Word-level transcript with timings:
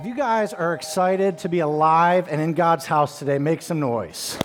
If 0.00 0.06
you 0.06 0.14
guys 0.14 0.54
are 0.54 0.72
excited 0.72 1.36
to 1.40 1.50
be 1.50 1.58
alive 1.58 2.28
and 2.30 2.40
in 2.40 2.54
God's 2.54 2.86
house 2.86 3.18
today, 3.18 3.36
make 3.36 3.60
some 3.60 3.80
noise. 3.80 4.38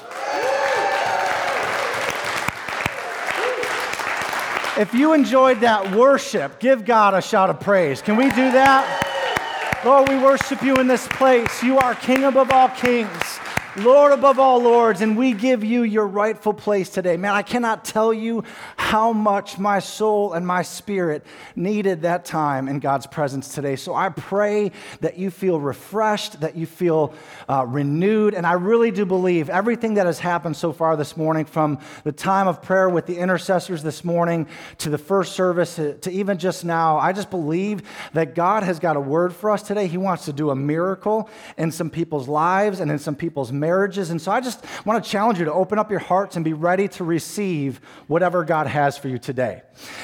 If 4.77 4.93
you 4.93 5.13
enjoyed 5.13 5.61
that 5.61 5.95
worship, 5.95 6.59
give 6.59 6.83
God 6.83 7.13
a 7.13 7.21
shout 7.21 7.49
of 7.49 7.61
praise. 7.61 8.01
Can 8.01 8.17
we 8.17 8.25
do 8.25 8.51
that? 8.51 9.81
Lord, 9.85 10.09
we 10.09 10.17
worship 10.17 10.61
you 10.61 10.75
in 10.75 10.87
this 10.87 11.07
place. 11.07 11.63
You 11.63 11.77
are 11.77 11.95
King 11.95 12.25
above 12.25 12.51
all 12.51 12.67
kings. 12.67 13.39
Lord 13.77 14.11
above 14.11 14.39
all 14.39 14.61
lords, 14.61 14.99
and 14.99 15.17
we 15.17 15.31
give 15.31 15.63
you 15.63 15.83
your 15.83 16.07
rightful 16.07 16.53
place 16.53 16.89
today. 16.89 17.15
Man, 17.15 17.33
I 17.33 17.43
cannot 17.43 17.85
tell 17.85 18.13
you 18.13 18.43
how 18.85 19.11
much 19.11 19.57
my 19.57 19.79
soul 19.79 20.33
and 20.33 20.45
my 20.45 20.61
spirit 20.61 21.25
needed 21.55 22.03
that 22.03 22.23
time 22.23 22.67
in 22.67 22.77
God's 22.77 23.07
presence 23.07 23.55
today. 23.55 23.75
So 23.75 23.95
I 23.95 24.09
pray 24.09 24.71
that 25.01 25.17
you 25.17 25.31
feel 25.31 25.59
refreshed, 25.59 26.41
that 26.41 26.55
you 26.55 26.67
feel 26.67 27.11
uh, 27.49 27.65
renewed, 27.65 28.35
and 28.35 28.45
I 28.45 28.53
really 28.53 28.91
do 28.91 29.03
believe 29.03 29.49
everything 29.49 29.95
that 29.95 30.05
has 30.05 30.19
happened 30.19 30.55
so 30.55 30.71
far 30.71 30.95
this 30.95 31.17
morning, 31.17 31.45
from 31.45 31.79
the 32.03 32.11
time 32.11 32.47
of 32.47 32.61
prayer 32.61 32.87
with 32.87 33.07
the 33.07 33.17
intercessors 33.17 33.81
this 33.81 34.03
morning 34.03 34.47
to 34.77 34.91
the 34.91 34.99
first 34.99 35.35
service 35.35 35.77
to, 35.77 35.95
to 35.95 36.11
even 36.11 36.37
just 36.37 36.63
now, 36.63 36.99
I 36.99 37.11
just 37.11 37.31
believe 37.31 37.81
that 38.13 38.35
God 38.35 38.61
has 38.61 38.77
got 38.77 38.95
a 38.95 39.01
word 39.01 39.33
for 39.33 39.49
us 39.49 39.63
today. 39.63 39.87
He 39.87 39.97
wants 39.97 40.25
to 40.25 40.33
do 40.33 40.51
a 40.51 40.55
miracle 40.55 41.27
in 41.57 41.71
some 41.71 41.89
people's 41.89 42.27
lives 42.27 42.79
and 42.81 42.91
in 42.91 42.99
some 42.99 43.15
people's 43.15 43.51
marriages. 43.51 44.11
And 44.11 44.21
so 44.21 44.31
I 44.31 44.41
just 44.41 44.63
want 44.85 45.03
to 45.03 45.09
challenge 45.09 45.39
you 45.39 45.45
to 45.45 45.53
open 45.53 45.79
up 45.79 45.89
your 45.89 46.01
hearts 46.01 46.35
and 46.35 46.45
be 46.45 46.53
ready 46.53 46.87
to 46.89 47.03
receive 47.03 47.81
whatever 48.05 48.43
God 48.43 48.67
has 48.75 48.97
for 48.97 49.07
you 49.07 49.17
today. 49.17 49.61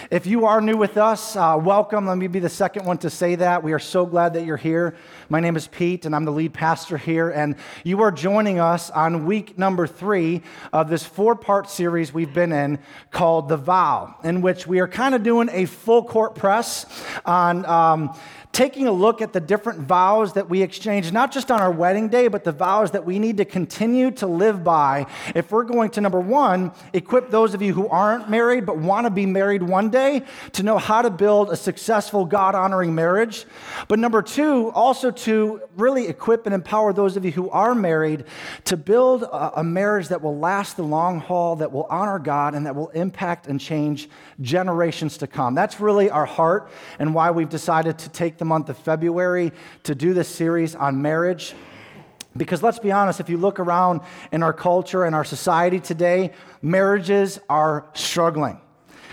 If 0.10 0.26
you 0.26 0.46
are 0.46 0.62
new 0.62 0.78
with 0.78 0.98
us, 0.98 1.36
uh, 1.36 1.58
welcome. 1.62 2.06
Let 2.06 2.18
me 2.18 2.28
be 2.28 2.40
the 2.40 2.50
second 2.50 2.86
one 2.86 2.98
to 3.00 3.10
say 3.10 3.36
that. 3.36 3.64
We 3.64 3.74
are 3.74 3.80
so 3.80 4.06
glad 4.06 4.34
that 4.34 4.46
you're 4.46 4.58
here. 4.58 4.96
My 5.30 5.40
name 5.40 5.56
is 5.56 5.68
Pete, 5.68 6.06
and 6.06 6.16
I'm 6.16 6.26
the 6.26 6.32
lead 6.32 6.54
pastor 6.54 6.98
here. 6.98 7.30
And 7.30 7.56
you 7.84 8.02
are 8.02 8.12
joining 8.12 8.60
us 8.60 8.90
on 8.90 9.26
week 9.26 9.58
number 9.58 9.88
three 9.88 10.42
of 10.74 10.90
this 10.90 11.04
four 11.04 11.36
part 11.36 11.70
series 11.70 12.14
we've 12.14 12.34
been 12.34 12.52
in 12.52 12.80
called 13.12 13.50
The 13.50 13.58
Vow, 13.58 14.16
in 14.24 14.42
which 14.42 14.68
we 14.68 14.80
are 14.80 14.88
kind 14.88 15.16
of 15.16 15.24
doing 15.24 15.50
a 15.52 15.66
full 15.66 16.04
court 16.04 16.36
press 16.36 16.86
on. 17.26 17.66
Um, 17.66 18.16
taking 18.52 18.88
a 18.88 18.92
look 18.92 19.22
at 19.22 19.32
the 19.34 19.40
different 19.40 19.80
vows 19.80 20.34
that 20.34 20.50
we 20.50 20.62
exchange, 20.62 21.12
not 21.12 21.32
just 21.32 21.52
on 21.52 21.62
our 21.62 21.72
wedding 21.72 22.10
day, 22.10 22.28
but 22.28 22.44
the 22.44 22.52
vows 22.52 22.92
that 22.92 23.06
we 23.06 23.18
need 23.18 23.38
to 23.38 23.46
continue 23.46 24.12
to 24.12 24.28
live 24.28 24.64
by 24.64 25.06
if 25.36 25.52
we're 25.52 25.64
going 25.64 25.90
to, 25.90 26.02
number 26.02 26.20
one, 26.20 26.72
equip 26.94 27.30
those 27.30 27.54
of 27.54 27.62
you 27.62 27.74
who 27.74 27.88
aren't 27.88 28.30
married 28.30 28.66
but 28.66 28.78
want 28.78 29.06
to 29.06 29.12
be 29.12 29.26
married 29.26 29.61
one 29.62 29.90
day 29.90 30.24
to 30.54 30.64
know 30.64 30.78
how 30.78 31.02
to 31.02 31.10
build 31.10 31.50
a 31.50 31.56
successful, 31.56 32.26
God 32.26 32.56
honoring 32.56 32.96
marriage. 32.96 33.46
But 33.88 34.00
number 34.00 34.22
two, 34.22 34.72
also 34.72 35.12
to 35.12 35.62
really 35.76 36.08
equip 36.08 36.46
and 36.46 36.56
empower 36.56 36.94
those 36.94 37.18
of 37.18 37.26
you 37.26 37.32
who 37.32 37.50
are 37.50 37.76
married 37.76 38.26
to 38.66 38.78
build 38.78 39.24
a, 39.24 39.60
a 39.60 39.64
marriage 39.64 40.08
that 40.10 40.22
will 40.22 40.38
last 40.38 40.78
the 40.78 40.84
long 40.84 41.20
haul, 41.20 41.56
that 41.58 41.72
will 41.72 41.88
honor 41.90 42.20
God, 42.20 42.56
and 42.56 42.66
that 42.66 42.76
will 42.76 42.90
impact 42.90 43.48
and 43.48 43.60
change 43.60 44.10
generations 44.42 45.18
to 45.18 45.28
come. 45.28 45.56
That's 45.56 45.80
really 45.80 46.10
our 46.10 46.26
heart 46.26 46.70
and 47.00 47.14
why 47.14 47.32
we've 47.32 47.50
decided 47.50 47.98
to 48.00 48.10
take 48.10 48.38
the 48.38 48.46
month 48.46 48.70
of 48.70 48.78
February 48.78 49.52
to 49.84 49.96
do 49.96 50.14
this 50.14 50.28
series 50.28 50.76
on 50.76 51.02
marriage. 51.02 51.54
Because 52.36 52.64
let's 52.64 52.80
be 52.80 52.92
honest, 52.92 53.20
if 53.20 53.30
you 53.30 53.38
look 53.38 53.60
around 53.60 54.02
in 54.32 54.42
our 54.42 54.54
culture 54.54 55.04
and 55.04 55.14
our 55.14 55.26
society 55.26 55.82
today, 55.82 56.32
marriages 56.62 57.40
are 57.50 57.86
struggling. 57.94 58.62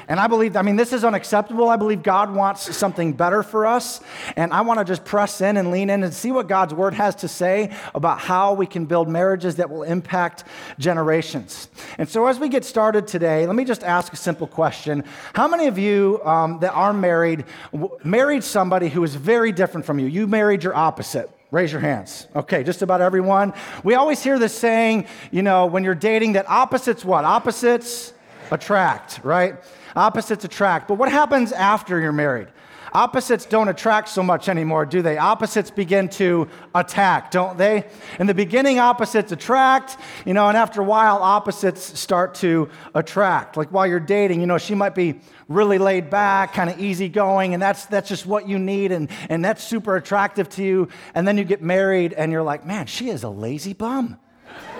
And 0.08 0.18
I 0.18 0.26
believe, 0.26 0.56
I 0.56 0.62
mean, 0.62 0.76
this 0.76 0.94
is 0.94 1.04
unacceptable. 1.04 1.68
I 1.68 1.76
believe 1.76 2.02
God 2.02 2.34
wants 2.34 2.74
something 2.74 3.12
better 3.12 3.42
for 3.42 3.66
us. 3.66 4.00
And 4.36 4.52
I 4.54 4.62
want 4.62 4.78
to 4.78 4.84
just 4.84 5.04
press 5.04 5.42
in 5.42 5.58
and 5.58 5.70
lean 5.70 5.90
in 5.90 6.02
and 6.02 6.12
see 6.14 6.32
what 6.32 6.48
God's 6.48 6.72
word 6.72 6.94
has 6.94 7.14
to 7.16 7.28
say 7.28 7.76
about 7.94 8.18
how 8.18 8.54
we 8.54 8.66
can 8.66 8.86
build 8.86 9.08
marriages 9.08 9.56
that 9.56 9.68
will 9.68 9.82
impact 9.82 10.44
generations. 10.78 11.68
And 11.98 12.08
so, 12.08 12.26
as 12.26 12.38
we 12.38 12.48
get 12.48 12.64
started 12.64 13.06
today, 13.06 13.46
let 13.46 13.54
me 13.54 13.66
just 13.66 13.84
ask 13.84 14.12
a 14.14 14.16
simple 14.16 14.46
question 14.46 15.04
How 15.34 15.46
many 15.46 15.66
of 15.66 15.78
you 15.78 16.20
um, 16.24 16.58
that 16.60 16.72
are 16.72 16.94
married 16.94 17.44
w- 17.72 17.98
married 18.02 18.42
somebody 18.42 18.88
who 18.88 19.04
is 19.04 19.14
very 19.14 19.52
different 19.52 19.84
from 19.84 19.98
you? 19.98 20.06
You 20.06 20.26
married 20.26 20.64
your 20.64 20.74
opposite. 20.74 21.30
Raise 21.50 21.72
your 21.72 21.80
hands. 21.80 22.26
Okay, 22.36 22.62
just 22.62 22.82
about 22.82 23.00
everyone. 23.00 23.54
We 23.82 23.94
always 23.94 24.22
hear 24.22 24.38
this 24.38 24.56
saying, 24.56 25.06
you 25.30 25.42
know, 25.42 25.66
when 25.66 25.82
you're 25.82 25.94
dating, 25.94 26.34
that 26.34 26.48
opposites 26.48 27.04
what? 27.04 27.24
Opposites 27.24 28.12
attract, 28.50 29.20
right? 29.22 29.56
Opposites 29.96 30.44
attract. 30.44 30.88
But 30.88 30.94
what 30.94 31.10
happens 31.10 31.52
after 31.52 32.00
you're 32.00 32.12
married? 32.12 32.48
Opposites 32.92 33.44
don't 33.44 33.68
attract 33.68 34.08
so 34.08 34.22
much 34.22 34.48
anymore, 34.48 34.86
do 34.86 35.02
they? 35.02 35.18
Opposites 35.18 35.70
begin 35.70 36.08
to 36.10 36.48
attack, 36.74 37.30
don't 37.30 37.58
they? 37.58 37.84
In 38.18 38.26
the 38.26 38.34
beginning, 38.34 38.78
opposites 38.78 39.30
attract, 39.32 39.98
you 40.24 40.32
know, 40.32 40.48
and 40.48 40.56
after 40.56 40.80
a 40.80 40.84
while, 40.84 41.18
opposites 41.22 41.98
start 41.98 42.34
to 42.36 42.70
attract. 42.94 43.56
Like 43.56 43.70
while 43.70 43.86
you're 43.86 44.00
dating, 44.00 44.40
you 44.40 44.46
know, 44.46 44.58
she 44.58 44.74
might 44.74 44.94
be 44.94 45.20
really 45.48 45.78
laid 45.78 46.08
back, 46.08 46.54
kind 46.54 46.70
of 46.70 46.80
easygoing, 46.80 47.52
and 47.52 47.62
that's, 47.62 47.86
that's 47.86 48.08
just 48.08 48.26
what 48.26 48.48
you 48.48 48.58
need, 48.58 48.92
and, 48.92 49.10
and 49.28 49.44
that's 49.44 49.62
super 49.62 49.96
attractive 49.96 50.48
to 50.50 50.64
you. 50.64 50.88
And 51.14 51.28
then 51.28 51.36
you 51.36 51.44
get 51.44 51.62
married, 51.62 52.14
and 52.14 52.32
you're 52.32 52.42
like, 52.42 52.64
man, 52.64 52.86
she 52.86 53.10
is 53.10 53.22
a 53.22 53.30
lazy 53.30 53.74
bum. 53.74 54.18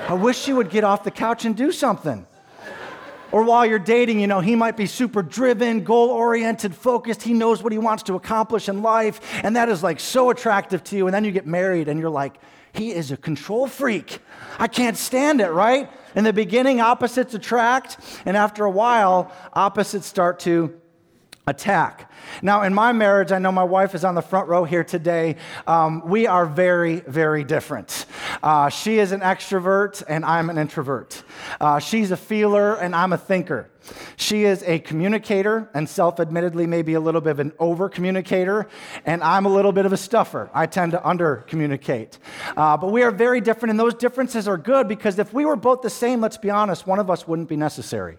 I 0.08 0.14
wish 0.14 0.38
she 0.38 0.52
would 0.52 0.70
get 0.70 0.84
off 0.84 1.04
the 1.04 1.10
couch 1.10 1.44
and 1.44 1.54
do 1.54 1.72
something. 1.72 2.26
Or 3.30 3.42
while 3.42 3.66
you're 3.66 3.78
dating, 3.78 4.20
you 4.20 4.26
know, 4.26 4.40
he 4.40 4.54
might 4.56 4.76
be 4.76 4.86
super 4.86 5.22
driven, 5.22 5.84
goal 5.84 6.08
oriented, 6.08 6.74
focused. 6.74 7.22
He 7.22 7.34
knows 7.34 7.62
what 7.62 7.72
he 7.72 7.78
wants 7.78 8.02
to 8.04 8.14
accomplish 8.14 8.68
in 8.68 8.82
life. 8.82 9.20
And 9.44 9.56
that 9.56 9.68
is 9.68 9.82
like 9.82 10.00
so 10.00 10.30
attractive 10.30 10.82
to 10.84 10.96
you. 10.96 11.06
And 11.06 11.14
then 11.14 11.24
you 11.24 11.32
get 11.32 11.46
married 11.46 11.88
and 11.88 12.00
you're 12.00 12.10
like, 12.10 12.38
he 12.72 12.92
is 12.92 13.10
a 13.10 13.16
control 13.16 13.66
freak. 13.66 14.20
I 14.58 14.68
can't 14.68 14.96
stand 14.96 15.40
it, 15.40 15.50
right? 15.50 15.90
In 16.14 16.24
the 16.24 16.32
beginning, 16.32 16.80
opposites 16.80 17.34
attract. 17.34 17.98
And 18.24 18.36
after 18.36 18.64
a 18.64 18.70
while, 18.70 19.32
opposites 19.52 20.06
start 20.06 20.40
to 20.40 20.80
attack. 21.46 22.07
Now, 22.42 22.62
in 22.62 22.74
my 22.74 22.92
marriage, 22.92 23.32
I 23.32 23.38
know 23.38 23.52
my 23.52 23.64
wife 23.64 23.94
is 23.94 24.04
on 24.04 24.14
the 24.14 24.22
front 24.22 24.48
row 24.48 24.64
here 24.64 24.84
today. 24.84 25.36
Um, 25.66 26.02
we 26.06 26.26
are 26.26 26.46
very, 26.46 27.00
very 27.00 27.44
different. 27.44 28.06
Uh, 28.42 28.68
she 28.68 28.98
is 28.98 29.12
an 29.12 29.20
extrovert, 29.20 30.02
and 30.08 30.24
I'm 30.24 30.50
an 30.50 30.58
introvert. 30.58 31.22
Uh, 31.60 31.78
she's 31.78 32.10
a 32.10 32.16
feeler, 32.16 32.74
and 32.74 32.94
I'm 32.94 33.12
a 33.12 33.18
thinker. 33.18 33.70
She 34.16 34.44
is 34.44 34.62
a 34.64 34.78
communicator, 34.80 35.68
and 35.74 35.88
self 35.88 36.20
admittedly, 36.20 36.66
maybe 36.66 36.94
a 36.94 37.00
little 37.00 37.20
bit 37.20 37.30
of 37.30 37.40
an 37.40 37.52
over 37.58 37.88
communicator, 37.88 38.68
and 39.06 39.22
I'm 39.22 39.46
a 39.46 39.48
little 39.48 39.72
bit 39.72 39.86
of 39.86 39.92
a 39.92 39.96
stuffer. 39.96 40.50
I 40.52 40.66
tend 40.66 40.92
to 40.92 41.06
under 41.06 41.36
communicate. 41.48 42.18
Uh, 42.56 42.76
but 42.76 42.92
we 42.92 43.02
are 43.02 43.10
very 43.10 43.40
different, 43.40 43.70
and 43.70 43.80
those 43.80 43.94
differences 43.94 44.46
are 44.46 44.58
good 44.58 44.88
because 44.88 45.18
if 45.18 45.32
we 45.32 45.44
were 45.44 45.56
both 45.56 45.82
the 45.82 45.90
same, 45.90 46.20
let's 46.20 46.36
be 46.36 46.50
honest, 46.50 46.86
one 46.86 46.98
of 46.98 47.10
us 47.10 47.26
wouldn't 47.26 47.48
be 47.48 47.56
necessary. 47.56 48.18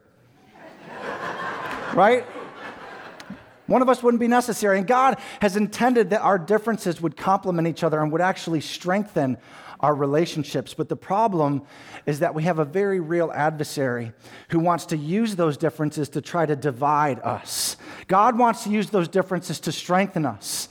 right? 1.94 2.26
One 3.70 3.84
of 3.84 3.90
us 3.90 4.02
wouldn't 4.02 4.20
be 4.20 4.28
necessary. 4.28 4.80
And 4.80 4.88
God 4.88 5.20
has 5.42 5.56
intended 5.56 6.10
that 6.10 6.22
our 6.22 6.40
differences 6.40 7.02
would 7.02 7.16
complement 7.16 7.68
each 7.68 7.84
other 7.84 8.02
and 8.02 8.12
would 8.12 8.22
actually 8.22 8.62
strengthen 8.62 9.38
our 9.80 9.94
relationships. 9.94 10.74
But 10.74 10.90
the 10.90 10.96
problem 10.96 11.62
is 12.06 12.20
that 12.20 12.34
we 12.34 12.44
have 12.44 12.60
a 12.60 12.66
very 12.66 13.00
real 13.00 13.32
adversary 13.32 14.12
who 14.50 14.60
wants 14.60 14.88
to 14.88 14.98
use 14.98 15.36
those 15.36 15.56
differences 15.56 16.10
to 16.10 16.22
try 16.22 16.46
to 16.46 16.56
divide 16.56 17.20
us. 17.20 17.78
God 18.08 18.38
wants 18.38 18.64
to 18.64 18.70
use 18.70 18.90
those 18.90 19.08
differences 19.08 19.60
to 19.62 19.72
strengthen 19.72 20.26
us, 20.26 20.68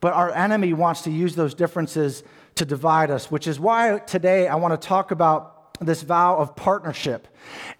but 0.00 0.12
our 0.12 0.32
enemy 0.32 0.72
wants 0.72 1.02
to 1.02 1.10
use 1.10 1.36
those 1.36 1.54
differences 1.54 2.22
to 2.56 2.64
divide 2.64 3.10
us, 3.10 3.30
which 3.30 3.46
is 3.46 3.58
why 3.58 3.98
today 4.00 4.48
I 4.48 4.56
want 4.56 4.78
to 4.78 4.88
talk 4.88 5.10
about 5.12 5.78
this 5.80 6.02
vow 6.02 6.36
of 6.36 6.54
partnership 6.56 7.28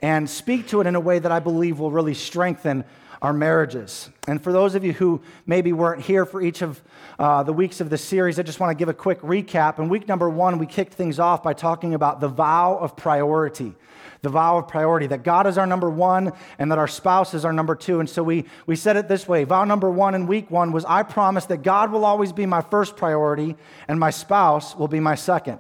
and 0.01 0.31
speak 0.31 0.69
to 0.69 0.81
it 0.81 0.87
in 0.87 0.95
a 0.95 1.01
way 1.01 1.19
that 1.19 1.31
I 1.31 1.41
believe 1.41 1.79
will 1.79 1.91
really 1.91 2.15
strengthen 2.15 2.85
our 3.23 3.33
marriages. 3.33 4.09
And 4.27 4.43
for 4.43 4.53
those 4.53 4.75
of 4.75 4.85
you 4.85 4.93
who 4.93 5.21
maybe 5.47 5.73
weren't 5.73 6.03
here 6.03 6.25
for 6.25 6.41
each 6.41 6.63
of 6.63 6.81
uh, 7.19 7.43
the 7.43 7.53
weeks 7.53 7.81
of 7.81 7.91
the 7.91 7.99
series, 7.99 8.39
I 8.39 8.43
just 8.43 8.61
want 8.61 8.71
to 8.71 8.75
give 8.81 8.89
a 8.89 8.95
quick 8.95 9.21
recap. 9.21 9.79
In 9.79 9.89
week 9.89 10.09
number 10.09 10.31
one, 10.31 10.59
we 10.59 10.67
kicked 10.67 10.95
things 10.95 11.19
off 11.19 11.43
by 11.43 11.53
talking 11.53 11.95
about 11.95 12.21
the 12.21 12.29
vow 12.29 12.79
of 12.79 12.97
priority. 12.97 13.75
The 14.23 14.31
vow 14.31 14.59
of 14.59 14.69
priority, 14.69 15.07
that 15.09 15.23
God 15.23 15.47
is 15.47 15.59
our 15.59 15.67
number 15.67 15.89
one 15.89 16.33
and 16.59 16.71
that 16.71 16.79
our 16.79 16.89
spouse 16.89 17.33
is 17.33 17.45
our 17.45 17.53
number 17.53 17.75
two. 17.75 18.01
And 18.01 18.09
so 18.09 18.23
we, 18.23 18.45
we 18.67 18.77
said 18.77 18.97
it 18.97 19.09
this 19.09 19.27
way 19.27 19.45
vow 19.45 19.65
number 19.65 19.91
one 19.91 20.15
in 20.15 20.27
week 20.27 20.51
one 20.51 20.73
was 20.73 20.85
I 20.85 21.03
promise 21.03 21.47
that 21.47 21.63
God 21.63 21.91
will 21.91 22.05
always 22.05 22.33
be 22.33 22.45
my 22.45 22.61
first 22.61 22.97
priority 22.97 23.57
and 23.89 23.99
my 23.99 24.11
spouse 24.11 24.77
will 24.77 24.89
be 24.89 25.01
my 25.01 25.15
second. 25.15 25.59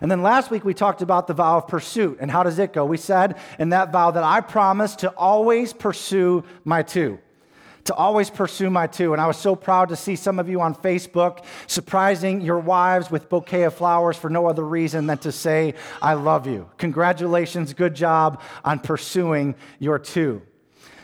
And 0.00 0.10
then 0.10 0.22
last 0.22 0.50
week 0.50 0.64
we 0.64 0.74
talked 0.74 1.02
about 1.02 1.26
the 1.26 1.34
vow 1.34 1.58
of 1.58 1.68
pursuit. 1.68 2.18
And 2.20 2.30
how 2.30 2.42
does 2.42 2.58
it 2.58 2.72
go? 2.72 2.84
We 2.84 2.96
said 2.96 3.36
in 3.58 3.70
that 3.70 3.92
vow 3.92 4.10
that 4.10 4.24
I 4.24 4.40
promise 4.40 4.96
to 4.96 5.10
always 5.10 5.72
pursue 5.72 6.44
my 6.64 6.82
two. 6.82 7.18
To 7.86 7.94
always 7.94 8.30
pursue 8.30 8.70
my 8.70 8.86
two. 8.86 9.12
And 9.12 9.20
I 9.20 9.26
was 9.26 9.36
so 9.36 9.56
proud 9.56 9.88
to 9.88 9.96
see 9.96 10.14
some 10.14 10.38
of 10.38 10.48
you 10.48 10.60
on 10.60 10.72
Facebook 10.74 11.44
surprising 11.66 12.40
your 12.40 12.60
wives 12.60 13.10
with 13.10 13.28
bouquet 13.28 13.64
of 13.64 13.74
flowers 13.74 14.16
for 14.16 14.30
no 14.30 14.46
other 14.46 14.64
reason 14.64 15.06
than 15.08 15.18
to 15.18 15.32
say, 15.32 15.74
I 16.00 16.14
love 16.14 16.46
you. 16.46 16.70
Congratulations, 16.78 17.74
good 17.74 17.96
job 17.96 18.40
on 18.64 18.78
pursuing 18.78 19.56
your 19.80 19.98
two. 19.98 20.42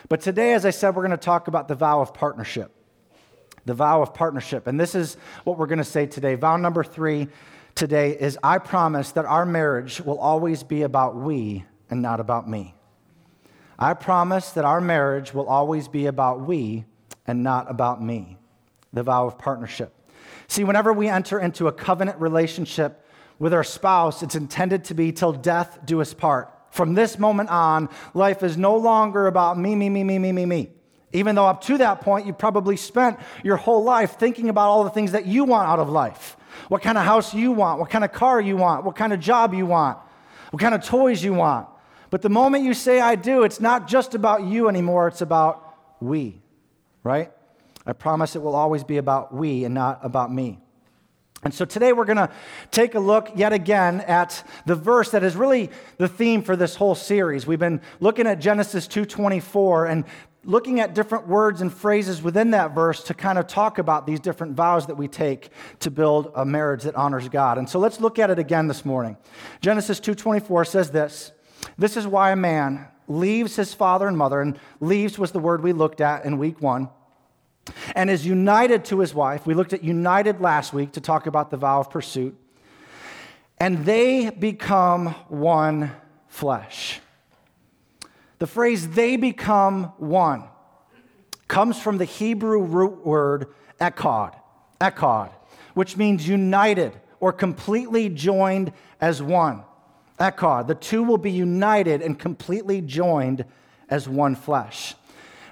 But 0.09 0.21
today, 0.21 0.53
as 0.53 0.65
I 0.65 0.71
said, 0.71 0.95
we're 0.95 1.03
going 1.03 1.11
to 1.11 1.17
talk 1.17 1.49
about 1.49 1.67
the 1.67 1.75
vow 1.75 2.01
of 2.01 2.15
partnership. 2.15 2.73
the 3.69 3.75
vow 3.75 4.03
of 4.03 4.15
partnership. 4.15 4.67
And 4.67 4.81
this 4.81 4.95
is 4.95 5.17
what 5.45 5.59
we're 5.59 5.67
going 5.67 5.79
to 5.79 5.85
say 5.85 6.07
today. 6.07 6.35
Vow 6.35 6.57
number 6.57 6.83
three 6.83 7.29
today 7.79 8.17
is 8.19 8.37
I 8.43 8.59
promise 8.59 9.13
that 9.13 9.25
our 9.25 9.47
marriage 9.47 10.01
will 10.01 10.19
always 10.19 10.65
be 10.65 10.83
about 10.83 11.15
we 11.15 11.65
and 11.89 12.03
not 12.03 12.19
about 12.19 12.49
me. 12.49 12.75
I 13.79 13.95
promise 13.95 14.51
that 14.51 14.65
our 14.65 14.81
marriage 14.81 15.33
will 15.33 15.47
always 15.47 15.87
be 15.87 16.07
about 16.07 16.41
we 16.41 16.87
and 17.25 17.45
not 17.45 17.71
about 17.71 18.03
me. 18.03 18.37
The 18.93 19.05
vow 19.05 19.29
of 19.29 19.39
partnership. 19.39 19.95
See, 20.49 20.65
whenever 20.65 20.93
we 20.93 21.07
enter 21.07 21.39
into 21.39 21.69
a 21.69 21.73
covenant 21.73 22.21
relationship 22.21 23.07
with 23.39 23.55
our 23.55 23.63
spouse, 23.63 24.25
it's 24.25 24.35
intended 24.35 24.83
to 24.85 24.95
be 24.95 25.13
till 25.13 25.33
death 25.33 25.79
do 25.85 26.01
us 26.01 26.13
part. 26.13 26.53
From 26.71 26.95
this 26.95 27.17
moment 27.17 27.49
on, 27.49 27.91
life 28.13 28.43
is 28.43 28.57
no 28.57 28.77
longer 28.77 29.29
about 29.29 29.57
me, 29.57 29.77
me, 29.77 29.89
me, 29.89 30.03
me, 30.03 30.19
me, 30.19 30.33
me, 30.33 30.47
me. 30.47 30.71
Even 31.13 31.37
though 31.37 31.47
up 31.47 31.63
to 31.65 31.79
that 31.79 32.01
point, 32.01 32.27
you 32.27 32.33
probably 32.33 32.77
spent 32.77 33.21
your 33.45 33.57
whole 33.57 33.85
life 33.85 34.19
thinking 34.19 34.49
about 34.49 34.69
all 34.69 34.83
the 34.83 34.91
things 34.91 35.13
that 35.13 35.27
you 35.27 35.45
want 35.45 35.69
out 35.69 35.79
of 35.79 35.89
life. 35.89 36.37
What 36.69 36.83
kind 36.83 36.99
of 36.99 37.05
house 37.05 37.35
you 37.35 37.53
want, 37.53 37.81
what 37.81 37.91
kind 37.91 38.05
of 38.05 38.13
car 38.13 38.41
you 38.41 38.57
want, 38.57 38.85
what 38.85 38.97
kind 38.97 39.13
of 39.13 39.21
job 39.21 39.55
you 39.55 39.67
want, 39.67 39.99
what 40.51 40.61
kind 40.61 40.75
of 40.75 40.85
toys 40.85 41.23
you 41.23 41.35
want. 41.35 41.69
But 42.11 42.23
the 42.23 42.31
moment 42.31 42.65
you 42.65 42.75
say, 42.75 43.01
I 43.01 43.15
do, 43.15 43.43
it's 43.43 43.61
not 43.61 43.87
just 43.87 44.15
about 44.15 44.45
you 44.45 44.69
anymore, 44.69 45.09
it's 45.09 45.21
about 45.21 45.77
we, 46.01 46.41
right? 47.03 47.31
I 47.87 47.93
promise 47.93 48.37
it 48.37 48.43
will 48.43 48.55
always 48.55 48.85
be 48.85 48.97
about 48.97 49.35
we 49.35 49.65
and 49.65 49.75
not 49.75 50.01
about 50.03 50.33
me. 50.33 50.59
And 51.45 51.55
so 51.55 51.65
today 51.65 51.93
we're 51.93 52.05
going 52.05 52.17
to 52.17 52.31
take 52.73 52.97
a 52.97 53.01
look 53.01 53.31
yet 53.37 53.53
again 53.53 54.01
at 54.01 54.43
the 54.67 54.75
verse 54.75 55.13
that 55.13 55.23
is 55.23 55.37
really 55.37 55.71
the 55.97 56.09
theme 56.09 56.43
for 56.43 56.57
this 56.57 56.75
whole 56.75 56.97
series. 56.97 57.47
We've 57.47 57.61
been 57.61 57.81
looking 58.01 58.27
at 58.27 58.41
Genesis 58.41 58.89
2:24 58.89 59.89
and 59.89 60.05
looking 60.45 60.81
at 60.81 60.95
different 60.95 61.27
words 61.27 61.61
and 61.61 61.73
phrases 61.73 62.23
within 62.23 62.53
that 62.53 62.75
verse 62.75 63.03
to 63.05 63.15
kind 63.15 63.39
of 63.39 63.47
talk 63.47 63.79
about 63.79 64.07
these 64.07 64.21
different 64.21 64.55
vows 64.55 64.87
that 64.87 64.95
we 64.97 65.09
take 65.09 65.51
to 65.81 65.91
build 65.91 66.31
a 66.35 66.45
marriage 66.45 66.85
that 66.85 66.95
honors 66.95 67.29
God. 67.29 67.59
And 67.59 67.69
so 67.69 67.79
let's 67.79 68.01
look 68.01 68.19
at 68.19 68.31
it 68.31 68.39
again 68.39 68.69
this 68.69 68.85
morning. 68.85 69.17
Genesis 69.61 70.01
2:24 70.01 70.65
says 70.65 70.91
this, 70.91 71.33
"This 71.77 71.97
is 71.97 72.07
why 72.07 72.31
a 72.31 72.37
man 72.37 72.87
leaves 73.09 73.57
his 73.57 73.75
father 73.75 74.07
and 74.07 74.17
mother 74.17 74.41
and 74.41 74.59
leaves 74.81 75.19
was 75.19 75.33
the 75.33 75.39
word 75.39 75.63
we 75.63 75.73
looked 75.73 76.01
at 76.01 76.25
in 76.25 76.39
week 76.39 76.61
1 76.61 76.89
and 77.95 78.11
is 78.11 78.27
united 78.27 78.85
to 78.87 79.01
his 79.01 79.15
wife. 79.15 79.47
We 79.47 79.55
looked 79.55 79.73
at 79.73 79.83
united 79.83 80.41
last 80.41 80.73
week 80.73 80.93
to 80.93 81.01
talk 81.01 81.27
about 81.27 81.51
the 81.51 81.57
vow 81.57 81.81
of 81.81 81.91
pursuit. 81.91 82.37
And 83.59 83.85
they 83.85 84.31
become 84.31 85.09
one 85.29 85.93
flesh. 86.29 87.01
The 88.39 88.47
phrase 88.47 88.89
they 88.91 89.17
become 89.17 89.93
one 89.99 90.45
comes 91.49 91.81
from 91.81 91.99
the 91.99 92.05
Hebrew 92.05 92.63
root 92.63 93.05
word 93.05 93.47
echad, 93.81 94.35
echad, 94.81 95.31
which 95.75 95.97
means 95.97 96.29
united 96.29 96.93
or 97.21 97.33
completely 97.33 98.09
joined 98.09 98.73
as 99.01 99.23
one. 99.23 99.65
Echad, 100.21 100.67
the 100.67 100.75
two 100.75 101.03
will 101.03 101.19
be 101.19 101.31
united 101.31 102.03
and 102.03 102.19
completely 102.19 102.81
joined 102.81 103.45
as 103.89 104.09
one 104.09 104.35
flesh. 104.35 104.95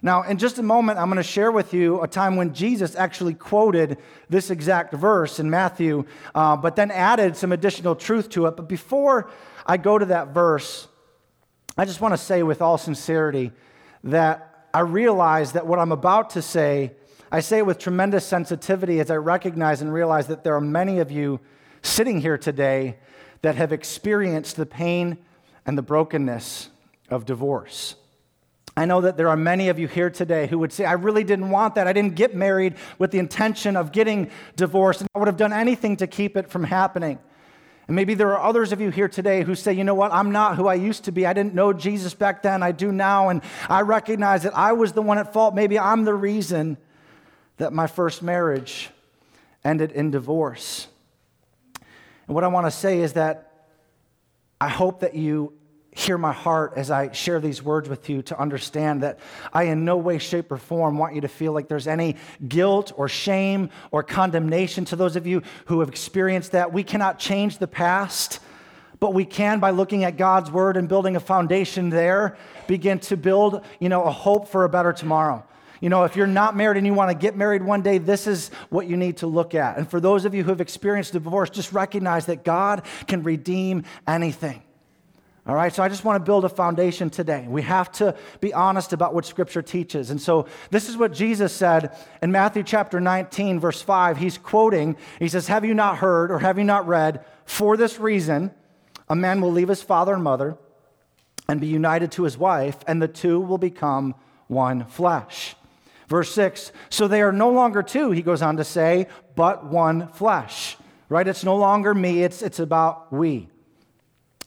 Now, 0.02 0.22
in 0.22 0.38
just 0.38 0.58
a 0.58 0.62
moment, 0.62 0.98
I'm 0.98 1.06
going 1.06 1.16
to 1.16 1.22
share 1.22 1.50
with 1.50 1.72
you 1.72 2.02
a 2.02 2.08
time 2.08 2.36
when 2.36 2.52
Jesus 2.52 2.94
actually 2.94 3.34
quoted 3.34 3.98
this 4.28 4.50
exact 4.50 4.92
verse 4.92 5.40
in 5.40 5.48
Matthew, 5.48 6.04
uh, 6.34 6.56
but 6.56 6.76
then 6.76 6.90
added 6.90 7.36
some 7.36 7.50
additional 7.50 7.96
truth 7.96 8.28
to 8.30 8.46
it. 8.46 8.56
But 8.56 8.68
before 8.68 9.30
I 9.66 9.78
go 9.78 9.98
to 9.98 10.04
that 10.06 10.28
verse, 10.28 10.86
I 11.78 11.84
just 11.84 12.00
want 12.00 12.12
to 12.14 12.18
say 12.18 12.42
with 12.42 12.62
all 12.62 12.78
sincerity 12.78 13.52
that 14.04 14.68
I 14.72 14.80
realize 14.80 15.52
that 15.52 15.66
what 15.66 15.78
I'm 15.78 15.92
about 15.92 16.30
to 16.30 16.42
say, 16.42 16.92
I 17.30 17.40
say 17.40 17.60
with 17.60 17.78
tremendous 17.78 18.24
sensitivity 18.24 18.98
as 18.98 19.10
I 19.10 19.16
recognize 19.16 19.82
and 19.82 19.92
realize 19.92 20.26
that 20.28 20.42
there 20.42 20.54
are 20.54 20.60
many 20.60 21.00
of 21.00 21.10
you 21.10 21.38
sitting 21.82 22.22
here 22.22 22.38
today 22.38 22.96
that 23.42 23.56
have 23.56 23.72
experienced 23.72 24.56
the 24.56 24.64
pain 24.64 25.18
and 25.66 25.76
the 25.76 25.82
brokenness 25.82 26.70
of 27.10 27.26
divorce. 27.26 27.96
I 28.74 28.86
know 28.86 29.02
that 29.02 29.18
there 29.18 29.28
are 29.28 29.36
many 29.36 29.68
of 29.68 29.78
you 29.78 29.86
here 29.86 30.10
today 30.10 30.46
who 30.46 30.58
would 30.58 30.72
say, 30.72 30.86
I 30.86 30.92
really 30.92 31.24
didn't 31.24 31.50
want 31.50 31.74
that. 31.74 31.86
I 31.86 31.92
didn't 31.92 32.14
get 32.14 32.34
married 32.34 32.74
with 32.98 33.10
the 33.10 33.18
intention 33.18 33.76
of 33.76 33.92
getting 33.92 34.30
divorced, 34.54 35.02
and 35.02 35.10
I 35.14 35.18
would 35.18 35.28
have 35.28 35.36
done 35.36 35.52
anything 35.52 35.96
to 35.98 36.06
keep 36.06 36.36
it 36.36 36.48
from 36.48 36.64
happening. 36.64 37.18
And 37.86 37.94
maybe 37.94 38.14
there 38.14 38.36
are 38.36 38.48
others 38.48 38.72
of 38.72 38.80
you 38.80 38.90
here 38.90 39.08
today 39.08 39.42
who 39.42 39.54
say, 39.54 39.72
you 39.72 39.84
know 39.84 39.94
what, 39.94 40.12
I'm 40.12 40.32
not 40.32 40.56
who 40.56 40.66
I 40.66 40.74
used 40.74 41.04
to 41.04 41.12
be. 41.12 41.24
I 41.24 41.32
didn't 41.32 41.54
know 41.54 41.72
Jesus 41.72 42.14
back 42.14 42.42
then. 42.42 42.62
I 42.62 42.72
do 42.72 42.90
now. 42.90 43.28
And 43.28 43.42
I 43.68 43.82
recognize 43.82 44.42
that 44.42 44.56
I 44.56 44.72
was 44.72 44.92
the 44.92 45.02
one 45.02 45.18
at 45.18 45.32
fault. 45.32 45.54
Maybe 45.54 45.78
I'm 45.78 46.04
the 46.04 46.14
reason 46.14 46.78
that 47.58 47.72
my 47.72 47.86
first 47.86 48.22
marriage 48.22 48.90
ended 49.64 49.92
in 49.92 50.10
divorce. 50.10 50.88
And 52.26 52.34
what 52.34 52.42
I 52.42 52.48
want 52.48 52.66
to 52.66 52.72
say 52.72 53.00
is 53.00 53.12
that 53.12 53.52
I 54.60 54.68
hope 54.68 55.00
that 55.00 55.14
you 55.14 55.52
hear 55.96 56.18
my 56.18 56.32
heart 56.32 56.74
as 56.76 56.90
I 56.90 57.10
share 57.12 57.40
these 57.40 57.62
words 57.62 57.88
with 57.88 58.10
you 58.10 58.20
to 58.24 58.38
understand 58.38 59.02
that 59.02 59.18
I, 59.50 59.64
in 59.64 59.86
no 59.86 59.96
way, 59.96 60.18
shape, 60.18 60.52
or 60.52 60.58
form, 60.58 60.98
want 60.98 61.14
you 61.14 61.22
to 61.22 61.28
feel 61.28 61.52
like 61.52 61.68
there's 61.68 61.86
any 61.86 62.16
guilt 62.46 62.92
or 62.96 63.08
shame 63.08 63.70
or 63.90 64.02
condemnation 64.02 64.84
to 64.86 64.96
those 64.96 65.16
of 65.16 65.26
you 65.26 65.42
who 65.64 65.80
have 65.80 65.88
experienced 65.88 66.52
that. 66.52 66.70
We 66.70 66.82
cannot 66.82 67.18
change 67.18 67.56
the 67.56 67.66
past, 67.66 68.40
but 69.00 69.14
we 69.14 69.24
can, 69.24 69.58
by 69.58 69.70
looking 69.70 70.04
at 70.04 70.18
God's 70.18 70.50
word 70.50 70.76
and 70.76 70.86
building 70.86 71.16
a 71.16 71.20
foundation 71.20 71.88
there, 71.88 72.36
begin 72.66 72.98
to 72.98 73.16
build, 73.16 73.64
you 73.80 73.88
know, 73.88 74.02
a 74.04 74.12
hope 74.12 74.48
for 74.48 74.64
a 74.64 74.68
better 74.68 74.92
tomorrow. 74.92 75.46
You 75.80 75.88
know, 75.88 76.04
if 76.04 76.14
you're 76.14 76.26
not 76.26 76.54
married 76.54 76.76
and 76.76 76.86
you 76.86 76.92
want 76.92 77.10
to 77.10 77.16
get 77.16 77.36
married 77.36 77.62
one 77.62 77.80
day, 77.80 77.96
this 77.96 78.26
is 78.26 78.50
what 78.68 78.86
you 78.86 78.98
need 78.98 79.16
to 79.18 79.26
look 79.26 79.54
at. 79.54 79.78
And 79.78 79.88
for 79.90 79.98
those 79.98 80.26
of 80.26 80.34
you 80.34 80.42
who 80.42 80.50
have 80.50 80.60
experienced 80.60 81.14
divorce, 81.14 81.48
just 81.48 81.72
recognize 81.72 82.26
that 82.26 82.44
God 82.44 82.82
can 83.06 83.22
redeem 83.22 83.84
anything. 84.06 84.62
All 85.48 85.54
right, 85.54 85.72
so 85.72 85.80
I 85.80 85.88
just 85.88 86.02
want 86.02 86.20
to 86.20 86.28
build 86.28 86.44
a 86.44 86.48
foundation 86.48 87.08
today. 87.08 87.46
We 87.48 87.62
have 87.62 87.92
to 87.92 88.16
be 88.40 88.52
honest 88.52 88.92
about 88.92 89.14
what 89.14 89.24
Scripture 89.24 89.62
teaches. 89.62 90.10
And 90.10 90.20
so 90.20 90.46
this 90.70 90.88
is 90.88 90.96
what 90.96 91.12
Jesus 91.12 91.52
said 91.52 91.96
in 92.20 92.32
Matthew 92.32 92.64
chapter 92.64 93.00
19, 93.00 93.60
verse 93.60 93.80
5. 93.80 94.16
He's 94.16 94.38
quoting, 94.38 94.96
he 95.20 95.28
says, 95.28 95.46
Have 95.46 95.64
you 95.64 95.72
not 95.72 95.98
heard 95.98 96.32
or 96.32 96.40
have 96.40 96.58
you 96.58 96.64
not 96.64 96.88
read? 96.88 97.24
For 97.44 97.76
this 97.76 98.00
reason, 98.00 98.50
a 99.08 99.14
man 99.14 99.40
will 99.40 99.52
leave 99.52 99.68
his 99.68 99.82
father 99.82 100.14
and 100.14 100.24
mother 100.24 100.58
and 101.48 101.60
be 101.60 101.68
united 101.68 102.10
to 102.12 102.24
his 102.24 102.36
wife, 102.36 102.78
and 102.88 103.00
the 103.00 103.06
two 103.06 103.38
will 103.38 103.58
become 103.58 104.16
one 104.48 104.84
flesh. 104.86 105.54
Verse 106.08 106.32
6 106.34 106.72
So 106.90 107.06
they 107.06 107.22
are 107.22 107.30
no 107.30 107.50
longer 107.50 107.84
two, 107.84 108.10
he 108.10 108.22
goes 108.22 108.42
on 108.42 108.56
to 108.56 108.64
say, 108.64 109.06
but 109.36 109.64
one 109.64 110.08
flesh. 110.08 110.76
Right? 111.08 111.28
It's 111.28 111.44
no 111.44 111.54
longer 111.54 111.94
me, 111.94 112.24
it's, 112.24 112.42
it's 112.42 112.58
about 112.58 113.12
we. 113.12 113.48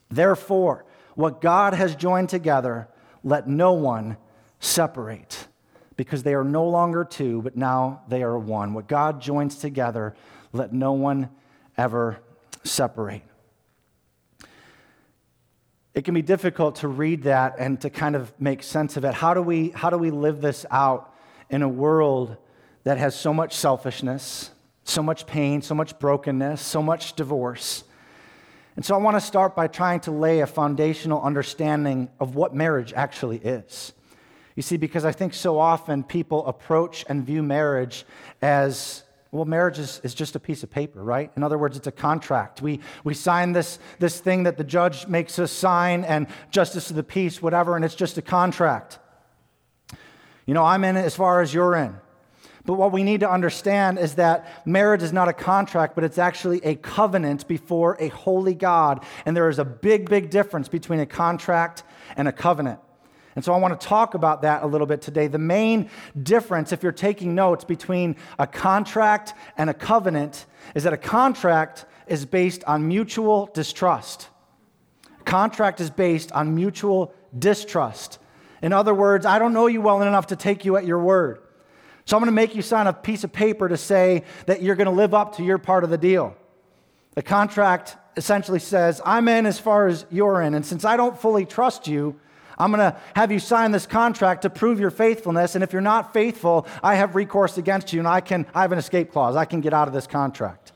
Therefore, 0.09 0.83
what 1.19 1.41
God 1.41 1.73
has 1.73 1.95
joined 1.95 2.29
together, 2.29 2.87
let 3.25 3.45
no 3.45 3.73
one 3.73 4.15
separate, 4.61 5.47
because 5.97 6.23
they 6.23 6.33
are 6.33 6.45
no 6.45 6.65
longer 6.65 7.03
two, 7.03 7.41
but 7.41 7.57
now 7.57 8.03
they 8.07 8.23
are 8.23 8.39
one. 8.39 8.73
What 8.73 8.87
God 8.87 9.19
joins 9.19 9.57
together, 9.57 10.15
let 10.53 10.71
no 10.71 10.93
one 10.93 11.29
ever 11.77 12.19
separate. 12.63 13.23
It 15.93 16.05
can 16.05 16.13
be 16.13 16.21
difficult 16.21 16.77
to 16.77 16.87
read 16.87 17.23
that 17.23 17.55
and 17.59 17.81
to 17.81 17.89
kind 17.89 18.15
of 18.15 18.31
make 18.39 18.63
sense 18.63 18.95
of 18.95 19.03
it. 19.03 19.13
How 19.13 19.33
do 19.33 19.41
we, 19.41 19.71
how 19.71 19.89
do 19.89 19.97
we 19.97 20.11
live 20.11 20.39
this 20.39 20.65
out 20.71 21.13
in 21.49 21.63
a 21.63 21.67
world 21.67 22.37
that 22.85 22.97
has 22.97 23.13
so 23.13 23.33
much 23.33 23.53
selfishness, 23.57 24.51
so 24.85 25.03
much 25.03 25.27
pain, 25.27 25.61
so 25.61 25.75
much 25.75 25.99
brokenness, 25.99 26.61
so 26.61 26.81
much 26.81 27.11
divorce? 27.17 27.83
And 28.79 28.85
so 28.85 28.95
I 28.95 28.97
want 28.99 29.17
to 29.17 29.19
start 29.21 29.57
by 29.57 29.67
trying 29.67 29.99
to 29.99 30.11
lay 30.11 30.39
a 30.39 30.47
foundational 30.47 31.21
understanding 31.21 32.07
of 32.17 32.35
what 32.35 32.55
marriage 32.55 32.93
actually 32.93 33.35
is. 33.39 33.91
You 34.55 34.61
see, 34.61 34.77
because 34.77 35.03
I 35.03 35.11
think 35.11 35.33
so 35.33 35.59
often 35.59 36.01
people 36.01 36.47
approach 36.47 37.03
and 37.09 37.25
view 37.25 37.43
marriage 37.43 38.05
as 38.41 39.03
well, 39.33 39.43
marriage 39.43 39.79
is, 39.79 39.99
is 40.05 40.13
just 40.13 40.37
a 40.37 40.39
piece 40.39 40.63
of 40.63 40.71
paper, 40.71 41.03
right? 41.03 41.29
In 41.35 41.43
other 41.43 41.57
words, 41.57 41.75
it's 41.75 41.87
a 41.87 41.91
contract. 41.91 42.61
We, 42.61 42.79
we 43.03 43.13
sign 43.13 43.51
this, 43.51 43.79
this 43.99 44.21
thing 44.21 44.43
that 44.43 44.57
the 44.57 44.63
judge 44.63 45.07
makes 45.07 45.39
us 45.39 45.51
sign, 45.51 46.05
and 46.05 46.27
justice 46.49 46.89
of 46.89 46.95
the 46.95 47.03
peace, 47.03 47.41
whatever, 47.41 47.75
and 47.75 47.83
it's 47.83 47.95
just 47.95 48.17
a 48.17 48.21
contract. 48.21 48.97
You 50.45 50.53
know, 50.53 50.63
I'm 50.63 50.85
in 50.85 50.95
it 50.95 51.03
as 51.03 51.17
far 51.17 51.41
as 51.41 51.53
you're 51.53 51.75
in. 51.75 51.97
But 52.69 52.75
what 52.75 52.91
we 52.91 53.01
need 53.01 53.21
to 53.21 53.31
understand 53.31 53.97
is 53.97 54.13
that 54.13 54.63
marriage 54.63 55.01
is 55.01 55.11
not 55.11 55.27
a 55.27 55.33
contract, 55.33 55.95
but 55.95 56.03
it's 56.03 56.19
actually 56.19 56.63
a 56.63 56.75
covenant 56.75 57.47
before 57.47 57.97
a 57.99 58.09
holy 58.09 58.53
God. 58.53 59.03
And 59.25 59.35
there 59.35 59.49
is 59.49 59.57
a 59.57 59.65
big, 59.65 60.07
big 60.07 60.29
difference 60.29 60.69
between 60.69 60.99
a 60.99 61.07
contract 61.07 61.81
and 62.15 62.27
a 62.27 62.31
covenant. 62.31 62.79
And 63.35 63.43
so 63.43 63.53
I 63.53 63.57
want 63.57 63.81
to 63.81 63.87
talk 63.87 64.13
about 64.13 64.43
that 64.43 64.61
a 64.61 64.67
little 64.67 64.85
bit 64.85 65.01
today. 65.01 65.25
The 65.25 65.39
main 65.39 65.89
difference, 66.21 66.71
if 66.71 66.83
you're 66.83 66.91
taking 66.91 67.33
notes, 67.33 67.63
between 67.63 68.15
a 68.37 68.45
contract 68.45 69.33
and 69.57 69.71
a 69.71 69.73
covenant 69.73 70.45
is 70.75 70.83
that 70.83 70.93
a 70.93 70.97
contract 70.97 71.85
is 72.05 72.23
based 72.23 72.63
on 72.65 72.87
mutual 72.87 73.47
distrust. 73.47 74.29
Contract 75.25 75.81
is 75.81 75.89
based 75.89 76.31
on 76.33 76.53
mutual 76.53 77.15
distrust. 77.35 78.19
In 78.61 78.73
other 78.73 78.93
words, 78.93 79.25
I 79.25 79.39
don't 79.39 79.53
know 79.53 79.65
you 79.65 79.81
well 79.81 80.03
enough 80.03 80.27
to 80.27 80.35
take 80.35 80.65
you 80.65 80.77
at 80.77 80.85
your 80.85 80.99
word. 80.99 81.39
So 82.09 82.17
I'm 82.17 82.21
going 82.21 82.29
to 82.29 82.35
make 82.35 82.55
you 82.55 82.63
sign 82.63 82.87
a 82.87 82.93
piece 82.93 83.23
of 83.23 83.31
paper 83.31 83.69
to 83.69 83.77
say 83.77 84.23
that 84.47 84.63
you're 84.63 84.75
going 84.75 84.87
to 84.87 84.91
live 84.91 85.13
up 85.13 85.35
to 85.35 85.43
your 85.43 85.59
part 85.59 85.83
of 85.83 85.91
the 85.91 85.97
deal. 85.99 86.35
The 87.13 87.21
contract 87.21 87.97
essentially 88.17 88.57
says, 88.57 88.99
I'm 89.05 89.27
in 89.27 89.45
as 89.45 89.59
far 89.59 89.85
as 89.85 90.07
you're 90.09 90.41
in. 90.41 90.55
And 90.55 90.65
since 90.65 90.83
I 90.83 90.97
don't 90.97 91.15
fully 91.15 91.45
trust 91.45 91.87
you, 91.87 92.19
I'm 92.57 92.71
going 92.71 92.79
to 92.79 92.97
have 93.15 93.31
you 93.31 93.37
sign 93.37 93.71
this 93.71 93.85
contract 93.85 94.41
to 94.41 94.49
prove 94.49 94.79
your 94.79 94.89
faithfulness. 94.89 95.53
And 95.53 95.63
if 95.63 95.71
you're 95.71 95.83
not 95.83 96.11
faithful, 96.11 96.65
I 96.81 96.95
have 96.95 97.13
recourse 97.13 97.59
against 97.59 97.93
you 97.93 97.99
and 97.99 98.07
I 98.07 98.21
can, 98.21 98.47
I 98.55 98.63
have 98.63 98.71
an 98.71 98.79
escape 98.79 99.11
clause. 99.11 99.35
I 99.35 99.45
can 99.45 99.61
get 99.61 99.75
out 99.75 99.87
of 99.87 99.93
this 99.93 100.07
contract. 100.07 100.71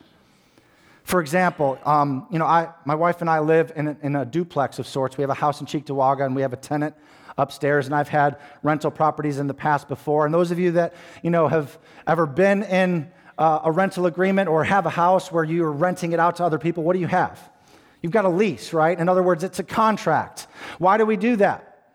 For 1.04 1.20
example, 1.20 1.80
um, 1.84 2.28
you 2.30 2.38
know, 2.38 2.46
I, 2.46 2.70
my 2.86 2.94
wife 2.94 3.22
and 3.22 3.30
I 3.30 3.40
live 3.40 3.72
in 3.76 3.88
a, 3.88 3.98
in 4.04 4.16
a 4.16 4.24
duplex 4.24 4.78
of 4.78 4.86
sorts. 4.86 5.18
We 5.18 5.24
have 5.24 5.32
a 5.32 5.34
house 5.34 5.62
in 5.62 5.66
Cheektowaga 5.66 6.28
and 6.28 6.36
we 6.36 6.44
have 6.44 6.54
a 6.54 6.58
tenant 6.58 6.96
upstairs. 7.38 7.86
And 7.86 7.96
I've 7.96 8.10
had 8.10 8.38
rental 8.62 8.92
properties 8.92 9.40
in 9.40 9.48
the 9.48 9.54
past 9.54 9.88
before. 9.88 10.26
And 10.26 10.34
those 10.34 10.52
of 10.52 10.60
you 10.60 10.72
that, 10.72 10.94
you 11.22 11.30
know, 11.30 11.48
have 11.48 11.78
ever 12.08 12.26
been 12.26 12.64
in 12.64 13.12
uh, 13.38 13.62
a 13.64 13.72
rental 13.72 14.06
agreement 14.06 14.50
or 14.50 14.64
have 14.64 14.86
a 14.86 14.92
house 14.92 15.32
where 15.32 15.44
you're 15.44 15.72
renting 15.72 16.12
it 16.12 16.20
out 16.20 16.38
to 16.38 16.44
other 16.44 16.60
people, 16.60 16.84
what 16.84 16.94
do 16.94 17.00
you 17.00 17.08
have? 17.08 17.40
You've 18.02 18.12
got 18.12 18.26
a 18.26 18.30
lease, 18.30 18.74
right? 18.74 18.98
In 18.98 19.08
other 19.08 19.24
words, 19.24 19.44
it's 19.44 19.60
a 19.60 19.64
contract. 19.64 20.48
Why 20.78 20.98
do 20.98 21.06
we 21.06 21.16
do 21.16 21.38
that? 21.38 21.88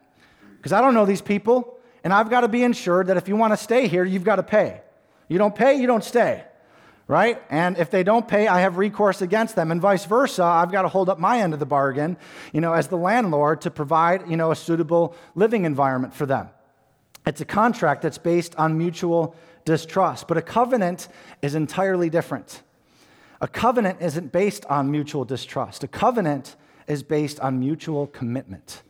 Because 0.56 0.72
I 0.72 0.80
don't 0.80 0.94
know 0.94 1.04
these 1.04 1.22
people, 1.22 1.78
and 2.02 2.12
I've 2.12 2.30
got 2.30 2.40
to 2.40 2.48
be 2.48 2.64
insured 2.64 3.08
that 3.08 3.16
if 3.16 3.28
you 3.28 3.36
want 3.36 3.52
to 3.52 3.56
stay 3.56 3.88
here, 3.88 4.04
you've 4.04 4.24
got 4.24 4.36
to 4.36 4.42
pay. 4.42 4.80
You 5.28 5.38
don't 5.38 5.54
pay, 5.54 5.74
you 5.74 5.86
don't 5.86 6.02
stay, 6.02 6.44
right? 7.08 7.42
And 7.50 7.78
if 7.78 7.90
they 7.90 8.02
don't 8.04 8.28
pay, 8.28 8.46
I 8.46 8.60
have 8.60 8.76
recourse 8.76 9.22
against 9.22 9.56
them, 9.56 9.72
and 9.72 9.80
vice 9.80 10.04
versa. 10.04 10.44
I've 10.44 10.70
got 10.70 10.82
to 10.82 10.88
hold 10.88 11.08
up 11.08 11.18
my 11.18 11.40
end 11.40 11.54
of 11.54 11.58
the 11.58 11.66
bargain, 11.66 12.16
you 12.52 12.60
know, 12.60 12.74
as 12.74 12.88
the 12.88 12.96
landlord 12.96 13.62
to 13.62 13.70
provide, 13.70 14.30
you 14.30 14.36
know, 14.36 14.50
a 14.50 14.56
suitable 14.56 15.16
living 15.34 15.64
environment 15.64 16.14
for 16.14 16.26
them. 16.26 16.50
It's 17.26 17.40
a 17.40 17.46
contract 17.46 18.02
that's 18.02 18.18
based 18.18 18.54
on 18.56 18.78
mutual 18.78 19.34
distrust, 19.64 20.28
but 20.28 20.36
a 20.36 20.42
covenant 20.42 21.08
is 21.42 21.54
entirely 21.54 22.10
different. 22.10 22.62
A 23.40 23.48
covenant 23.48 24.00
isn't 24.00 24.30
based 24.30 24.64
on 24.66 24.90
mutual 24.90 25.24
distrust. 25.24 25.82
A 25.84 25.88
covenant 25.88 26.56
is 26.86 27.02
based 27.02 27.40
on 27.40 27.58
mutual 27.58 28.06
commitment 28.06 28.82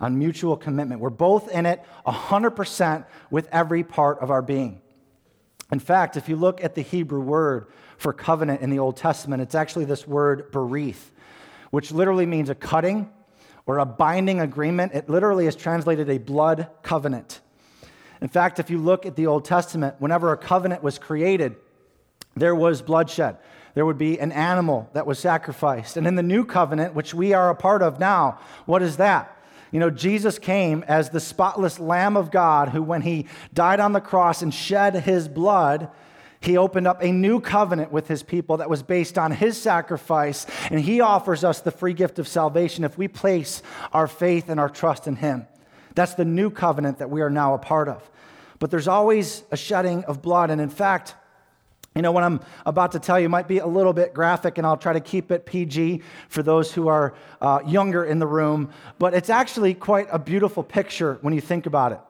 on 0.00 0.18
mutual 0.18 0.56
commitment. 0.56 1.00
We're 1.00 1.10
both 1.10 1.50
in 1.50 1.66
it 1.66 1.84
100% 2.06 3.04
with 3.30 3.48
every 3.52 3.84
part 3.84 4.18
of 4.20 4.30
our 4.30 4.42
being. 4.42 4.80
In 5.72 5.78
fact, 5.78 6.16
if 6.16 6.28
you 6.28 6.36
look 6.36 6.62
at 6.62 6.74
the 6.74 6.82
Hebrew 6.82 7.20
word 7.20 7.66
for 7.96 8.12
covenant 8.12 8.60
in 8.60 8.70
the 8.70 8.78
Old 8.78 8.96
Testament, 8.96 9.42
it's 9.42 9.54
actually 9.54 9.84
this 9.84 10.06
word 10.06 10.50
berith, 10.52 11.10
which 11.70 11.92
literally 11.92 12.26
means 12.26 12.50
a 12.50 12.54
cutting 12.54 13.10
or 13.66 13.78
a 13.78 13.86
binding 13.86 14.40
agreement. 14.40 14.92
It 14.94 15.08
literally 15.08 15.46
is 15.46 15.54
translated 15.54 16.08
a 16.10 16.18
blood 16.18 16.68
covenant. 16.82 17.40
In 18.20 18.28
fact, 18.28 18.58
if 18.58 18.68
you 18.68 18.78
look 18.78 19.06
at 19.06 19.16
the 19.16 19.26
Old 19.26 19.44
Testament, 19.44 19.96
whenever 19.98 20.32
a 20.32 20.36
covenant 20.36 20.82
was 20.82 20.98
created, 20.98 21.56
there 22.36 22.54
was 22.54 22.82
bloodshed. 22.82 23.38
There 23.74 23.86
would 23.86 23.98
be 23.98 24.18
an 24.18 24.32
animal 24.32 24.90
that 24.92 25.06
was 25.06 25.18
sacrificed. 25.18 25.96
And 25.96 26.06
in 26.06 26.16
the 26.16 26.22
new 26.22 26.44
covenant, 26.44 26.94
which 26.94 27.14
we 27.14 27.32
are 27.32 27.48
a 27.50 27.54
part 27.54 27.82
of 27.82 28.00
now, 28.00 28.40
what 28.66 28.82
is 28.82 28.96
that? 28.96 29.36
You 29.70 29.80
know, 29.80 29.90
Jesus 29.90 30.38
came 30.38 30.84
as 30.88 31.10
the 31.10 31.20
spotless 31.20 31.78
Lamb 31.78 32.16
of 32.16 32.30
God 32.30 32.70
who, 32.70 32.82
when 32.82 33.02
he 33.02 33.26
died 33.54 33.80
on 33.80 33.92
the 33.92 34.00
cross 34.00 34.42
and 34.42 34.52
shed 34.52 34.94
his 34.94 35.28
blood, 35.28 35.90
he 36.40 36.56
opened 36.56 36.86
up 36.86 37.02
a 37.02 37.12
new 37.12 37.40
covenant 37.40 37.92
with 37.92 38.08
his 38.08 38.22
people 38.22 38.56
that 38.56 38.70
was 38.70 38.82
based 38.82 39.18
on 39.18 39.30
his 39.30 39.60
sacrifice, 39.60 40.46
and 40.70 40.80
he 40.80 41.00
offers 41.00 41.44
us 41.44 41.60
the 41.60 41.70
free 41.70 41.92
gift 41.92 42.18
of 42.18 42.26
salvation 42.26 42.82
if 42.82 42.96
we 42.96 43.08
place 43.08 43.62
our 43.92 44.08
faith 44.08 44.48
and 44.48 44.58
our 44.58 44.70
trust 44.70 45.06
in 45.06 45.16
him. 45.16 45.46
That's 45.94 46.14
the 46.14 46.24
new 46.24 46.50
covenant 46.50 46.98
that 46.98 47.10
we 47.10 47.20
are 47.20 47.30
now 47.30 47.54
a 47.54 47.58
part 47.58 47.88
of. 47.88 48.08
But 48.58 48.70
there's 48.70 48.88
always 48.88 49.42
a 49.50 49.56
shedding 49.56 50.04
of 50.04 50.22
blood, 50.22 50.50
and 50.50 50.60
in 50.60 50.70
fact, 50.70 51.14
you 52.00 52.02
know, 52.02 52.12
what 52.12 52.24
I'm 52.24 52.40
about 52.64 52.92
to 52.92 52.98
tell 52.98 53.20
you 53.20 53.28
might 53.28 53.46
be 53.46 53.58
a 53.58 53.66
little 53.66 53.92
bit 53.92 54.14
graphic, 54.14 54.56
and 54.56 54.66
I'll 54.66 54.78
try 54.78 54.94
to 54.94 55.00
keep 55.00 55.30
it 55.30 55.44
PG 55.44 56.00
for 56.30 56.42
those 56.42 56.72
who 56.72 56.88
are 56.88 57.12
uh, 57.42 57.60
younger 57.66 58.06
in 58.06 58.18
the 58.18 58.26
room, 58.26 58.70
but 58.98 59.12
it's 59.12 59.28
actually 59.28 59.74
quite 59.74 60.08
a 60.10 60.18
beautiful 60.18 60.62
picture 60.62 61.18
when 61.20 61.34
you 61.34 61.42
think 61.42 61.66
about 61.66 61.92
it. 61.92 62.00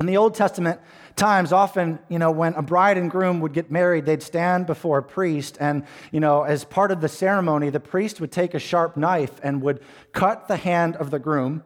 In 0.00 0.06
the 0.06 0.16
Old 0.16 0.34
Testament 0.34 0.80
times, 1.14 1.52
often, 1.52 2.00
you 2.08 2.18
know, 2.18 2.32
when 2.32 2.54
a 2.54 2.62
bride 2.62 2.98
and 2.98 3.08
groom 3.08 3.38
would 3.42 3.52
get 3.52 3.70
married, 3.70 4.06
they'd 4.06 4.24
stand 4.24 4.66
before 4.66 4.98
a 4.98 5.04
priest, 5.04 5.56
and, 5.60 5.84
you 6.10 6.18
know, 6.18 6.42
as 6.42 6.64
part 6.64 6.90
of 6.90 7.00
the 7.00 7.08
ceremony, 7.08 7.70
the 7.70 7.78
priest 7.78 8.20
would 8.20 8.32
take 8.32 8.54
a 8.54 8.58
sharp 8.58 8.96
knife 8.96 9.38
and 9.44 9.62
would 9.62 9.84
cut 10.10 10.48
the 10.48 10.56
hand 10.56 10.96
of 10.96 11.12
the 11.12 11.20
groom, 11.20 11.62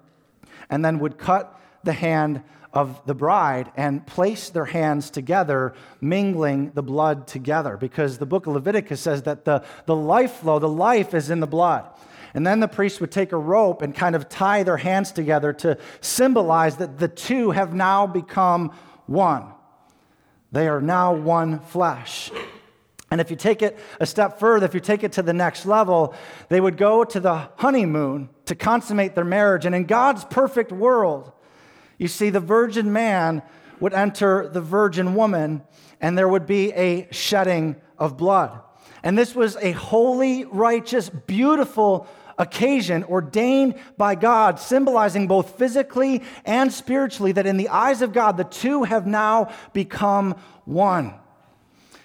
and 0.68 0.84
then 0.84 0.98
would 0.98 1.16
cut 1.16 1.58
the 1.84 1.94
hand 1.94 2.42
of 2.76 3.00
the 3.06 3.14
bride 3.14 3.72
and 3.74 4.06
place 4.06 4.50
their 4.50 4.66
hands 4.66 5.08
together, 5.08 5.72
mingling 6.02 6.72
the 6.74 6.82
blood 6.82 7.26
together. 7.26 7.78
Because 7.78 8.18
the 8.18 8.26
book 8.26 8.46
of 8.46 8.52
Leviticus 8.52 9.00
says 9.00 9.22
that 9.22 9.46
the, 9.46 9.64
the 9.86 9.96
life 9.96 10.34
flow, 10.34 10.58
the 10.58 10.68
life 10.68 11.14
is 11.14 11.30
in 11.30 11.40
the 11.40 11.46
blood. 11.46 11.86
And 12.34 12.46
then 12.46 12.60
the 12.60 12.68
priest 12.68 13.00
would 13.00 13.10
take 13.10 13.32
a 13.32 13.38
rope 13.38 13.80
and 13.80 13.94
kind 13.94 14.14
of 14.14 14.28
tie 14.28 14.62
their 14.62 14.76
hands 14.76 15.10
together 15.10 15.54
to 15.54 15.78
symbolize 16.02 16.76
that 16.76 16.98
the 16.98 17.08
two 17.08 17.52
have 17.52 17.72
now 17.72 18.06
become 18.06 18.72
one. 19.06 19.46
They 20.52 20.68
are 20.68 20.82
now 20.82 21.14
one 21.14 21.60
flesh. 21.60 22.30
And 23.10 23.22
if 23.22 23.30
you 23.30 23.36
take 23.36 23.62
it 23.62 23.78
a 24.00 24.04
step 24.04 24.38
further, 24.38 24.66
if 24.66 24.74
you 24.74 24.80
take 24.80 25.02
it 25.02 25.12
to 25.12 25.22
the 25.22 25.32
next 25.32 25.64
level, 25.64 26.14
they 26.50 26.60
would 26.60 26.76
go 26.76 27.04
to 27.04 27.20
the 27.20 27.48
honeymoon 27.56 28.28
to 28.44 28.54
consummate 28.54 29.14
their 29.14 29.24
marriage. 29.24 29.64
And 29.64 29.74
in 29.74 29.84
God's 29.84 30.26
perfect 30.26 30.72
world, 30.72 31.32
you 31.98 32.08
see, 32.08 32.30
the 32.30 32.40
virgin 32.40 32.92
man 32.92 33.42
would 33.80 33.94
enter 33.94 34.48
the 34.48 34.60
virgin 34.60 35.14
woman, 35.14 35.62
and 36.00 36.16
there 36.16 36.28
would 36.28 36.46
be 36.46 36.72
a 36.72 37.08
shedding 37.10 37.76
of 37.98 38.16
blood. 38.16 38.58
And 39.02 39.16
this 39.16 39.34
was 39.34 39.56
a 39.56 39.72
holy, 39.72 40.44
righteous, 40.44 41.08
beautiful 41.08 42.06
occasion 42.38 43.04
ordained 43.04 43.76
by 43.96 44.14
God, 44.14 44.60
symbolizing 44.60 45.26
both 45.26 45.56
physically 45.58 46.22
and 46.44 46.72
spiritually 46.72 47.32
that 47.32 47.46
in 47.46 47.56
the 47.56 47.68
eyes 47.68 48.02
of 48.02 48.12
God, 48.12 48.36
the 48.36 48.44
two 48.44 48.84
have 48.84 49.06
now 49.06 49.52
become 49.72 50.32
one. 50.64 51.14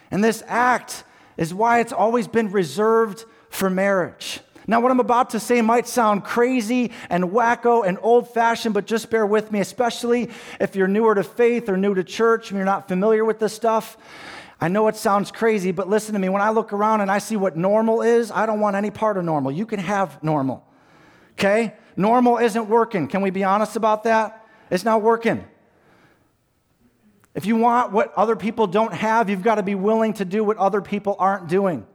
And 0.10 0.24
this 0.24 0.43
act 0.48 1.03
is 1.38 1.53
why 1.53 1.79
it's 1.79 1.93
always 1.93 2.27
been 2.27 2.51
reserved 2.51 3.25
for 3.50 3.69
marriage. 3.69 4.41
Now, 4.72 4.80
what 4.80 4.90
I'm 4.90 5.01
about 5.01 5.32
to 5.32 5.40
say 5.42 5.62
might 5.62 5.86
sound 5.86 6.24
crazy 6.24 6.94
and 7.10 7.25
wacko 7.25 7.86
and 7.86 7.98
old 8.01 8.34
fashioned, 8.34 8.74
but 8.74 8.86
just 8.86 9.10
bear 9.10 9.25
with 9.25 9.51
me, 9.51 9.60
especially 9.60 10.30
if 10.62 10.78
you're 10.78 10.88
newer 10.88 11.13
to 11.13 11.25
faith 11.25 11.68
or 11.68 11.75
new 11.75 11.94
to 11.94 12.06
church 12.06 12.51
and 12.51 12.58
you're 12.58 12.63
not 12.63 12.88
familiar 12.88 13.25
with 13.25 13.38
this 13.38 13.54
stuff. 13.54 13.98
I 14.62 14.70
know 14.70 14.88
it 14.88 14.96
sounds 14.96 15.30
crazy, 15.30 15.74
but 15.74 15.90
listen 15.90 16.13
to 16.13 16.20
me. 16.20 16.30
When 16.30 16.42
I 16.42 16.51
look 16.51 16.72
around 16.72 17.01
and 17.01 17.12
I 17.12 17.18
see 17.18 17.36
what 17.36 17.58
normal 17.58 18.01
is, 18.01 18.32
I 18.32 18.46
don't 18.46 18.62
want 18.62 18.78
any 18.78 18.92
part 18.92 19.18
of 19.18 19.25
normal. 19.25 19.51
You 19.51 19.66
can 19.66 19.82
have 19.82 20.24
normal. 20.24 20.66
Okay? 21.34 21.74
Normal 21.98 22.38
isn't 22.38 22.70
working. 22.70 23.10
Can 23.10 23.22
we 23.22 23.30
be 23.30 23.44
honest 23.44 23.75
about 23.75 24.06
that? 24.06 24.48
It's 24.70 24.86
not 24.86 25.01
working. 25.01 25.44
If 27.36 27.46
you 27.46 27.58
want 27.58 27.92
what 27.92 28.13
other 28.13 28.38
people 28.38 28.68
don't 28.68 28.94
have, 28.94 29.30
you've 29.30 29.44
got 29.44 29.56
to 29.56 29.63
be 29.63 29.75
willing 29.75 30.13
to 30.13 30.24
do 30.24 30.46
what 30.46 30.56
other 30.56 30.82
people 30.82 31.18
aren't 31.20 31.50
doing. 31.50 31.86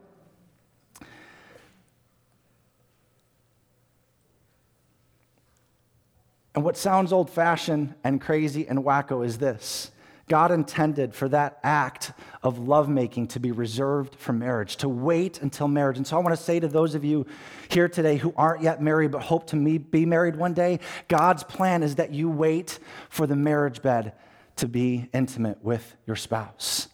And 6.57 6.65
what 6.65 6.79
sounds 6.79 7.13
old 7.13 7.29
fashioned 7.29 7.95
and 8.03 8.19
crazy 8.19 8.67
and 8.67 8.79
wacko 8.81 9.25
is 9.25 9.37
this 9.37 9.93
God 10.27 10.51
intended 10.51 11.15
for 11.15 11.29
that 11.29 11.59
act 11.63 12.13
of 12.43 12.59
lovemaking 12.59 13.29
to 13.29 13.41
be 13.41 13.53
reserved 13.53 14.17
for 14.17 14.33
marriage, 14.33 14.77
to 14.79 14.89
wait 14.89 15.41
until 15.43 15.69
marriage. 15.69 15.99
And 15.99 16.07
so 16.07 16.17
I 16.17 16.21
want 16.21 16.35
to 16.35 16.43
say 16.43 16.59
to 16.59 16.67
those 16.67 16.95
of 16.95 17.05
you 17.05 17.27
here 17.69 17.89
today 17.89 18.17
who 18.17 18.33
aren't 18.37 18.63
yet 18.63 18.83
married 18.83 19.13
but 19.13 19.23
hope 19.23 19.47
to 19.49 19.79
be 19.79 20.07
married 20.07 20.35
one 20.35 20.55
day, 20.55 20.81
God's 21.07 21.45
plan 21.45 21.83
is 21.83 21.97
that 21.97 22.13
you 22.13 22.31
wait 22.31 22.79
for 23.11 23.27
the 23.27 23.37
marriage 23.37 23.83
bed 23.83 24.15
to 24.57 24.67
be 24.67 25.09
intimate 25.13 25.63
with 25.63 25.95
your 26.07 26.17
spouse. 26.17 26.89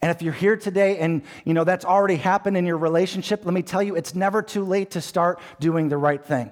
And 0.00 0.10
if 0.10 0.22
you're 0.22 0.32
here 0.32 0.56
today 0.56 0.98
and 0.98 1.22
you 1.44 1.52
know 1.52 1.64
that's 1.64 1.84
already 1.84 2.16
happened 2.16 2.56
in 2.56 2.64
your 2.64 2.78
relationship, 2.78 3.44
let 3.44 3.54
me 3.54 3.62
tell 3.62 3.82
you 3.82 3.94
it's 3.94 4.14
never 4.14 4.42
too 4.42 4.64
late 4.64 4.92
to 4.92 5.02
start 5.02 5.38
doing 5.60 5.90
the 5.90 5.98
right 5.98 6.24
thing. 6.24 6.50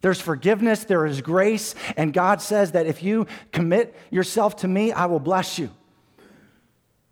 There's 0.00 0.20
forgiveness, 0.20 0.84
there 0.84 1.06
is 1.06 1.20
grace, 1.20 1.74
and 1.96 2.12
God 2.12 2.40
says 2.40 2.72
that 2.72 2.86
if 2.86 3.02
you 3.02 3.26
commit 3.52 3.96
yourself 4.10 4.56
to 4.56 4.68
me, 4.68 4.92
I 4.92 5.06
will 5.06 5.18
bless 5.18 5.58
you. 5.58 5.70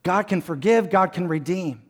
God 0.02 0.28
can 0.28 0.40
forgive, 0.40 0.88
God 0.88 1.12
can 1.12 1.26
redeem. 1.26 1.82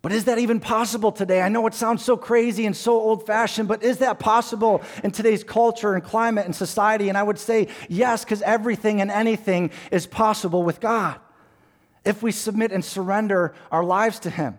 But 0.00 0.10
is 0.10 0.24
that 0.24 0.38
even 0.38 0.58
possible 0.58 1.12
today? 1.12 1.42
I 1.42 1.48
know 1.48 1.64
it 1.68 1.74
sounds 1.74 2.04
so 2.04 2.16
crazy 2.16 2.66
and 2.66 2.76
so 2.76 2.94
old 2.94 3.24
fashioned, 3.24 3.68
but 3.68 3.84
is 3.84 3.98
that 3.98 4.18
possible 4.18 4.82
in 5.04 5.12
today's 5.12 5.44
culture 5.44 5.94
and 5.94 6.02
climate 6.02 6.44
and 6.44 6.56
society? 6.56 7.08
And 7.08 7.16
I 7.16 7.22
would 7.22 7.38
say 7.38 7.68
yes, 7.88 8.24
because 8.24 8.42
everything 8.42 9.00
and 9.00 9.12
anything 9.12 9.70
is 9.92 10.06
possible 10.08 10.64
with 10.64 10.80
God 10.80 11.20
if 12.04 12.20
we 12.20 12.32
submit 12.32 12.72
and 12.72 12.84
surrender 12.84 13.54
our 13.70 13.84
lives 13.84 14.18
to 14.20 14.30
Him. 14.30 14.58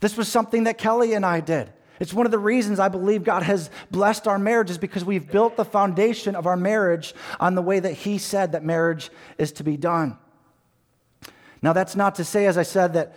This 0.00 0.18
was 0.18 0.28
something 0.28 0.64
that 0.64 0.76
Kelly 0.76 1.14
and 1.14 1.24
I 1.24 1.40
did. 1.40 1.72
It's 2.00 2.12
one 2.12 2.26
of 2.26 2.32
the 2.32 2.38
reasons 2.38 2.80
I 2.80 2.88
believe 2.88 3.22
God 3.24 3.44
has 3.44 3.70
blessed 3.90 4.26
our 4.26 4.38
marriage 4.38 4.70
is 4.70 4.78
because 4.78 5.04
we've 5.04 5.30
built 5.30 5.56
the 5.56 5.64
foundation 5.64 6.34
of 6.34 6.46
our 6.46 6.56
marriage 6.56 7.14
on 7.38 7.54
the 7.54 7.62
way 7.62 7.78
that 7.78 7.92
He 7.92 8.18
said 8.18 8.52
that 8.52 8.64
marriage 8.64 9.10
is 9.38 9.52
to 9.52 9.64
be 9.64 9.76
done. 9.76 10.18
Now, 11.62 11.72
that's 11.72 11.96
not 11.96 12.16
to 12.16 12.24
say, 12.24 12.46
as 12.46 12.58
I 12.58 12.62
said, 12.62 12.92
that 12.94 13.14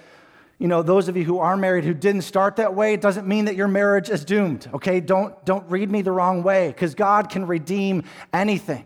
you 0.60 0.68
know 0.68 0.82
those 0.82 1.08
of 1.08 1.18
you 1.18 1.24
who 1.24 1.40
are 1.40 1.56
married 1.56 1.84
who 1.84 1.94
didn't 1.94 2.22
start 2.22 2.56
that 2.56 2.74
way 2.74 2.94
it 2.94 3.02
doesn't 3.02 3.28
mean 3.28 3.46
that 3.46 3.56
your 3.56 3.68
marriage 3.68 4.10
is 4.10 4.26
doomed 4.26 4.68
okay 4.74 5.00
don't 5.00 5.46
don't 5.46 5.70
read 5.70 5.92
me 5.92 6.02
the 6.02 6.12
wrong 6.12 6.42
way 6.42 6.70
because 6.70 6.96
god 6.96 7.30
can 7.30 7.46
redeem 7.46 8.04
anything 8.34 8.84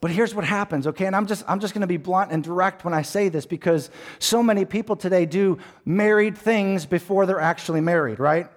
but 0.00 0.10
here's 0.10 0.34
what 0.34 0.44
happens, 0.44 0.86
okay? 0.86 1.06
And 1.06 1.14
I'm 1.14 1.26
just, 1.26 1.44
I'm 1.46 1.60
just 1.60 1.74
going 1.74 1.82
to 1.82 1.86
be 1.86 1.98
blunt 1.98 2.32
and 2.32 2.42
direct 2.42 2.84
when 2.84 2.94
I 2.94 3.02
say 3.02 3.28
this 3.28 3.44
because 3.44 3.90
so 4.18 4.42
many 4.42 4.64
people 4.64 4.96
today 4.96 5.26
do 5.26 5.58
married 5.84 6.38
things 6.38 6.86
before 6.86 7.26
they're 7.26 7.40
actually 7.40 7.82
married, 7.82 8.18
right? 8.18 8.48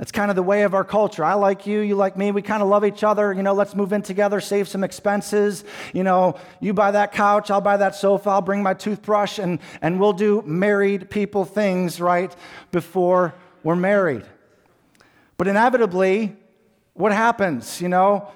That's 0.00 0.12
kind 0.12 0.30
of 0.30 0.34
the 0.34 0.42
way 0.42 0.62
of 0.62 0.72
our 0.72 0.82
culture. 0.82 1.22
I 1.22 1.34
like 1.34 1.66
you, 1.66 1.80
you 1.80 1.94
like 1.94 2.16
me. 2.16 2.32
We 2.32 2.40
kind 2.40 2.62
of 2.62 2.68
love 2.70 2.86
each 2.86 3.04
other. 3.04 3.34
You 3.34 3.42
know, 3.42 3.52
let's 3.52 3.74
move 3.74 3.92
in 3.92 4.00
together, 4.00 4.40
save 4.40 4.66
some 4.66 4.82
expenses. 4.82 5.62
You 5.92 6.02
know, 6.02 6.36
you 6.58 6.72
buy 6.72 6.92
that 6.92 7.12
couch, 7.12 7.50
I'll 7.50 7.60
buy 7.60 7.76
that 7.76 7.94
sofa, 7.94 8.30
I'll 8.30 8.40
bring 8.40 8.62
my 8.62 8.72
toothbrush, 8.72 9.38
and, 9.38 9.60
and 9.82 10.00
we'll 10.00 10.14
do 10.14 10.42
married 10.46 11.10
people 11.10 11.44
things, 11.44 12.00
right, 12.00 12.34
before 12.72 13.34
we're 13.62 13.76
married. 13.76 14.24
But 15.36 15.48
inevitably, 15.48 16.34
what 16.94 17.12
happens? 17.12 17.80
You 17.80 17.88
know, 17.88 18.32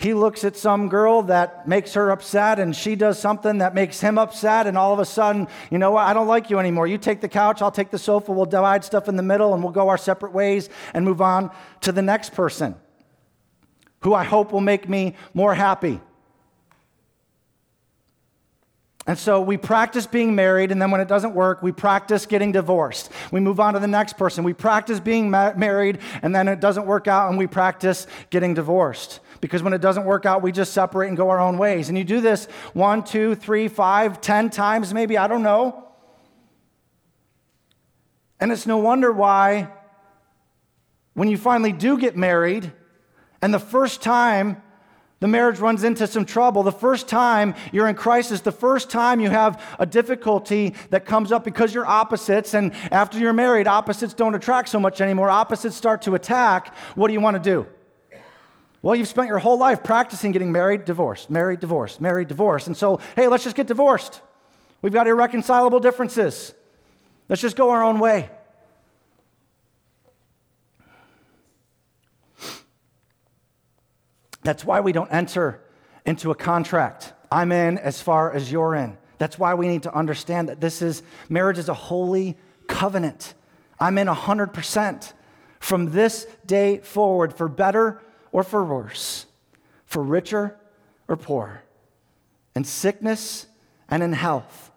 he 0.00 0.14
looks 0.14 0.44
at 0.44 0.56
some 0.56 0.88
girl 0.88 1.22
that 1.24 1.68
makes 1.68 1.92
her 1.92 2.10
upset 2.10 2.58
and 2.58 2.74
she 2.74 2.96
does 2.96 3.18
something 3.18 3.58
that 3.58 3.74
makes 3.74 4.00
him 4.00 4.16
upset 4.16 4.66
and 4.66 4.78
all 4.78 4.94
of 4.94 4.98
a 4.98 5.04
sudden 5.04 5.46
you 5.70 5.78
know 5.78 5.90
what 5.90 6.06
i 6.06 6.14
don't 6.14 6.26
like 6.26 6.48
you 6.48 6.58
anymore 6.58 6.86
you 6.86 6.96
take 6.96 7.20
the 7.20 7.28
couch 7.28 7.60
i'll 7.60 7.70
take 7.70 7.90
the 7.90 7.98
sofa 7.98 8.32
we'll 8.32 8.46
divide 8.46 8.82
stuff 8.82 9.08
in 9.08 9.16
the 9.16 9.22
middle 9.22 9.52
and 9.52 9.62
we'll 9.62 9.72
go 9.72 9.88
our 9.90 9.98
separate 9.98 10.32
ways 10.32 10.70
and 10.94 11.04
move 11.04 11.20
on 11.20 11.50
to 11.82 11.92
the 11.92 12.02
next 12.02 12.32
person 12.32 12.74
who 14.00 14.14
i 14.14 14.24
hope 14.24 14.52
will 14.52 14.60
make 14.60 14.88
me 14.88 15.14
more 15.34 15.54
happy 15.54 16.00
and 19.06 19.18
so 19.18 19.40
we 19.40 19.56
practice 19.56 20.06
being 20.06 20.36
married, 20.36 20.70
and 20.70 20.80
then 20.80 20.92
when 20.92 21.00
it 21.00 21.08
doesn't 21.08 21.34
work, 21.34 21.62
we 21.62 21.72
practice 21.72 22.26
getting 22.26 22.52
divorced. 22.52 23.10
We 23.32 23.40
move 23.40 23.58
on 23.58 23.74
to 23.74 23.80
the 23.80 23.88
next 23.88 24.16
person. 24.16 24.44
We 24.44 24.52
practice 24.52 25.00
being 25.00 25.30
ma- 25.30 25.54
married, 25.54 25.98
and 26.22 26.32
then 26.32 26.46
it 26.46 26.60
doesn't 26.60 26.86
work 26.86 27.08
out, 27.08 27.28
and 27.28 27.38
we 27.38 27.46
practice 27.48 28.06
getting 28.28 28.54
divorced. 28.54 29.18
Because 29.40 29.62
when 29.62 29.72
it 29.72 29.80
doesn't 29.80 30.04
work 30.04 30.26
out, 30.26 30.42
we 30.42 30.52
just 30.52 30.72
separate 30.72 31.08
and 31.08 31.16
go 31.16 31.30
our 31.30 31.40
own 31.40 31.56
ways. 31.56 31.88
And 31.88 31.96
you 31.96 32.04
do 32.04 32.20
this 32.20 32.46
one, 32.72 33.02
two, 33.02 33.34
three, 33.34 33.68
five, 33.68 34.20
ten 34.20 34.50
times, 34.50 34.92
maybe, 34.92 35.16
I 35.16 35.26
don't 35.26 35.42
know. 35.42 35.88
And 38.38 38.52
it's 38.52 38.66
no 38.66 38.78
wonder 38.78 39.12
why, 39.12 39.70
when 41.14 41.28
you 41.28 41.36
finally 41.36 41.72
do 41.72 41.98
get 41.98 42.16
married, 42.16 42.72
and 43.42 43.52
the 43.52 43.58
first 43.58 44.02
time 44.02 44.62
the 45.20 45.28
marriage 45.28 45.58
runs 45.58 45.84
into 45.84 46.06
some 46.06 46.24
trouble. 46.24 46.62
The 46.62 46.72
first 46.72 47.06
time 47.06 47.54
you're 47.72 47.88
in 47.88 47.94
crisis, 47.94 48.40
the 48.40 48.52
first 48.52 48.88
time 48.88 49.20
you 49.20 49.28
have 49.28 49.62
a 49.78 49.84
difficulty 49.84 50.74
that 50.88 51.04
comes 51.04 51.30
up 51.30 51.44
because 51.44 51.74
you're 51.74 51.86
opposites, 51.86 52.54
and 52.54 52.72
after 52.90 53.18
you're 53.18 53.34
married, 53.34 53.66
opposites 53.66 54.14
don't 54.14 54.34
attract 54.34 54.70
so 54.70 54.80
much 54.80 55.02
anymore. 55.02 55.28
Opposites 55.28 55.76
start 55.76 56.02
to 56.02 56.14
attack. 56.14 56.74
What 56.94 57.08
do 57.08 57.12
you 57.12 57.20
want 57.20 57.36
to 57.36 57.42
do? 57.42 57.66
Well, 58.82 58.94
you've 58.94 59.08
spent 59.08 59.28
your 59.28 59.38
whole 59.38 59.58
life 59.58 59.84
practicing 59.84 60.32
getting 60.32 60.52
married, 60.52 60.86
divorced, 60.86 61.28
married, 61.28 61.60
divorced, 61.60 62.00
married, 62.00 62.28
divorced. 62.28 62.66
And 62.66 62.76
so, 62.76 63.00
hey, 63.14 63.28
let's 63.28 63.44
just 63.44 63.56
get 63.56 63.66
divorced. 63.66 64.22
We've 64.80 64.92
got 64.92 65.06
irreconcilable 65.06 65.80
differences. 65.80 66.54
Let's 67.28 67.42
just 67.42 67.56
go 67.56 67.70
our 67.70 67.82
own 67.82 67.98
way. 67.98 68.30
That's 74.42 74.64
why 74.64 74.80
we 74.80 74.92
don't 74.92 75.12
enter 75.12 75.60
into 76.06 76.30
a 76.30 76.34
contract. 76.34 77.12
I'm 77.30 77.52
in 77.52 77.76
as 77.76 78.00
far 78.00 78.32
as 78.32 78.50
you're 78.50 78.74
in. 78.74 78.96
That's 79.18 79.38
why 79.38 79.52
we 79.52 79.68
need 79.68 79.82
to 79.82 79.94
understand 79.94 80.48
that 80.48 80.62
this 80.62 80.80
is 80.80 81.02
marriage 81.28 81.58
is 81.58 81.68
a 81.68 81.74
holy 81.74 82.38
covenant. 82.66 83.34
I'm 83.78 83.98
in 83.98 84.06
100% 84.06 85.12
from 85.58 85.90
this 85.90 86.26
day 86.46 86.78
forward 86.78 87.34
for 87.34 87.48
better 87.48 88.00
or 88.32 88.42
for 88.42 88.64
worse, 88.64 89.26
for 89.84 90.02
richer 90.02 90.56
or 91.08 91.16
poor, 91.16 91.62
in 92.54 92.64
sickness 92.64 93.46
and 93.88 94.02
in 94.02 94.12
health, 94.12 94.70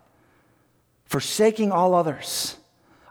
forsaking 1.05 1.71
all 1.71 1.93
others. 1.93 2.57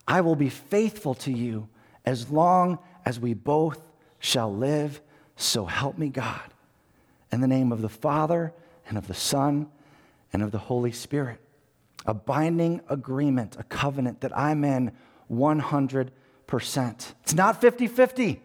I 0.06 0.20
will 0.20 0.36
be 0.36 0.48
faithful 0.48 1.14
to 1.14 1.32
you 1.32 1.68
as 2.04 2.30
long 2.30 2.78
as 3.04 3.20
we 3.20 3.34
both 3.34 3.80
shall 4.18 4.54
live 4.54 5.00
so 5.36 5.66
help 5.66 5.98
me 5.98 6.08
God. 6.08 6.40
In 7.30 7.40
the 7.40 7.48
name 7.48 7.72
of 7.72 7.80
the 7.80 7.88
Father, 7.88 8.52
and 8.88 8.98
of 8.98 9.06
the 9.06 9.14
Son, 9.14 9.68
and 10.32 10.42
of 10.42 10.50
the 10.50 10.58
Holy 10.58 10.92
Spirit. 10.92 11.40
A 12.06 12.14
binding 12.14 12.80
agreement, 12.88 13.56
a 13.58 13.62
covenant 13.62 14.20
that 14.20 14.36
I'm 14.36 14.64
in 14.64 14.92
100%. 15.30 16.10
It's 17.22 17.34
not 17.34 17.60
50 17.60 17.86
50. 17.86 18.42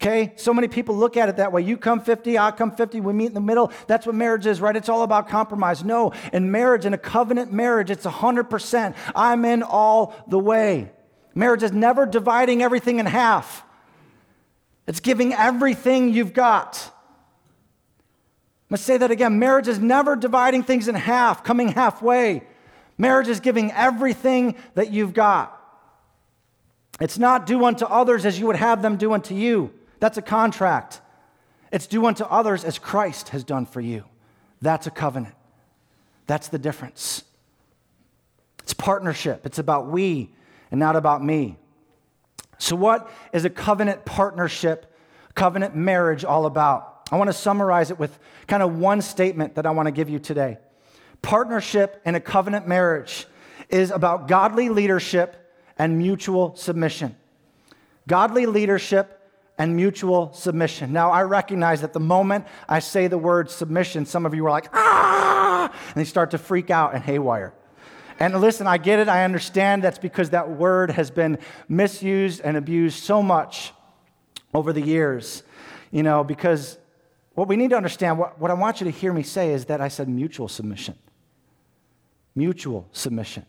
Okay? 0.00 0.32
So 0.36 0.54
many 0.54 0.66
people 0.66 0.96
look 0.96 1.16
at 1.18 1.28
it 1.28 1.36
that 1.36 1.52
way. 1.52 1.62
You 1.62 1.76
come 1.76 2.00
50, 2.00 2.38
I 2.38 2.52
come 2.52 2.70
50, 2.70 3.00
we 3.00 3.12
meet 3.12 3.26
in 3.26 3.34
the 3.34 3.40
middle. 3.40 3.70
That's 3.86 4.06
what 4.06 4.14
marriage 4.14 4.46
is, 4.46 4.60
right? 4.60 4.74
It's 4.74 4.88
all 4.88 5.02
about 5.02 5.28
compromise. 5.28 5.84
No, 5.84 6.12
in 6.32 6.50
marriage, 6.50 6.86
in 6.86 6.94
a 6.94 6.98
covenant 6.98 7.52
marriage, 7.52 7.90
it's 7.90 8.06
100%. 8.06 8.94
I'm 9.14 9.44
in 9.44 9.62
all 9.62 10.14
the 10.26 10.38
way. 10.38 10.90
Marriage 11.34 11.62
is 11.62 11.72
never 11.72 12.06
dividing 12.06 12.62
everything 12.62 12.98
in 12.98 13.06
half. 13.06 13.62
It's 14.86 15.00
giving 15.00 15.34
everything 15.34 16.14
you've 16.14 16.32
got. 16.32 16.90
Going 18.70 18.78
to 18.78 18.82
say 18.82 18.96
that 18.96 19.10
again. 19.10 19.38
Marriage 19.38 19.68
is 19.68 19.78
never 19.78 20.16
dividing 20.16 20.62
things 20.62 20.88
in 20.88 20.94
half, 20.94 21.44
coming 21.44 21.68
halfway. 21.68 22.42
Marriage 22.96 23.28
is 23.28 23.40
giving 23.40 23.70
everything 23.72 24.54
that 24.74 24.90
you've 24.92 25.12
got. 25.12 25.56
It's 27.00 27.18
not 27.18 27.46
do 27.46 27.64
unto 27.64 27.84
others 27.84 28.24
as 28.24 28.38
you 28.38 28.46
would 28.46 28.56
have 28.56 28.80
them 28.80 28.96
do 28.96 29.12
unto 29.12 29.34
you. 29.34 29.72
That's 30.00 30.18
a 30.18 30.22
contract. 30.22 31.00
It's 31.70 31.86
do 31.86 32.04
unto 32.06 32.24
others 32.24 32.64
as 32.64 32.78
Christ 32.78 33.28
has 33.28 33.44
done 33.44 33.66
for 33.66 33.80
you. 33.80 34.04
That's 34.60 34.86
a 34.86 34.90
covenant. 34.90 35.34
That's 36.26 36.48
the 36.48 36.58
difference. 36.58 37.22
It's 38.62 38.74
partnership. 38.74 39.46
It's 39.46 39.58
about 39.58 39.88
we 39.88 40.34
and 40.70 40.80
not 40.80 40.96
about 40.96 41.24
me. 41.24 41.56
So, 42.58 42.76
what 42.76 43.10
is 43.32 43.44
a 43.44 43.50
covenant 43.50 44.04
partnership, 44.04 44.94
covenant 45.34 45.74
marriage 45.74 46.24
all 46.24 46.46
about? 46.46 47.08
I 47.10 47.16
want 47.16 47.28
to 47.28 47.34
summarize 47.34 47.90
it 47.90 47.98
with 47.98 48.18
kind 48.46 48.62
of 48.62 48.78
one 48.78 49.02
statement 49.02 49.54
that 49.54 49.66
I 49.66 49.70
want 49.70 49.86
to 49.86 49.92
give 49.92 50.10
you 50.10 50.18
today. 50.18 50.58
Partnership 51.22 52.00
in 52.04 52.14
a 52.14 52.20
covenant 52.20 52.68
marriage 52.68 53.26
is 53.68 53.90
about 53.90 54.28
godly 54.28 54.68
leadership 54.68 55.52
and 55.78 55.98
mutual 55.98 56.54
submission. 56.56 57.16
Godly 58.06 58.46
leadership 58.46 59.19
and 59.60 59.76
mutual 59.76 60.32
submission. 60.32 60.90
Now, 60.90 61.10
I 61.10 61.22
recognize 61.22 61.82
that 61.82 61.92
the 61.92 62.00
moment 62.00 62.46
I 62.66 62.78
say 62.78 63.08
the 63.08 63.18
word 63.18 63.50
submission, 63.50 64.06
some 64.06 64.24
of 64.24 64.34
you 64.34 64.46
are 64.46 64.50
like, 64.50 64.70
ah, 64.72 65.70
and 65.70 65.94
they 65.94 66.04
start 66.04 66.30
to 66.30 66.38
freak 66.38 66.70
out 66.70 66.94
and 66.94 67.04
haywire. 67.04 67.52
And 68.18 68.40
listen, 68.40 68.66
I 68.66 68.78
get 68.78 69.00
it. 69.00 69.08
I 69.08 69.22
understand 69.22 69.84
that's 69.84 69.98
because 69.98 70.30
that 70.30 70.48
word 70.48 70.92
has 70.92 71.10
been 71.10 71.38
misused 71.68 72.40
and 72.42 72.56
abused 72.56 73.04
so 73.04 73.22
much 73.22 73.74
over 74.54 74.72
the 74.72 74.80
years. 74.80 75.42
You 75.90 76.04
know, 76.04 76.24
because 76.24 76.78
what 77.34 77.46
we 77.46 77.56
need 77.56 77.68
to 77.68 77.76
understand, 77.76 78.18
what, 78.18 78.40
what 78.40 78.50
I 78.50 78.54
want 78.54 78.80
you 78.80 78.86
to 78.86 78.90
hear 78.90 79.12
me 79.12 79.22
say 79.22 79.52
is 79.52 79.66
that 79.66 79.82
I 79.82 79.88
said 79.88 80.08
mutual 80.08 80.48
submission. 80.48 80.96
Mutual 82.34 82.88
submission. 82.92 83.44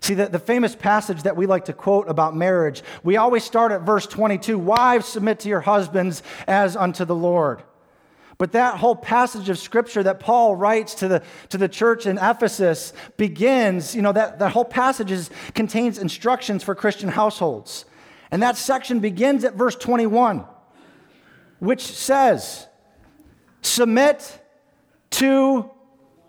See, 0.00 0.14
the, 0.14 0.26
the 0.26 0.38
famous 0.38 0.74
passage 0.74 1.24
that 1.24 1.36
we 1.36 1.46
like 1.46 1.66
to 1.66 1.72
quote 1.72 2.08
about 2.08 2.34
marriage, 2.34 2.82
we 3.02 3.16
always 3.16 3.44
start 3.44 3.70
at 3.70 3.82
verse 3.82 4.06
22 4.06 4.58
Wives, 4.58 5.06
submit 5.06 5.40
to 5.40 5.48
your 5.48 5.60
husbands 5.60 6.22
as 6.46 6.76
unto 6.76 7.04
the 7.04 7.14
Lord. 7.14 7.62
But 8.38 8.52
that 8.52 8.78
whole 8.78 8.96
passage 8.96 9.50
of 9.50 9.58
scripture 9.58 10.02
that 10.02 10.18
Paul 10.18 10.56
writes 10.56 10.94
to 10.96 11.08
the, 11.08 11.22
to 11.50 11.58
the 11.58 11.68
church 11.68 12.06
in 12.06 12.16
Ephesus 12.16 12.94
begins, 13.18 13.94
you 13.94 14.00
know, 14.00 14.12
that, 14.12 14.38
that 14.38 14.52
whole 14.52 14.64
passage 14.64 15.10
is, 15.10 15.28
contains 15.54 15.98
instructions 15.98 16.64
for 16.64 16.74
Christian 16.74 17.10
households. 17.10 17.84
And 18.30 18.42
that 18.42 18.56
section 18.56 19.00
begins 19.00 19.44
at 19.44 19.56
verse 19.56 19.76
21, 19.76 20.46
which 21.58 21.82
says, 21.82 22.66
Submit 23.60 24.40
to 25.10 25.70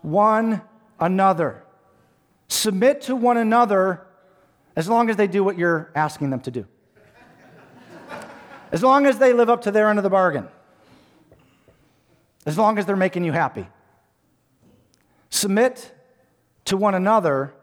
one 0.02 0.60
another. 1.00 1.61
Submit 2.52 3.00
to 3.02 3.16
one 3.16 3.36
another 3.36 4.06
as 4.76 4.88
long 4.88 5.10
as 5.10 5.16
they 5.16 5.26
do 5.26 5.42
what 5.42 5.56
you're 5.56 5.90
asking 5.94 6.30
them 6.30 6.40
to 6.40 6.50
do. 6.50 6.66
As 8.70 8.82
long 8.82 9.06
as 9.06 9.18
they 9.18 9.32
live 9.32 9.50
up 9.50 9.62
to 9.62 9.70
their 9.70 9.88
end 9.88 9.98
of 9.98 10.02
the 10.02 10.10
bargain 10.10 10.48
as 12.44 12.58
long 12.58 12.78
as 12.78 12.86
they're 12.86 12.96
making 12.96 13.24
you 13.24 13.32
happy. 13.32 13.66
Submit 15.30 15.94
to 16.64 16.76
one 16.76 16.94
another 16.94 17.54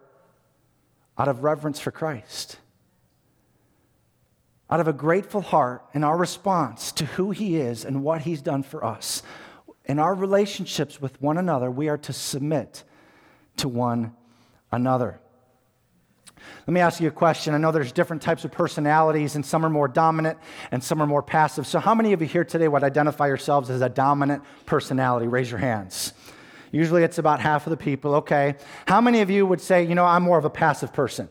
out 1.18 1.28
of 1.28 1.44
reverence 1.44 1.80
for 1.80 1.92
Christ. 1.92 2.58
out 4.70 4.80
of 4.80 4.88
a 4.88 4.94
grateful 4.94 5.42
heart 5.42 5.84
in 5.94 6.04
our 6.04 6.16
response 6.16 6.92
to 6.92 7.04
who 7.04 7.32
He 7.32 7.58
is 7.58 7.84
and 7.84 8.04
what 8.04 8.22
He's 8.22 8.42
done 8.42 8.62
for 8.62 8.86
us, 8.86 9.24
in 9.86 9.98
our 9.98 10.14
relationships 10.14 11.02
with 11.02 11.20
one 11.22 11.38
another, 11.38 11.72
we 11.72 11.90
are 11.90 11.98
to 11.98 12.14
submit 12.14 12.84
to 13.58 13.68
one 13.68 14.16
another. 14.72 15.20
Let 16.68 16.74
me 16.74 16.80
ask 16.82 17.02
you 17.02 17.08
a 17.08 17.12
question. 17.12 17.54
I 17.54 17.58
know 17.58 17.72
there's 17.72 17.92
different 17.92 18.22
types 18.22 18.46
of 18.46 18.52
personalities, 18.52 19.36
and 19.36 19.46
some 19.46 19.66
are 19.66 19.70
more 19.70 19.88
dominant 19.88 20.38
and 20.72 20.84
some 20.84 21.02
are 21.02 21.08
more 21.08 21.24
passive. 21.24 21.66
So, 21.68 21.80
how 21.80 21.96
many 21.96 22.14
of 22.14 22.22
you 22.22 22.28
here 22.28 22.44
today 22.44 22.68
would 22.68 22.84
identify 22.84 23.28
yourselves 23.28 23.70
as 23.70 23.82
a 23.82 23.90
dominant 23.90 24.44
personality? 24.66 25.28
Raise 25.28 25.50
your 25.50 25.60
hands. 25.60 26.14
Usually 26.72 27.04
it's 27.04 27.18
about 27.18 27.40
half 27.40 27.66
of 27.66 27.72
the 27.72 27.78
people. 27.78 28.16
Okay. 28.16 28.56
How 28.88 29.02
many 29.02 29.22
of 29.22 29.30
you 29.30 29.46
would 29.46 29.62
say, 29.62 29.84
you 29.84 29.96
know, 29.96 30.06
I'm 30.06 30.24
more 30.24 30.38
of 30.38 30.46
a 30.46 30.50
passive 30.50 30.94
person? 30.94 31.30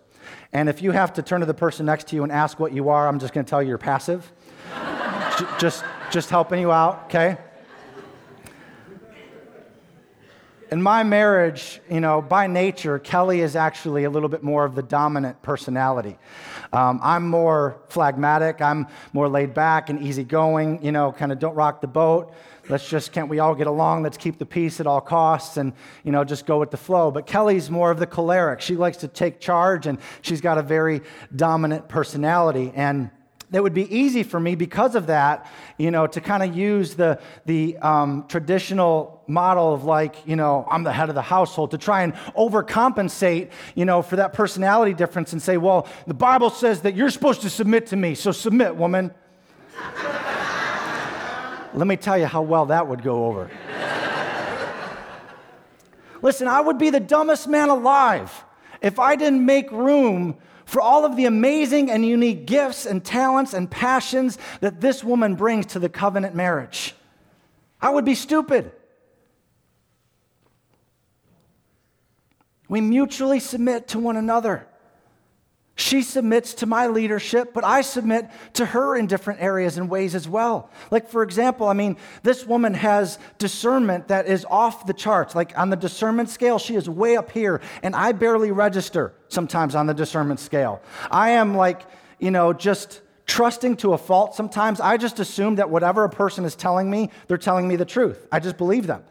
And 0.53 0.69
if 0.69 0.83
you 0.83 0.91
have 0.91 1.13
to 1.15 1.23
turn 1.23 1.41
to 1.41 1.47
the 1.47 1.55
person 1.55 1.87
next 1.87 2.09
to 2.09 2.17
you 2.17 2.23
and 2.23 2.33
ask 2.33 2.59
what 2.59 2.73
you 2.73 2.89
are, 2.89 3.07
I'm 3.07 3.19
just 3.19 3.33
going 3.33 3.45
to 3.47 3.49
tell 3.49 3.63
you 3.63 3.69
you're 3.69 3.79
passive. 3.79 4.33
just, 5.59 5.85
just 6.11 6.31
helping 6.31 6.61
you 6.61 6.73
out, 6.73 7.05
okay? 7.05 7.39
In 10.71 10.83
my 10.83 11.03
marriage, 11.03 11.81
you 11.91 12.01
know, 12.01 12.21
by 12.21 12.47
nature, 12.47 12.99
Kelly 12.99 13.41
is 13.41 13.57
actually 13.57 14.05
a 14.05 14.11
little 14.11 14.29
bit 14.29 14.43
more 14.43 14.65
of 14.65 14.75
the 14.75 14.83
dominant 14.83 15.41
personality. 15.43 16.19
Um, 16.73 17.01
I'm 17.03 17.29
more 17.29 17.81
phlegmatic, 17.89 18.61
I'm 18.61 18.87
more 19.13 19.29
laid 19.29 19.55
back 19.55 19.89
and 19.89 20.03
easygoing, 20.03 20.85
you 20.85 20.93
know, 20.93 21.13
kind 21.13 21.33
of 21.33 21.39
don't 21.39 21.55
rock 21.55 21.81
the 21.81 21.87
boat. 21.87 22.35
Let's 22.69 22.89
just, 22.89 23.13
can't 23.13 23.31
we 23.31 23.39
all 23.39 23.55
get 23.55 23.67
along? 23.67 24.03
Let's 24.03 24.19
keep 24.19 24.39
the 24.39 24.45
peace 24.45 24.79
at 24.79 24.87
all 24.87 25.01
costs 25.01 25.57
and, 25.57 25.73
you 26.05 26.13
know, 26.13 26.23
just 26.23 26.45
go 26.45 26.59
with 26.59 26.71
the 26.71 26.77
flow. 26.77 27.11
But 27.11 27.27
Kelly's 27.27 27.71
more 27.71 27.91
of 27.91 27.99
the 27.99 28.07
choleric. 28.07 28.61
She 28.61 28.77
likes 28.77 28.99
to 28.99 29.09
take 29.09 29.41
charge 29.41 29.87
and 29.87 29.99
she's 30.21 30.43
got 30.43 30.59
a 30.59 30.63
very 30.63 31.01
dominant 31.35 31.89
personality. 31.89 32.71
And 32.75 33.11
that 33.51 33.63
would 33.63 33.75
be 33.75 33.95
easy 33.95 34.23
for 34.23 34.39
me 34.39 34.55
because 34.55 34.95
of 34.95 35.07
that, 35.07 35.51
you 35.79 35.91
know, 35.91 36.07
to 36.07 36.21
kind 36.21 36.43
of 36.43 36.55
use 36.57 36.95
the, 36.95 37.19
the 37.47 37.77
um, 37.79 38.27
traditional 38.29 39.23
model 39.27 39.73
of 39.73 39.85
like, 39.85 40.17
you 40.27 40.37
know, 40.37 40.67
I'm 40.71 40.83
the 40.83 40.93
head 40.93 41.09
of 41.09 41.15
the 41.15 41.23
household 41.23 41.71
to 41.71 41.79
try 41.79 42.03
and 42.03 42.15
overcompensate, 42.37 43.51
you 43.75 43.85
know, 43.85 44.03
for 44.03 44.17
that 44.17 44.33
personality 44.33 44.93
difference 44.93 45.33
and 45.33 45.41
say, 45.41 45.57
well, 45.57 45.89
the 46.07 46.15
Bible 46.15 46.51
says 46.51 46.83
that 46.83 46.95
you're 46.95 47.11
supposed 47.11 47.43
to 47.43 47.51
submit 47.51 47.87
to 47.89 47.97
me, 47.97 48.15
so 48.15 48.33
submit, 48.33 48.77
woman. 48.77 49.13
Let 51.75 51.87
me 51.87 51.97
tell 51.97 52.19
you 52.19 52.27
how 52.27 52.43
well 52.43 52.67
that 52.67 52.87
would 52.87 53.03
go 53.03 53.27
over. 53.27 53.51
Listen, 56.21 56.49
I 56.49 56.61
would 56.61 56.79
be 56.79 56.91
the 56.91 57.01
dumbest 57.01 57.47
man 57.49 57.69
alive 57.69 58.45
if 58.81 58.99
I 58.99 59.17
didn't 59.17 59.45
make 59.45 59.71
room 59.71 60.37
for 60.69 60.83
all 60.83 61.07
of 61.07 61.17
the 61.17 61.25
amazing 61.25 61.91
and 61.91 62.05
unique 62.05 62.45
gifts 62.45 62.85
and 62.85 63.03
talents 63.03 63.55
and 63.55 63.71
passions 63.71 64.37
that 64.61 64.83
this 64.83 65.03
woman 65.03 65.35
brings 65.35 65.65
to 65.65 65.79
the 65.79 65.89
covenant 65.89 66.35
marriage. 66.35 66.95
I 67.81 67.89
would 67.89 68.05
be 68.05 68.15
stupid. 68.15 68.71
We 72.69 72.83
mutually 72.83 73.41
submit 73.41 73.89
to 73.89 73.99
one 73.99 74.19
another. 74.19 74.67
She 75.79 76.03
submits 76.03 76.55
to 76.55 76.67
my 76.67 76.89
leadership, 76.89 77.55
but 77.55 77.65
I 77.65 77.83
submit 77.83 78.29
to 78.55 78.67
her 78.67 78.97
in 78.97 79.07
different 79.07 79.41
areas 79.41 79.79
and 79.79 79.89
ways 79.89 80.17
as 80.17 80.29
well. 80.29 80.71
Like, 80.91 81.09
for 81.09 81.23
example, 81.23 81.69
I 81.69 81.73
mean, 81.73 81.97
this 82.25 82.45
woman 82.45 82.75
has 82.75 83.17
discernment 83.39 84.09
that 84.09 84.27
is 84.27 84.45
off 84.51 84.87
the 84.87 84.93
charts. 84.93 85.37
Like, 85.37 85.57
on 85.57 85.71
the 85.71 85.77
discernment 85.77 86.31
scale, 86.31 86.59
she 86.59 86.75
is 86.75 86.91
way 86.91 87.17
up 87.17 87.31
here, 87.31 87.61
and 87.85 87.95
I 87.95 88.11
barely 88.11 88.51
register 88.51 89.15
sometimes 89.29 89.77
on 89.77 89.87
the 89.87 89.95
discernment 89.95 90.41
scale. 90.41 90.83
I 91.13 91.31
am 91.31 91.55
like, 91.55 91.83
you 92.19 92.33
know, 92.33 92.53
just 92.53 93.01
trusting 93.27 93.77
to 93.77 93.93
a 93.93 93.99
fault 93.99 94.35
sometimes. 94.35 94.81
I 94.81 94.97
just 94.97 95.21
assume 95.21 95.55
that 95.57 95.71
whatever 95.71 96.03
a 96.03 96.11
person 96.11 96.45
is 96.45 96.57
telling 96.57 96.91
me, 96.91 97.11
they're 97.29 97.39
telling 97.39 97.69
me 97.69 97.77
the 97.77 97.85
truth. 97.85 98.27
I 98.33 98.41
just 98.41 98.59
believe 98.59 98.89
them. 98.89 99.05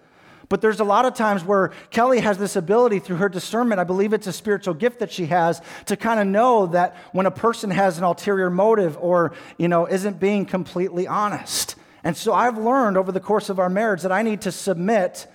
But 0.49 0.61
there's 0.61 0.79
a 0.79 0.85
lot 0.85 1.05
of 1.05 1.13
times 1.13 1.43
where 1.43 1.71
Kelly 1.89 2.21
has 2.21 2.37
this 2.37 2.55
ability 2.55 2.99
through 2.99 3.17
her 3.17 3.27
discernment. 3.27 3.81
I 3.81 3.83
believe 3.83 4.13
it's 4.13 4.27
a 4.27 4.33
spiritual 4.33 4.73
gift 4.73 4.99
that 4.99 5.11
she 5.11 5.25
has 5.25 5.61
to 5.87 5.97
kind 5.97 6.19
of 6.19 6.27
know 6.27 6.67
that 6.67 6.95
when 7.11 7.25
a 7.25 7.31
person 7.31 7.69
has 7.69 7.97
an 7.97 8.05
ulterior 8.05 8.49
motive 8.49 8.97
or, 8.97 9.33
you 9.57 9.67
know, 9.67 9.87
isn't 9.87 10.19
being 10.19 10.45
completely 10.45 11.05
honest. 11.05 11.75
And 12.03 12.15
so 12.15 12.33
I've 12.33 12.57
learned 12.57 12.95
over 12.95 13.11
the 13.11 13.19
course 13.19 13.49
of 13.49 13.59
our 13.59 13.69
marriage 13.69 14.03
that 14.03 14.11
I 14.13 14.21
need 14.21 14.41
to 14.41 14.51
submit 14.51 15.27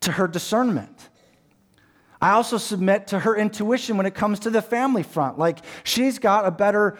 to 0.00 0.12
her 0.12 0.28
discernment. 0.28 1.08
I 2.20 2.32
also 2.32 2.58
submit 2.58 3.08
to 3.08 3.18
her 3.20 3.34
intuition 3.34 3.96
when 3.96 4.06
it 4.06 4.14
comes 4.14 4.40
to 4.40 4.50
the 4.50 4.62
family 4.62 5.02
front. 5.02 5.38
Like 5.38 5.58
she's 5.82 6.18
got 6.18 6.44
a 6.44 6.50
better 6.50 6.98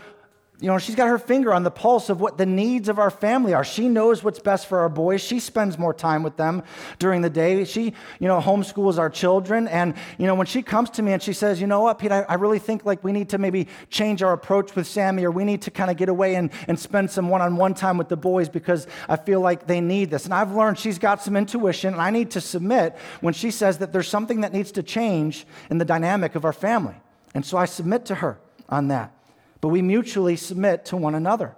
you 0.62 0.68
know, 0.68 0.78
she's 0.78 0.94
got 0.94 1.08
her 1.08 1.18
finger 1.18 1.52
on 1.52 1.64
the 1.64 1.72
pulse 1.72 2.08
of 2.08 2.20
what 2.20 2.38
the 2.38 2.46
needs 2.46 2.88
of 2.88 3.00
our 3.00 3.10
family 3.10 3.52
are. 3.52 3.64
She 3.64 3.88
knows 3.88 4.22
what's 4.22 4.38
best 4.38 4.68
for 4.68 4.78
our 4.78 4.88
boys. 4.88 5.20
She 5.20 5.40
spends 5.40 5.76
more 5.76 5.92
time 5.92 6.22
with 6.22 6.36
them 6.36 6.62
during 7.00 7.20
the 7.20 7.28
day. 7.28 7.64
She, 7.64 7.94
you 8.20 8.28
know, 8.28 8.40
homeschools 8.40 8.96
our 8.96 9.10
children. 9.10 9.66
And, 9.66 9.94
you 10.18 10.26
know, 10.28 10.36
when 10.36 10.46
she 10.46 10.62
comes 10.62 10.90
to 10.90 11.02
me 11.02 11.14
and 11.14 11.20
she 11.20 11.32
says, 11.32 11.60
you 11.60 11.66
know 11.66 11.80
what, 11.80 11.98
Pete, 11.98 12.12
I, 12.12 12.20
I 12.28 12.34
really 12.34 12.60
think 12.60 12.84
like 12.84 13.02
we 13.02 13.10
need 13.10 13.30
to 13.30 13.38
maybe 13.38 13.66
change 13.90 14.22
our 14.22 14.32
approach 14.32 14.76
with 14.76 14.86
Sammy 14.86 15.24
or 15.24 15.32
we 15.32 15.44
need 15.44 15.62
to 15.62 15.72
kind 15.72 15.90
of 15.90 15.96
get 15.96 16.08
away 16.08 16.36
and, 16.36 16.52
and 16.68 16.78
spend 16.78 17.10
some 17.10 17.28
one 17.28 17.40
on 17.40 17.56
one 17.56 17.74
time 17.74 17.98
with 17.98 18.08
the 18.08 18.16
boys 18.16 18.48
because 18.48 18.86
I 19.08 19.16
feel 19.16 19.40
like 19.40 19.66
they 19.66 19.80
need 19.80 20.12
this. 20.12 20.26
And 20.26 20.32
I've 20.32 20.52
learned 20.54 20.78
she's 20.78 21.00
got 21.00 21.20
some 21.20 21.36
intuition 21.36 21.92
and 21.92 22.00
I 22.00 22.10
need 22.10 22.30
to 22.30 22.40
submit 22.40 22.96
when 23.20 23.34
she 23.34 23.50
says 23.50 23.78
that 23.78 23.92
there's 23.92 24.06
something 24.06 24.42
that 24.42 24.52
needs 24.52 24.70
to 24.72 24.84
change 24.84 25.44
in 25.70 25.78
the 25.78 25.84
dynamic 25.84 26.36
of 26.36 26.44
our 26.44 26.52
family. 26.52 26.94
And 27.34 27.44
so 27.44 27.58
I 27.58 27.64
submit 27.64 28.06
to 28.06 28.14
her 28.14 28.38
on 28.68 28.86
that 28.88 29.12
but 29.62 29.68
we 29.68 29.80
mutually 29.80 30.36
submit 30.36 30.84
to 30.86 30.98
one 30.98 31.14
another. 31.14 31.56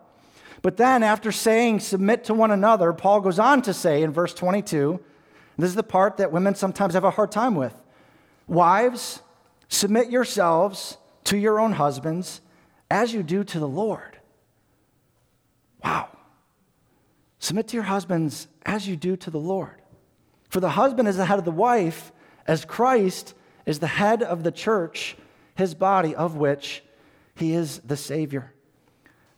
But 0.63 0.77
then, 0.77 1.03
after 1.03 1.33
saying 1.33 1.81
submit 1.81 2.23
to 2.25 2.35
one 2.35 2.53
another, 2.53 2.93
Paul 2.93 3.21
goes 3.21 3.41
on 3.41 3.63
to 3.63 3.75
say 3.75 4.03
in 4.03 4.13
verse 4.13 4.33
22 4.33 5.01
this 5.57 5.69
is 5.69 5.75
the 5.75 5.83
part 5.83 6.19
that 6.19 6.33
women 6.33 6.55
sometimes 6.55 6.95
have 6.95 7.05
a 7.05 7.11
hard 7.11 7.33
time 7.33 7.55
with 7.55 7.75
Wives, 8.47 9.23
submit 9.69 10.11
yourselves 10.11 10.99
to 11.25 11.39
your 11.39 11.59
own 11.59 11.73
husbands 11.73 12.43
as 12.91 13.15
you 13.15 13.23
do 13.23 13.43
to 13.43 13.59
the 13.59 13.69
Lord. 13.69 14.19
Wow. 15.83 16.09
Submit 17.39 17.69
to 17.69 17.77
your 17.77 17.85
husbands 17.85 18.49
as 18.67 18.87
you 18.87 18.97
do 18.97 19.17
to 19.17 19.31
the 19.31 19.41
Lord. 19.41 19.81
For 20.51 20.61
the 20.61 20.71
husband 20.71 21.09
is 21.09 21.17
the 21.17 21.25
head 21.25 21.39
of 21.39 21.45
the 21.47 21.51
wife, 21.51 22.13
as 22.47 22.67
Christ 22.67 23.35
is 23.65 23.79
the 23.79 23.87
head 23.87 24.23
of 24.23 24.45
the 24.45 24.53
church, 24.53 25.17
his 25.55 25.75
body, 25.75 26.15
of 26.15 26.37
which 26.37 26.84
he 27.37 27.55
is 27.55 27.79
the 27.81 27.97
Savior. 27.97 28.53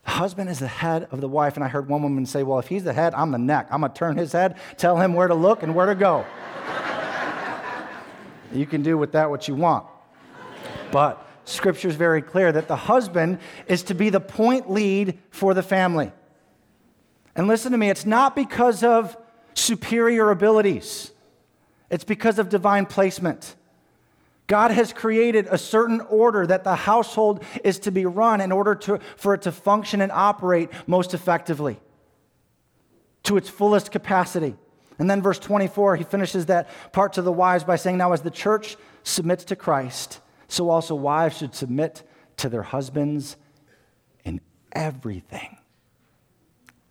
The 0.04 0.12
husband 0.12 0.50
is 0.50 0.60
the 0.60 0.68
head 0.68 1.08
of 1.10 1.20
the 1.20 1.28
wife. 1.28 1.56
And 1.56 1.64
I 1.64 1.68
heard 1.68 1.88
one 1.88 2.02
woman 2.02 2.26
say, 2.26 2.42
Well, 2.42 2.58
if 2.58 2.68
he's 2.68 2.84
the 2.84 2.92
head, 2.92 3.14
I'm 3.14 3.32
the 3.32 3.38
neck. 3.38 3.68
I'm 3.70 3.80
going 3.80 3.92
to 3.92 3.98
turn 3.98 4.16
his 4.16 4.32
head, 4.32 4.56
tell 4.76 4.98
him 4.98 5.14
where 5.14 5.28
to 5.28 5.34
look 5.34 5.62
and 5.62 5.74
where 5.74 5.86
to 5.86 5.94
go. 5.94 6.24
you 8.52 8.66
can 8.66 8.82
do 8.82 8.96
with 8.96 9.12
that 9.12 9.30
what 9.30 9.48
you 9.48 9.54
want. 9.54 9.86
But 10.92 11.26
scripture 11.44 11.88
is 11.88 11.96
very 11.96 12.22
clear 12.22 12.52
that 12.52 12.68
the 12.68 12.76
husband 12.76 13.38
is 13.66 13.82
to 13.84 13.94
be 13.94 14.10
the 14.10 14.20
point 14.20 14.70
lead 14.70 15.18
for 15.30 15.54
the 15.54 15.62
family. 15.62 16.12
And 17.34 17.48
listen 17.48 17.72
to 17.72 17.78
me, 17.78 17.90
it's 17.90 18.06
not 18.06 18.34
because 18.36 18.82
of 18.82 19.16
superior 19.54 20.30
abilities, 20.30 21.10
it's 21.90 22.04
because 22.04 22.38
of 22.38 22.48
divine 22.48 22.86
placement. 22.86 23.56
God 24.46 24.70
has 24.70 24.92
created 24.92 25.48
a 25.50 25.58
certain 25.58 26.00
order 26.02 26.46
that 26.46 26.64
the 26.64 26.76
household 26.76 27.42
is 27.64 27.80
to 27.80 27.90
be 27.90 28.06
run 28.06 28.40
in 28.40 28.52
order 28.52 28.74
to, 28.76 29.00
for 29.16 29.34
it 29.34 29.42
to 29.42 29.52
function 29.52 30.00
and 30.00 30.12
operate 30.12 30.70
most 30.86 31.14
effectively 31.14 31.80
to 33.24 33.36
its 33.36 33.48
fullest 33.48 33.90
capacity. 33.90 34.54
And 34.98 35.10
then, 35.10 35.20
verse 35.20 35.38
24, 35.38 35.96
he 35.96 36.04
finishes 36.04 36.46
that 36.46 36.68
part 36.92 37.14
to 37.14 37.22
the 37.22 37.32
wives 37.32 37.64
by 37.64 37.76
saying, 37.76 37.98
Now, 37.98 38.12
as 38.12 38.22
the 38.22 38.30
church 38.30 38.76
submits 39.02 39.44
to 39.46 39.56
Christ, 39.56 40.20
so 40.48 40.70
also 40.70 40.94
wives 40.94 41.38
should 41.38 41.54
submit 41.54 42.02
to 42.38 42.48
their 42.48 42.62
husbands 42.62 43.36
in 44.24 44.40
everything. 44.72 45.58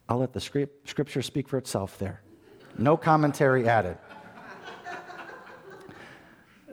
I'll 0.07 0.17
let 0.17 0.33
the 0.33 0.41
scripture 0.41 1.21
speak 1.21 1.47
for 1.47 1.57
itself 1.57 1.97
there. 1.97 2.21
No 2.77 2.97
commentary 2.97 3.67
added. 3.67 3.97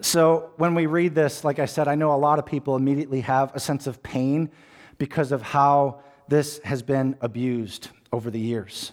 So 0.03 0.51
when 0.57 0.75
we 0.75 0.87
read 0.87 1.15
this, 1.15 1.45
like 1.45 1.61
I 1.61 1.67
said, 1.67 1.87
I 1.87 1.95
know 1.95 2.13
a 2.13 2.19
lot 2.19 2.41
of 2.41 2.45
people 2.45 2.75
immediately 2.75 3.21
have 3.21 3.55
a 3.55 3.61
sense 3.61 3.87
of 3.87 4.03
pain 4.03 4.51
because 4.99 5.31
of 5.31 5.43
how 5.43 6.01
this 6.27 6.61
has 6.65 6.83
been 6.83 7.17
abused 7.21 7.89
over 8.13 8.29
the 8.29 8.41
years. 8.41 8.91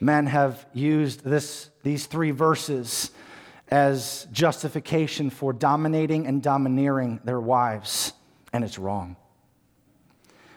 Men 0.00 0.26
have 0.26 0.66
used 0.72 1.24
this, 1.24 1.68
these 1.82 2.06
three 2.06 2.30
verses 2.30 3.10
as 3.68 4.26
justification 4.32 5.28
for 5.28 5.52
dominating 5.52 6.26
and 6.26 6.42
domineering 6.42 7.20
their 7.24 7.40
wives, 7.40 8.14
and 8.54 8.64
it's 8.64 8.78
wrong. 8.78 9.14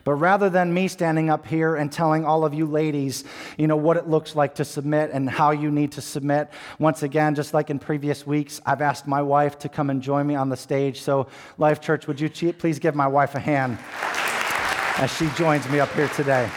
But 0.03 0.15
rather 0.15 0.49
than 0.49 0.73
me 0.73 0.87
standing 0.87 1.29
up 1.29 1.45
here 1.45 1.75
and 1.75 1.91
telling 1.91 2.25
all 2.25 2.45
of 2.45 2.53
you 2.53 2.65
ladies, 2.65 3.23
you 3.57 3.67
know, 3.67 3.77
what 3.77 3.97
it 3.97 4.07
looks 4.07 4.35
like 4.35 4.55
to 4.55 4.65
submit 4.65 5.11
and 5.11 5.29
how 5.29 5.51
you 5.51 5.71
need 5.71 5.93
to 5.93 6.01
submit, 6.01 6.49
once 6.79 7.03
again, 7.03 7.35
just 7.35 7.53
like 7.53 7.69
in 7.69 7.79
previous 7.79 8.27
weeks, 8.27 8.59
I've 8.65 8.81
asked 8.81 9.07
my 9.07 9.21
wife 9.21 9.57
to 9.59 9.69
come 9.69 9.89
and 9.89 10.01
join 10.01 10.27
me 10.27 10.35
on 10.35 10.49
the 10.49 10.57
stage. 10.57 11.01
So, 11.01 11.27
Life 11.57 11.79
Church, 11.79 12.07
would 12.07 12.19
you 12.19 12.29
please 12.29 12.79
give 12.79 12.95
my 12.95 13.07
wife 13.07 13.35
a 13.35 13.39
hand? 13.39 13.77
as 14.97 15.11
she 15.15 15.27
joins 15.29 15.67
me 15.69 15.79
up 15.79 15.91
here 15.93 16.07
today. 16.09 16.49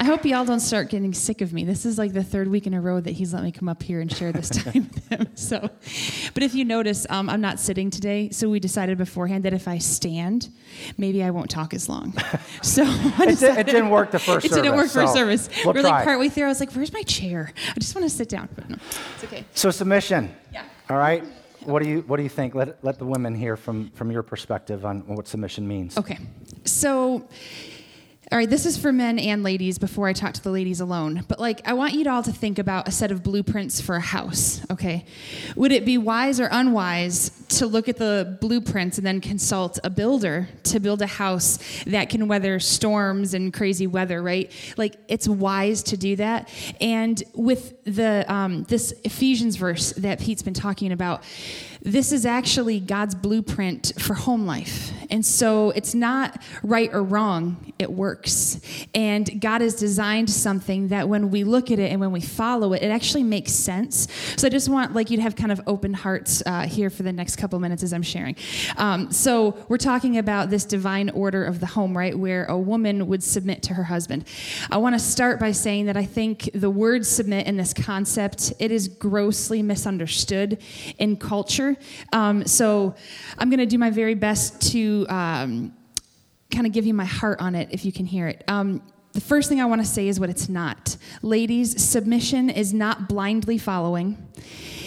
I 0.00 0.04
hope 0.04 0.24
y'all 0.24 0.46
don't 0.46 0.60
start 0.60 0.88
getting 0.88 1.12
sick 1.12 1.42
of 1.42 1.52
me. 1.52 1.62
This 1.62 1.84
is 1.84 1.98
like 1.98 2.14
the 2.14 2.24
third 2.24 2.48
week 2.48 2.66
in 2.66 2.72
a 2.72 2.80
row 2.80 3.00
that 3.00 3.10
he's 3.10 3.34
let 3.34 3.42
me 3.42 3.52
come 3.52 3.68
up 3.68 3.82
here 3.82 4.00
and 4.00 4.10
share 4.10 4.32
this 4.32 4.48
time 4.64 4.88
with 4.94 5.08
him. 5.10 5.28
So, 5.34 5.68
but 6.32 6.42
if 6.42 6.54
you 6.54 6.64
notice, 6.64 7.06
um, 7.10 7.28
I'm 7.28 7.42
not 7.42 7.60
sitting 7.60 7.90
today, 7.90 8.30
so 8.30 8.48
we 8.48 8.60
decided 8.60 8.96
beforehand 8.96 9.44
that 9.44 9.52
if 9.52 9.68
I 9.68 9.76
stand, 9.76 10.48
maybe 10.96 11.22
I 11.22 11.28
won't 11.28 11.50
talk 11.50 11.74
as 11.74 11.88
long. 11.88 12.14
So 12.62 12.82
it, 12.84 13.38
did, 13.38 13.58
it, 13.58 13.66
didn't 13.66 13.90
work 13.90 14.10
the 14.10 14.18
first. 14.18 14.44
It 14.46 14.50
service, 14.50 14.62
didn't 14.62 14.76
work 14.76 14.88
so 14.88 15.00
first 15.00 15.14
service. 15.14 15.48
We'll 15.64 15.74
We're 15.74 15.80
try. 15.82 15.90
like 15.90 16.04
partway 16.04 16.28
through. 16.28 16.44
I 16.44 16.48
was 16.48 16.60
like, 16.60 16.72
"Where's 16.72 16.92
my 16.92 17.02
chair? 17.02 17.52
I 17.68 17.78
just 17.78 17.94
want 17.94 18.08
to 18.08 18.14
sit 18.14 18.28
down." 18.28 18.48
But 18.54 18.68
no, 18.70 18.76
it's 19.14 19.24
okay. 19.24 19.44
So 19.54 19.70
submission. 19.70 20.34
Yeah. 20.52 20.64
All 20.88 20.96
right. 20.96 21.24
What 21.64 21.82
do 21.82 21.88
you 21.88 22.00
What 22.02 22.16
do 22.18 22.22
you 22.22 22.28
think? 22.28 22.54
Let 22.54 22.82
Let 22.84 22.98
the 22.98 23.06
women 23.06 23.34
hear 23.34 23.56
from 23.56 23.90
from 23.90 24.10
your 24.10 24.22
perspective 24.22 24.84
on 24.84 25.00
what 25.06 25.26
submission 25.28 25.66
means. 25.66 25.96
Okay. 25.98 26.18
So, 26.64 27.28
all 28.32 28.38
right, 28.38 28.48
this 28.48 28.64
is 28.64 28.76
for 28.76 28.92
men 28.92 29.18
and 29.18 29.42
ladies 29.42 29.76
before 29.76 30.06
I 30.06 30.12
talk 30.12 30.34
to 30.34 30.42
the 30.42 30.52
ladies 30.52 30.80
alone. 30.80 31.24
But, 31.26 31.40
like, 31.40 31.66
I 31.66 31.72
want 31.72 31.94
you 31.94 32.08
all 32.08 32.22
to 32.22 32.30
think 32.30 32.60
about 32.60 32.86
a 32.86 32.92
set 32.92 33.10
of 33.10 33.24
blueprints 33.24 33.80
for 33.80 33.96
a 33.96 34.00
house, 34.00 34.64
okay? 34.70 35.04
Would 35.56 35.72
it 35.72 35.84
be 35.84 35.98
wise 35.98 36.38
or 36.38 36.48
unwise 36.52 37.32
to 37.58 37.66
look 37.66 37.88
at 37.88 37.96
the 37.96 38.38
blueprints 38.40 38.98
and 38.98 39.06
then 39.06 39.20
consult 39.20 39.80
a 39.82 39.90
builder 39.90 40.48
to 40.62 40.78
build 40.78 41.02
a 41.02 41.08
house 41.08 41.58
that 41.88 42.08
can 42.08 42.28
weather 42.28 42.60
storms 42.60 43.34
and 43.34 43.52
crazy 43.52 43.88
weather, 43.88 44.22
right? 44.22 44.52
Like, 44.76 44.94
it's 45.08 45.26
wise 45.26 45.82
to 45.84 45.96
do 45.96 46.14
that. 46.14 46.48
And 46.80 47.20
with 47.34 47.82
the 47.82 48.24
um, 48.32 48.62
this 48.64 48.92
Ephesians 49.02 49.56
verse 49.56 49.92
that 49.94 50.20
Pete's 50.20 50.42
been 50.42 50.54
talking 50.54 50.92
about, 50.92 51.24
this 51.82 52.12
is 52.12 52.26
actually 52.26 52.80
God's 52.80 53.14
blueprint 53.14 53.92
for 53.98 54.14
home 54.14 54.46
life. 54.46 54.92
And 55.10 55.26
so 55.26 55.70
it's 55.70 55.94
not 55.94 56.40
right 56.62 56.88
or 56.92 57.02
wrong, 57.02 57.72
it 57.78 57.90
works. 57.90 58.60
And 58.94 59.40
God 59.40 59.60
has 59.60 59.74
designed 59.74 60.30
something 60.30 60.88
that 60.88 61.08
when 61.08 61.30
we 61.30 61.42
look 61.42 61.70
at 61.70 61.78
it 61.78 61.90
and 61.90 62.00
when 62.00 62.12
we 62.12 62.20
follow 62.20 62.72
it, 62.74 62.82
it 62.82 62.90
actually 62.90 63.24
makes 63.24 63.52
sense. 63.52 64.06
So 64.36 64.46
I 64.46 64.50
just 64.50 64.68
want 64.68 64.94
like 64.94 65.10
you 65.10 65.16
to 65.16 65.22
have 65.22 65.34
kind 65.34 65.50
of 65.50 65.60
open 65.66 65.94
hearts 65.94 66.42
uh, 66.46 66.66
here 66.66 66.90
for 66.90 67.02
the 67.02 67.12
next 67.12 67.36
couple 67.36 67.58
minutes 67.58 67.82
as 67.82 67.92
I'm 67.92 68.02
sharing. 68.02 68.36
Um, 68.76 69.10
so 69.10 69.56
we're 69.68 69.78
talking 69.78 70.18
about 70.18 70.50
this 70.50 70.64
divine 70.64 71.10
order 71.10 71.44
of 71.44 71.60
the 71.60 71.66
home, 71.66 71.96
right? 71.96 72.16
Where 72.16 72.44
a 72.44 72.58
woman 72.58 73.08
would 73.08 73.22
submit 73.22 73.62
to 73.64 73.74
her 73.74 73.84
husband. 73.84 74.26
I 74.70 74.76
want 74.76 74.94
to 74.94 75.00
start 75.00 75.40
by 75.40 75.52
saying 75.52 75.86
that 75.86 75.96
I 75.96 76.04
think 76.04 76.50
the 76.54 76.70
word 76.70 77.04
submit 77.04 77.46
in 77.46 77.56
this 77.56 77.74
concept, 77.74 78.52
it 78.58 78.70
is 78.70 78.86
grossly 78.86 79.62
misunderstood 79.62 80.58
in 80.98 81.16
culture. 81.16 81.69
Um, 82.12 82.46
so 82.46 82.94
I'm 83.38 83.50
going 83.50 83.60
to 83.60 83.66
do 83.66 83.78
my 83.78 83.90
very 83.90 84.14
best 84.14 84.72
to 84.72 85.06
um, 85.08 85.72
kind 86.50 86.66
of 86.66 86.72
give 86.72 86.86
you 86.86 86.94
my 86.94 87.04
heart 87.04 87.40
on 87.40 87.54
it 87.54 87.68
if 87.72 87.84
you 87.84 87.92
can 87.92 88.06
hear 88.06 88.28
it. 88.28 88.44
Um, 88.48 88.82
the 89.12 89.20
first 89.20 89.48
thing 89.48 89.60
I 89.60 89.64
want 89.64 89.80
to 89.80 89.86
say 89.86 90.06
is 90.06 90.20
what 90.20 90.30
it's 90.30 90.48
not. 90.48 90.96
Ladies, 91.22 91.82
submission 91.82 92.48
is 92.48 92.72
not 92.72 93.08
blindly 93.08 93.58
following. 93.58 94.28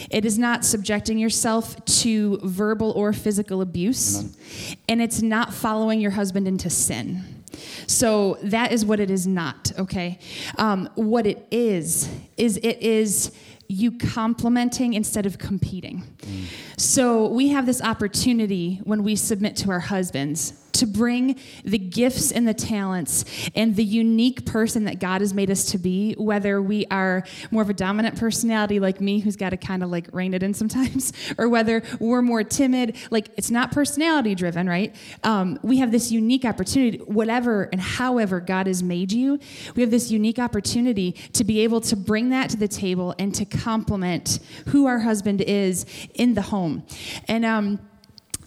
It 0.09 0.25
is 0.25 0.37
not 0.37 0.63
subjecting 0.63 1.17
yourself 1.17 1.83
to 1.85 2.39
verbal 2.43 2.91
or 2.91 3.11
physical 3.13 3.61
abuse. 3.61 4.19
Amen. 4.19 4.77
And 4.87 5.01
it's 5.01 5.21
not 5.21 5.53
following 5.53 5.99
your 5.99 6.11
husband 6.11 6.47
into 6.47 6.69
sin. 6.69 7.43
So 7.87 8.37
that 8.43 8.71
is 8.71 8.85
what 8.85 8.99
it 8.99 9.11
is 9.11 9.27
not, 9.27 9.71
okay? 9.77 10.19
Um, 10.57 10.89
what 10.95 11.27
it 11.27 11.45
is, 11.51 12.09
is 12.37 12.57
it 12.57 12.81
is 12.81 13.31
you 13.67 13.97
complementing 13.97 14.93
instead 14.93 15.25
of 15.25 15.37
competing. 15.37 16.03
Mm. 16.21 16.45
So 16.77 17.27
we 17.27 17.49
have 17.49 17.65
this 17.65 17.81
opportunity 17.81 18.81
when 18.83 19.03
we 19.03 19.15
submit 19.15 19.55
to 19.57 19.71
our 19.71 19.79
husbands 19.79 20.62
to 20.73 20.85
bring 20.85 21.39
the 21.63 21.77
gifts 21.77 22.31
and 22.31 22.47
the 22.47 22.53
talents 22.53 23.25
and 23.55 23.75
the 23.75 23.83
unique 23.83 24.45
person 24.45 24.85
that 24.85 24.99
God 24.99 25.21
has 25.21 25.33
made 25.33 25.49
us 25.49 25.65
to 25.71 25.77
be, 25.77 26.13
whether 26.13 26.61
we 26.61 26.85
are 26.91 27.23
more 27.51 27.61
of 27.61 27.69
a 27.69 27.73
dominant 27.73 28.17
personality 28.17 28.79
like 28.79 28.99
me, 28.99 29.19
who's 29.19 29.35
got 29.35 29.51
to 29.51 29.57
kind 29.57 29.83
of 29.83 29.89
like 29.89 30.07
rein 30.11 30.33
it 30.33 30.43
in 30.43 30.53
sometimes, 30.53 31.13
or 31.37 31.47
whether 31.47 31.83
we're 31.99 32.21
more 32.21 32.43
timid. 32.43 32.95
Like 33.11 33.29
it's 33.37 33.51
not 33.51 33.71
personality 33.71 34.35
driven, 34.35 34.67
right? 34.67 34.95
Um, 35.23 35.59
we 35.61 35.77
have 35.77 35.91
this 35.91 36.11
unique 36.11 36.45
opportunity, 36.45 36.97
whatever 36.99 37.69
and 37.71 37.79
however 37.79 38.39
God 38.39 38.67
has 38.67 38.83
made 38.83 39.11
you, 39.11 39.39
we 39.75 39.81
have 39.81 39.91
this 39.91 40.11
unique 40.11 40.39
opportunity 40.39 41.13
to 41.33 41.43
be 41.43 41.61
able 41.61 41.81
to 41.81 41.95
bring 41.95 42.29
that 42.29 42.49
to 42.49 42.57
the 42.57 42.67
table 42.67 43.15
and 43.19 43.33
to 43.35 43.45
complement 43.45 44.39
who 44.67 44.87
our 44.87 44.99
husband 44.99 45.41
is 45.41 45.85
in 46.15 46.33
the 46.33 46.41
home. 46.41 46.83
And, 47.27 47.45
um, 47.45 47.79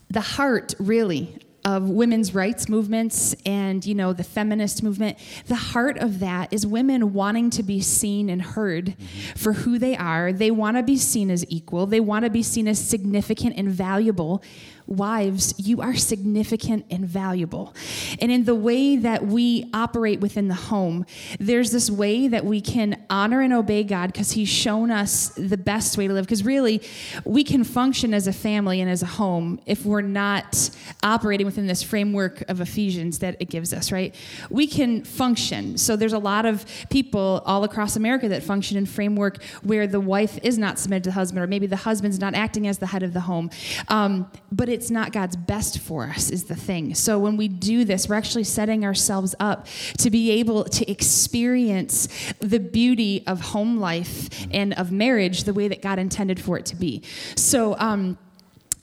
the 0.09 0.21
heart 0.21 0.75
really 0.79 1.39
of 1.67 1.91
women's 1.91 2.33
rights 2.33 2.69
movements 2.69 3.35
and 3.45 3.85
you 3.85 3.95
know 3.95 4.13
the 4.13 4.23
feminist 4.23 4.85
movement 4.85 5.19
the 5.49 5.57
heart 5.57 5.99
of 5.99 6.21
that 6.21 6.51
is 6.53 6.65
women 6.65 7.13
wanting 7.13 7.51
to 7.51 7.63
be 7.63 7.81
seen 7.81 8.31
and 8.31 8.41
heard 8.41 8.87
mm-hmm. 8.87 9.33
for 9.37 9.53
who 9.53 9.77
they 9.77 9.97
are 9.97 10.33
they 10.33 10.53
want 10.53 10.77
to 10.77 10.83
be 10.85 10.97
seen 10.97 11.29
as 11.29 11.45
equal 11.49 11.85
they 11.85 11.99
want 11.99 12.25
to 12.25 12.31
be 12.31 12.43
seen 12.43 12.69
as 12.69 12.79
significant 12.79 13.53
and 13.57 13.69
valuable 13.69 14.43
wives, 14.87 15.55
you 15.59 15.81
are 15.81 15.94
significant 15.94 16.87
and 16.90 17.07
valuable. 17.07 17.75
And 18.20 18.31
in 18.31 18.44
the 18.44 18.55
way 18.55 18.96
that 18.96 19.27
we 19.27 19.68
operate 19.75 20.20
within 20.20 20.49
the 20.49 20.55
home, 20.55 21.05
there's 21.38 21.72
this 21.72 21.90
way 21.90 22.29
that 22.29 22.44
we 22.44 22.61
can 22.61 23.05
honor 23.11 23.40
and 23.40 23.53
obey 23.53 23.85
God 23.85 24.12
because 24.12 24.33
He's 24.33 24.49
shown 24.49 24.90
us 24.90 25.31
the 25.31 25.57
best 25.57 25.99
way 25.99 26.07
to 26.07 26.14
live. 26.14 26.25
Because 26.25 26.44
really, 26.44 26.83
we 27.25 27.44
can 27.44 27.64
function 27.64 28.14
as 28.14 28.27
a 28.27 28.33
family 28.33 28.81
and 28.81 28.90
as 28.90 29.03
a 29.03 29.07
home 29.07 29.61
if 29.66 29.85
we're 29.85 30.01
not 30.01 30.70
operating 31.03 31.46
within 31.46 31.66
this 31.66 31.83
framework 31.83 32.49
of 32.49 32.61
Ephesians 32.61 33.18
that 33.18 33.37
it 33.40 33.49
gives 33.51 33.72
us, 33.72 33.90
right? 33.90 34.14
We 34.51 34.66
can 34.66 35.05
function. 35.05 35.77
So 35.79 35.96
there's 35.96 36.12
a 36.12 36.18
lot 36.18 36.46
of 36.46 36.64
people 36.90 37.42
all 37.44 37.64
across 37.64 37.96
America 37.96 38.29
that 38.29 38.42
function 38.42 38.77
in 38.77 38.87
framework 38.87 39.42
where 39.62 39.87
the 39.87 40.01
wife 40.01 40.38
is 40.42 40.59
not 40.59 40.79
submitted 40.79 41.05
to 41.05 41.11
the 41.11 41.14
husband, 41.14 41.42
or 41.42 41.46
maybe 41.46 41.66
the 41.66 41.77
husband's 41.77 42.20
not 42.20 42.35
acting 42.35 42.66
as 42.66 42.79
the 42.79 42.87
head 42.87 43.03
of 43.03 43.12
the 43.12 43.20
home. 43.20 43.51
Um, 43.88 44.31
but 44.53 44.68
it 44.68 44.76
it's 44.77 44.91
not 44.91 45.11
God's 45.11 45.37
best 45.37 45.79
for 45.79 46.05
us, 46.05 46.29
is 46.29 46.45
the 46.45 46.55
thing. 46.55 46.95
So 46.95 47.19
when 47.19 47.39
we 47.39 47.49
do 47.49 47.87
this, 47.87 48.11
we're 48.11 48.15
actually 48.15 48.45
setting 48.45 48.85
ourselves 48.85 49.35
up 49.41 49.67
to 49.99 50.11
be 50.11 50.31
able 50.33 50.65
to 50.65 50.91
experience 50.91 52.09
the 52.41 52.61
beauty 52.61 53.25
of 53.27 53.41
home 53.41 53.81
life 53.81 54.47
and 54.53 54.75
of 54.75 54.93
marriage 54.93 55.45
the 55.45 55.55
way 55.55 55.67
that 55.69 55.81
God 55.81 55.99
intended 55.99 56.39
for 56.39 56.59
it 56.59 56.67
to 56.67 56.77
be. 56.77 57.03
So, 57.37 57.75
um, 57.79 58.19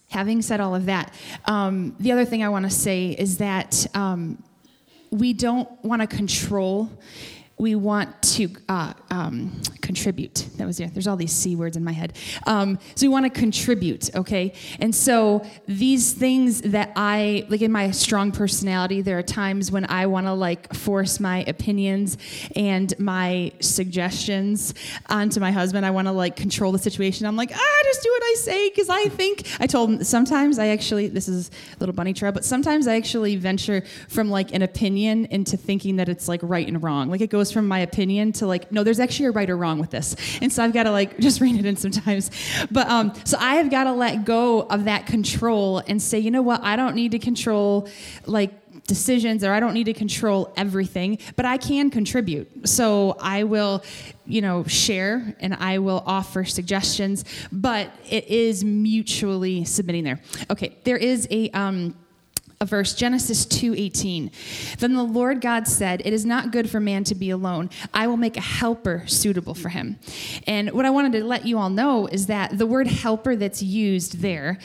having 0.10 0.42
said 0.42 0.60
all 0.60 0.74
of 0.74 0.88
that, 0.88 1.14
um, 1.46 1.96
the 2.00 2.12
other 2.12 2.26
thing 2.26 2.44
I 2.44 2.50
want 2.50 2.66
to 2.66 2.72
say 2.72 3.12
is 3.12 3.38
that 3.38 3.86
um, 3.94 4.42
we 5.12 5.34
don't 5.34 5.70
want 5.84 6.02
to 6.02 6.08
control 6.08 6.90
we 7.64 7.76
want 7.76 8.22
to 8.22 8.50
uh, 8.68 8.94
um, 9.10 9.62
contribute. 9.82 10.48
That 10.58 10.68
was. 10.68 10.78
There's 10.78 11.08
all 11.08 11.16
these 11.16 11.32
C 11.32 11.56
words 11.56 11.78
in 11.78 11.84
my 11.84 11.94
head. 11.94 12.18
Um, 12.46 12.78
so 12.96 13.08
we 13.08 13.10
want 13.10 13.26
to 13.26 13.30
contribute, 13.30 14.14
okay? 14.14 14.54
And 14.82 14.94
so 14.94 15.46
these 15.66 16.12
things 16.12 16.62
that 16.64 16.92
I, 16.98 17.46
like 17.48 17.62
in 17.62 17.72
my 17.72 17.92
strong 17.92 18.34
personality, 18.34 19.02
there 19.02 19.18
are 19.18 19.24
times 19.24 19.72
when 19.72 19.86
I 19.90 20.08
want 20.08 20.28
to 20.28 20.34
like 20.34 20.74
force 20.74 21.22
my 21.22 21.46
opinions 21.48 22.18
and 22.54 22.94
my 23.00 23.54
suggestions 23.62 24.74
onto 25.08 25.40
my 25.40 25.52
husband. 25.52 25.86
I 25.86 25.92
want 25.92 26.10
to 26.10 26.12
like 26.12 26.36
control 26.36 26.74
the 26.74 26.80
situation. 26.80 27.26
I'm 27.26 27.38
like, 27.38 27.52
ah, 27.56 27.82
just 27.86 28.04
do 28.04 28.10
what 28.12 28.24
I 28.24 28.36
say 28.40 28.70
because 28.70 28.90
I 28.90 29.06
think. 29.06 29.48
I 29.62 29.68
told 29.68 29.90
him 29.90 30.04
sometimes 30.04 30.60
I 30.60 30.68
actually, 30.68 31.08
this 31.08 31.30
is 31.30 31.50
a 31.78 31.80
little 31.80 31.96
bunny 31.96 32.12
trail, 32.12 32.34
but 32.34 32.44
sometimes 32.44 32.88
I 32.88 32.98
actually 32.98 33.38
venture 33.38 33.84
from 34.10 34.30
like 34.30 34.54
an 34.54 34.64
opinion 34.64 35.26
into 35.28 35.56
thinking 35.56 35.96
that 35.96 36.10
it's 36.10 36.28
like 36.28 36.42
right 36.44 36.68
and 36.68 36.84
wrong. 36.84 37.10
Like 37.10 37.22
it 37.22 37.30
goes 37.30 37.53
from 37.54 37.68
my 37.68 37.80
opinion 37.80 38.32
to 38.34 38.48
like, 38.48 38.72
no, 38.72 38.84
there's 38.84 39.00
actually 39.00 39.28
a 39.28 39.32
right 39.32 39.50
or 39.50 39.58
wrong 39.58 39.80
with 39.80 39.92
this. 39.92 40.16
And 40.42 40.52
so 40.52 40.64
I've 40.64 40.74
got 40.74 40.84
to 40.84 40.92
like 40.92 41.18
just 41.20 41.40
rein 41.40 41.58
it 41.58 41.66
in 41.66 41.76
sometimes. 41.76 42.32
But 42.72 42.90
um, 42.90 43.14
so 43.24 43.38
I 43.40 43.56
have 43.56 43.70
got 43.70 43.86
to 43.86 43.94
let 43.94 44.26
go 44.26 44.62
of 44.64 44.86
that 44.86 45.06
control 45.06 45.84
and 45.88 46.02
say, 46.02 46.20
you 46.20 46.32
know 46.32 46.42
what, 46.42 46.64
I 46.64 46.76
don't 46.76 46.96
need 46.96 47.12
to 47.12 47.20
control 47.20 47.88
like 48.26 48.52
decisions 48.88 49.44
or 49.44 49.54
I 49.54 49.60
don't 49.60 49.74
need 49.74 49.86
to 49.86 49.94
control 49.94 50.54
everything, 50.58 51.20
but 51.36 51.46
I 51.46 51.58
can 51.58 51.90
contribute. 51.90 52.68
So 52.68 53.16
I 53.20 53.44
will, 53.44 53.84
you 54.26 54.42
know, 54.42 54.64
share 54.66 55.36
and 55.40 55.54
I 55.54 55.80
will 55.80 56.04
offer 56.06 56.44
suggestions, 56.44 57.24
but 57.52 57.92
it 58.10 58.28
is 58.28 58.64
mutually 58.64 59.64
submitting 59.66 60.04
there. 60.04 60.20
Okay, 60.50 60.78
there 60.84 60.98
is 60.98 61.28
a 61.32 61.50
um 61.52 61.96
a 62.64 62.66
verse 62.66 62.94
genesis 62.94 63.46
2.18 63.46 64.32
then 64.80 64.94
the 64.94 65.04
lord 65.04 65.42
god 65.42 65.68
said 65.68 66.02
it 66.06 66.14
is 66.14 66.26
not 66.26 66.52
good 66.52 66.70
for 66.70 66.80
man 66.80 67.04
to 67.04 67.14
be 67.14 67.30
alone. 67.30 67.70
I 67.94 68.08
will 68.08 68.18
make 68.18 68.38
a 68.38 68.42
helper 68.42 69.04
suitable 69.08 69.54
for 69.54 69.70
him. 69.70 70.00
And 70.48 70.72
what 70.72 70.86
i 70.86 70.90
wanted 70.90 71.12
to 71.14 71.24
let 71.24 71.46
you 71.46 71.60
all 71.60 71.70
know 71.70 72.08
is 72.08 72.28
that 72.28 72.58
the 72.58 72.66
word 72.66 72.88
helper 72.88 73.36
that's 73.36 73.62
used 73.62 74.20
there 74.20 74.60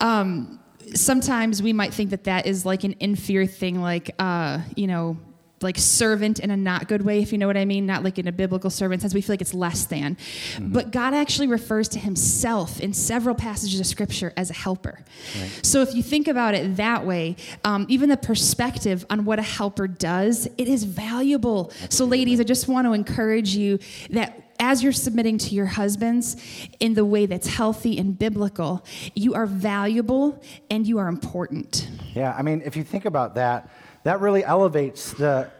um, 0.00 0.60
sometimes 0.94 1.62
we 1.62 1.72
might 1.72 1.94
think 1.94 2.10
that 2.10 2.24
that 2.24 2.46
is 2.46 2.66
like 2.66 2.84
an 2.84 2.94
inferior 3.00 3.46
thing 3.46 3.80
like 3.80 4.10
uh, 4.18 4.60
you 4.76 4.86
know 4.86 5.16
like 5.62 5.78
servant 5.78 6.40
in 6.40 6.50
a 6.50 6.56
not 6.56 6.88
good 6.88 7.02
way, 7.02 7.20
if 7.20 7.32
you 7.32 7.38
know 7.38 7.46
what 7.46 7.56
I 7.56 7.64
mean, 7.64 7.86
not 7.86 8.02
like 8.02 8.18
in 8.18 8.28
a 8.28 8.32
biblical 8.32 8.70
servant 8.70 9.02
sense. 9.02 9.14
We 9.14 9.20
feel 9.20 9.34
like 9.34 9.40
it's 9.40 9.54
less 9.54 9.84
than. 9.84 10.16
Mm-hmm. 10.16 10.72
But 10.72 10.90
God 10.90 11.14
actually 11.14 11.48
refers 11.48 11.88
to 11.88 11.98
himself 11.98 12.80
in 12.80 12.92
several 12.92 13.34
passages 13.34 13.80
of 13.80 13.86
scripture 13.86 14.32
as 14.36 14.50
a 14.50 14.54
helper. 14.54 15.04
Right. 15.38 15.60
So 15.62 15.82
if 15.82 15.94
you 15.94 16.02
think 16.02 16.28
about 16.28 16.54
it 16.54 16.76
that 16.76 17.06
way, 17.06 17.36
um, 17.64 17.86
even 17.88 18.08
the 18.08 18.16
perspective 18.16 19.04
on 19.10 19.24
what 19.24 19.38
a 19.38 19.42
helper 19.42 19.86
does, 19.86 20.46
it 20.58 20.68
is 20.68 20.84
valuable. 20.84 21.70
Absolutely. 21.82 21.96
So, 21.96 22.04
ladies, 22.04 22.40
I 22.40 22.44
just 22.44 22.68
want 22.68 22.86
to 22.86 22.92
encourage 22.92 23.54
you 23.54 23.78
that 24.10 24.42
as 24.62 24.82
you're 24.82 24.92
submitting 24.92 25.38
to 25.38 25.54
your 25.54 25.66
husbands 25.66 26.36
in 26.78 26.94
the 26.94 27.04
way 27.04 27.26
that's 27.26 27.48
healthy 27.48 27.98
and 27.98 28.16
biblical, 28.16 28.84
you 29.14 29.34
are 29.34 29.46
valuable 29.46 30.40
and 30.70 30.86
you 30.86 30.98
are 30.98 31.08
important. 31.08 31.88
Yeah, 32.14 32.32
I 32.38 32.42
mean, 32.42 32.62
if 32.64 32.76
you 32.76 32.84
think 32.84 33.04
about 33.04 33.34
that, 33.34 33.68
that 34.04 34.20
really 34.20 34.44
elevates 34.44 35.12
the, 35.12 35.50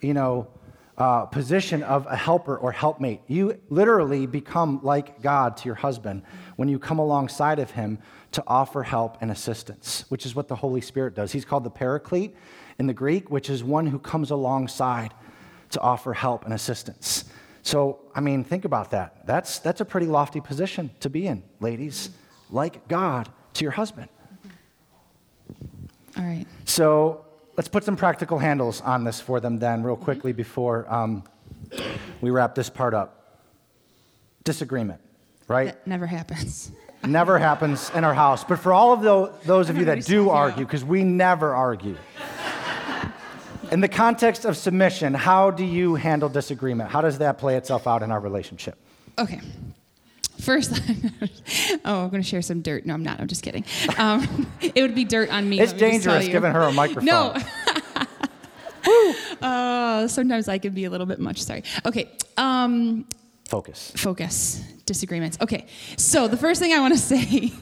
you 0.00 0.14
know, 0.14 0.48
uh, 0.98 1.24
position 1.26 1.82
of 1.84 2.06
a 2.06 2.16
helper 2.16 2.56
or 2.56 2.72
helpmate. 2.72 3.20
You 3.28 3.58
literally 3.68 4.26
become 4.26 4.80
like 4.82 5.22
God 5.22 5.56
to 5.58 5.66
your 5.66 5.76
husband 5.76 6.22
when 6.56 6.68
you 6.68 6.78
come 6.78 6.98
alongside 6.98 7.60
of 7.60 7.70
him 7.70 7.98
to 8.32 8.42
offer 8.46 8.82
help 8.82 9.16
and 9.20 9.30
assistance, 9.30 10.04
which 10.08 10.26
is 10.26 10.34
what 10.34 10.48
the 10.48 10.56
Holy 10.56 10.80
Spirit 10.80 11.14
does. 11.14 11.32
He's 11.32 11.44
called 11.44 11.64
the 11.64 11.70
paraclete 11.70 12.34
in 12.78 12.86
the 12.86 12.94
Greek, 12.94 13.30
which 13.30 13.48
is 13.48 13.62
one 13.62 13.86
who 13.86 13.98
comes 13.98 14.30
alongside 14.30 15.14
to 15.70 15.80
offer 15.80 16.12
help 16.12 16.44
and 16.44 16.52
assistance. 16.52 17.24
So, 17.62 18.00
I 18.14 18.20
mean, 18.20 18.44
think 18.44 18.64
about 18.64 18.90
that. 18.90 19.26
That's, 19.26 19.58
that's 19.60 19.80
a 19.80 19.84
pretty 19.84 20.06
lofty 20.06 20.40
position 20.40 20.90
to 21.00 21.10
be 21.10 21.26
in, 21.26 21.42
ladies, 21.60 22.10
like 22.50 22.88
God 22.88 23.28
to 23.54 23.64
your 23.64 23.72
husband. 23.72 24.08
All 26.16 26.24
right. 26.24 26.46
So, 26.64 27.24
let's 27.58 27.68
put 27.68 27.82
some 27.82 27.96
practical 27.96 28.38
handles 28.38 28.80
on 28.82 29.02
this 29.02 29.20
for 29.20 29.40
them 29.40 29.58
then, 29.58 29.82
real 29.82 29.96
quickly, 29.96 30.32
before 30.32 30.86
um, 30.88 31.24
we 32.20 32.30
wrap 32.30 32.54
this 32.54 32.70
part 32.70 32.94
up. 32.94 33.42
Disagreement, 34.44 35.00
right? 35.48 35.66
That 35.66 35.86
never 35.86 36.06
happens. 36.06 36.70
never 37.04 37.36
happens 37.36 37.90
in 37.90 38.04
our 38.04 38.14
house. 38.14 38.44
But 38.44 38.60
for 38.60 38.72
all 38.72 38.92
of 38.92 39.02
the, 39.02 39.32
those 39.44 39.68
of 39.70 39.76
you 39.76 39.86
that 39.86 40.04
do 40.04 40.30
argue, 40.30 40.64
because 40.64 40.84
we 40.84 41.02
never 41.02 41.52
argue, 41.52 41.96
in 43.72 43.80
the 43.80 43.88
context 43.88 44.44
of 44.44 44.56
submission, 44.56 45.12
how 45.12 45.50
do 45.50 45.64
you 45.64 45.96
handle 45.96 46.28
disagreement? 46.28 46.90
How 46.90 47.00
does 47.00 47.18
that 47.18 47.38
play 47.38 47.56
itself 47.56 47.88
out 47.88 48.04
in 48.04 48.12
our 48.12 48.20
relationship? 48.20 48.78
Okay. 49.18 49.40
First, 50.40 50.72
oh, 51.84 52.04
I'm 52.04 52.10
going 52.10 52.22
to 52.22 52.28
share 52.28 52.42
some 52.42 52.62
dirt. 52.62 52.86
No, 52.86 52.94
I'm 52.94 53.02
not. 53.02 53.20
I'm 53.20 53.26
just 53.26 53.42
kidding. 53.42 53.64
Um, 53.98 54.46
it 54.60 54.80
would 54.80 54.94
be 54.94 55.04
dirt 55.04 55.30
on 55.30 55.48
me. 55.48 55.60
It's 55.60 55.72
dangerous 55.72 56.28
giving 56.28 56.52
her 56.52 56.62
a 56.62 56.72
microphone. 56.72 57.04
No. 58.86 59.46
uh, 59.46 60.08
sometimes 60.08 60.48
I 60.48 60.58
can 60.58 60.72
be 60.72 60.84
a 60.84 60.90
little 60.90 61.06
bit 61.06 61.18
much. 61.18 61.42
Sorry. 61.42 61.62
Okay. 61.84 62.08
Um, 62.36 63.04
focus. 63.48 63.92
Focus. 63.96 64.62
Disagreements. 64.86 65.36
Okay. 65.40 65.66
So 65.96 66.28
the 66.28 66.36
first 66.36 66.60
thing 66.60 66.72
I 66.72 66.80
want 66.80 66.94
to 66.94 67.00
say 67.12 67.52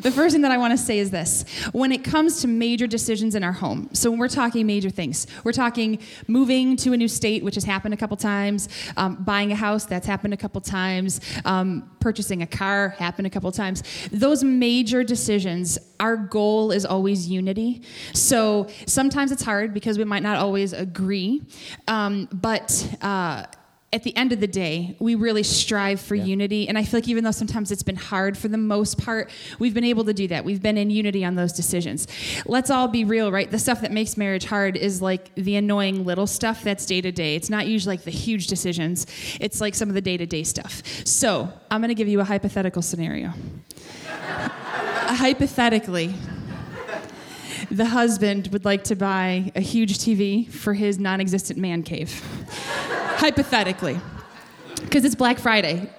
the 0.00 0.12
first 0.12 0.32
thing 0.32 0.42
that 0.42 0.52
I 0.52 0.58
want 0.58 0.72
to 0.72 0.78
say 0.78 0.98
is 0.98 1.10
this. 1.10 1.44
When 1.72 1.92
it 1.92 2.04
comes 2.04 2.40
to 2.42 2.48
major 2.48 2.86
decisions 2.86 3.34
in 3.34 3.42
our 3.42 3.52
home, 3.52 3.88
so 3.92 4.10
when 4.10 4.18
we're 4.18 4.28
talking 4.28 4.66
major 4.66 4.90
things, 4.90 5.26
we're 5.44 5.52
talking 5.52 5.98
moving 6.28 6.76
to 6.78 6.92
a 6.92 6.96
new 6.96 7.08
state, 7.08 7.42
which 7.42 7.56
has 7.56 7.64
happened 7.64 7.94
a 7.94 7.96
couple 7.96 8.16
times, 8.16 8.68
um, 8.96 9.16
buying 9.24 9.52
a 9.52 9.56
house, 9.56 9.84
that's 9.84 10.06
happened 10.06 10.34
a 10.34 10.36
couple 10.36 10.60
times, 10.60 11.20
um, 11.44 11.90
purchasing 12.00 12.42
a 12.42 12.46
car, 12.46 12.90
happened 12.90 13.26
a 13.26 13.30
couple 13.30 13.50
times. 13.50 13.82
Those 14.12 14.44
major 14.44 15.02
decisions, 15.02 15.78
our 15.98 16.16
goal 16.16 16.70
is 16.70 16.86
always 16.86 17.28
unity. 17.28 17.82
So 18.12 18.68
sometimes 18.86 19.32
it's 19.32 19.42
hard 19.42 19.74
because 19.74 19.98
we 19.98 20.04
might 20.04 20.22
not 20.22 20.36
always 20.36 20.72
agree, 20.72 21.42
um, 21.88 22.28
but 22.32 22.96
uh, 23.02 23.46
at 23.96 24.02
the 24.02 24.14
end 24.14 24.30
of 24.30 24.40
the 24.40 24.46
day, 24.46 24.94
we 24.98 25.14
really 25.14 25.42
strive 25.42 25.98
for 25.98 26.14
yeah. 26.14 26.24
unity. 26.24 26.68
And 26.68 26.76
I 26.76 26.84
feel 26.84 27.00
like 27.00 27.08
even 27.08 27.24
though 27.24 27.30
sometimes 27.30 27.70
it's 27.70 27.82
been 27.82 27.96
hard 27.96 28.36
for 28.36 28.48
the 28.48 28.58
most 28.58 28.98
part, 28.98 29.30
we've 29.58 29.72
been 29.72 29.84
able 29.84 30.04
to 30.04 30.12
do 30.12 30.28
that. 30.28 30.44
We've 30.44 30.60
been 30.60 30.76
in 30.76 30.90
unity 30.90 31.24
on 31.24 31.34
those 31.34 31.54
decisions. 31.54 32.06
Let's 32.44 32.68
all 32.68 32.88
be 32.88 33.04
real, 33.04 33.32
right? 33.32 33.50
The 33.50 33.58
stuff 33.58 33.80
that 33.80 33.92
makes 33.92 34.18
marriage 34.18 34.44
hard 34.44 34.76
is 34.76 35.00
like 35.00 35.34
the 35.36 35.56
annoying 35.56 36.04
little 36.04 36.26
stuff 36.26 36.62
that's 36.62 36.84
day 36.84 37.00
to 37.00 37.10
day. 37.10 37.36
It's 37.36 37.48
not 37.48 37.68
usually 37.68 37.96
like 37.96 38.04
the 38.04 38.10
huge 38.10 38.48
decisions, 38.48 39.06
it's 39.40 39.62
like 39.62 39.74
some 39.74 39.88
of 39.88 39.94
the 39.94 40.02
day 40.02 40.18
to 40.18 40.26
day 40.26 40.42
stuff. 40.42 40.82
So 41.06 41.50
I'm 41.70 41.80
going 41.80 41.88
to 41.88 41.94
give 41.94 42.08
you 42.08 42.20
a 42.20 42.24
hypothetical 42.24 42.82
scenario. 42.82 43.32
hypothetically, 44.06 46.12
the 47.70 47.86
husband 47.86 48.48
would 48.48 48.64
like 48.64 48.84
to 48.84 48.96
buy 48.96 49.50
a 49.54 49.60
huge 49.60 49.98
TV 49.98 50.48
for 50.48 50.74
his 50.74 50.98
non 50.98 51.20
existent 51.20 51.58
man 51.58 51.82
cave 51.82 52.22
hypothetically, 53.16 54.00
because 54.82 55.04
it's 55.04 55.14
Black 55.14 55.38
Friday. 55.38 55.90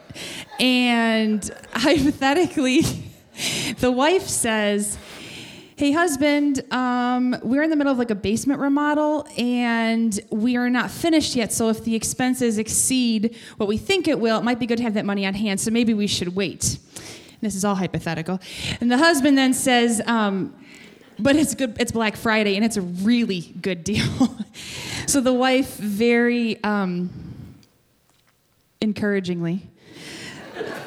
And 0.60 1.50
hypothetically, 1.74 2.82
the 3.80 3.92
wife 3.92 4.28
says, 4.28 4.98
Hey, 5.76 5.92
husband, 5.92 6.64
um, 6.74 7.36
we're 7.44 7.62
in 7.62 7.70
the 7.70 7.76
middle 7.76 7.92
of 7.92 8.00
like 8.00 8.10
a 8.10 8.16
basement 8.16 8.60
remodel 8.60 9.28
and 9.38 10.20
we 10.32 10.58
are 10.58 10.72
not 10.72 10.90
finished 10.90 11.36
yet. 11.36 11.54
So 11.54 11.70
if 11.70 11.84
the 11.84 11.94
expenses 11.94 12.58
exceed 12.58 13.36
what 13.58 13.70
we 13.70 13.78
think 13.78 14.08
it 14.08 14.20
will, 14.20 14.40
it 14.40 14.44
might 14.44 14.58
be 14.58 14.66
good 14.66 14.78
to 14.78 14.84
have 14.84 14.96
that 14.96 15.06
money 15.06 15.24
on 15.24 15.36
hand. 15.36 15.60
So 15.60 15.70
maybe 15.70 15.94
we 15.94 16.08
should 16.08 16.36
wait. 16.36 16.80
This 17.42 17.54
is 17.54 17.64
all 17.64 17.76
hypothetical. 17.76 18.40
And 18.82 18.92
the 18.92 18.98
husband 18.98 19.38
then 19.38 19.54
says, 19.54 20.02
um, 20.08 20.56
but 21.20 21.36
it's 21.36 21.56
good 21.56 21.76
it's 21.80 21.92
black 21.92 22.16
friday 22.16 22.56
and 22.56 22.64
it's 22.66 22.78
a 22.78 22.82
really 22.82 23.54
good 23.62 23.84
deal. 23.84 24.06
So 25.08 25.22
the 25.22 25.34
wife 25.34 25.78
very 25.78 26.62
um, 26.66 27.10
encouragingly 28.82 29.62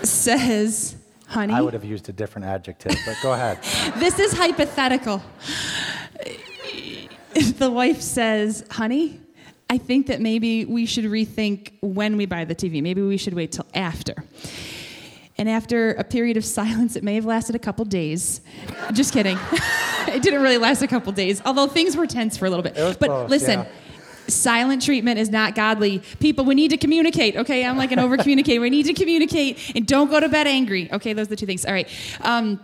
says 0.03 0.95
honey 1.27 1.55
i 1.55 1.61
would 1.63 1.73
have 1.73 1.85
used 1.85 2.09
a 2.11 2.13
different 2.13 2.47
adjective 2.47 2.95
but 3.07 3.17
go 3.23 3.33
ahead. 3.33 3.63
this 3.99 4.19
is 4.19 4.33
hypothetical. 4.33 5.23
The 7.35 7.71
wife 7.71 8.01
says 8.03 8.65
honey 8.71 9.21
i 9.71 9.79
think 9.79 10.09
that 10.09 10.21
maybe 10.21 10.65
we 10.67 10.85
should 10.85 11.05
rethink 11.05 11.73
when 11.81 12.17
we 12.17 12.27
buy 12.27 12.45
the 12.45 12.55
tv 12.55 12.83
maybe 12.83 13.01
we 13.01 13.17
should 13.17 13.35
wait 13.35 13.53
till 13.53 13.67
after 13.73 14.15
and 15.41 15.49
after 15.49 15.93
a 15.93 16.05
period 16.05 16.37
of 16.37 16.45
silence, 16.45 16.97
it 16.97 17.03
may 17.03 17.15
have 17.15 17.25
lasted 17.25 17.57
a 17.57 17.59
couple 17.59 17.87
days. 17.87 18.43
Just 18.93 19.15
kidding. 19.15 19.39
it 20.09 20.23
didn't 20.23 20.43
really 20.43 20.59
last 20.59 20.83
a 20.83 20.87
couple 20.87 21.11
days, 21.13 21.41
although 21.47 21.67
things 21.67 21.97
were 21.97 22.07
tense 22.07 22.37
for 22.37 22.45
a 22.45 22.51
little 22.51 22.63
bit. 22.63 22.75
but 22.75 23.07
close, 23.07 23.31
listen, 23.31 23.61
yeah. 23.61 23.67
silent 24.29 24.85
treatment 24.85 25.19
is 25.19 25.31
not 25.31 25.55
godly. 25.55 26.01
People, 26.21 26.45
we 26.45 26.55
need 26.55 26.69
to 26.73 26.77
communicate, 26.77 27.37
okay? 27.37 27.65
I'm 27.65 27.79
like 27.79 27.91
an 27.91 27.99
over 27.99 28.19
communicator. 28.19 28.61
we 28.61 28.69
need 28.69 28.85
to 28.85 28.93
communicate 28.93 29.75
and 29.75 29.87
don't 29.87 30.11
go 30.11 30.21
to 30.21 30.29
bed 30.29 30.47
angry. 30.47 30.93
Okay, 30.93 31.15
those 31.15 31.29
are 31.29 31.31
the 31.31 31.37
two 31.37 31.47
things. 31.47 31.65
All 31.65 31.73
right. 31.73 31.89
Um, 32.21 32.61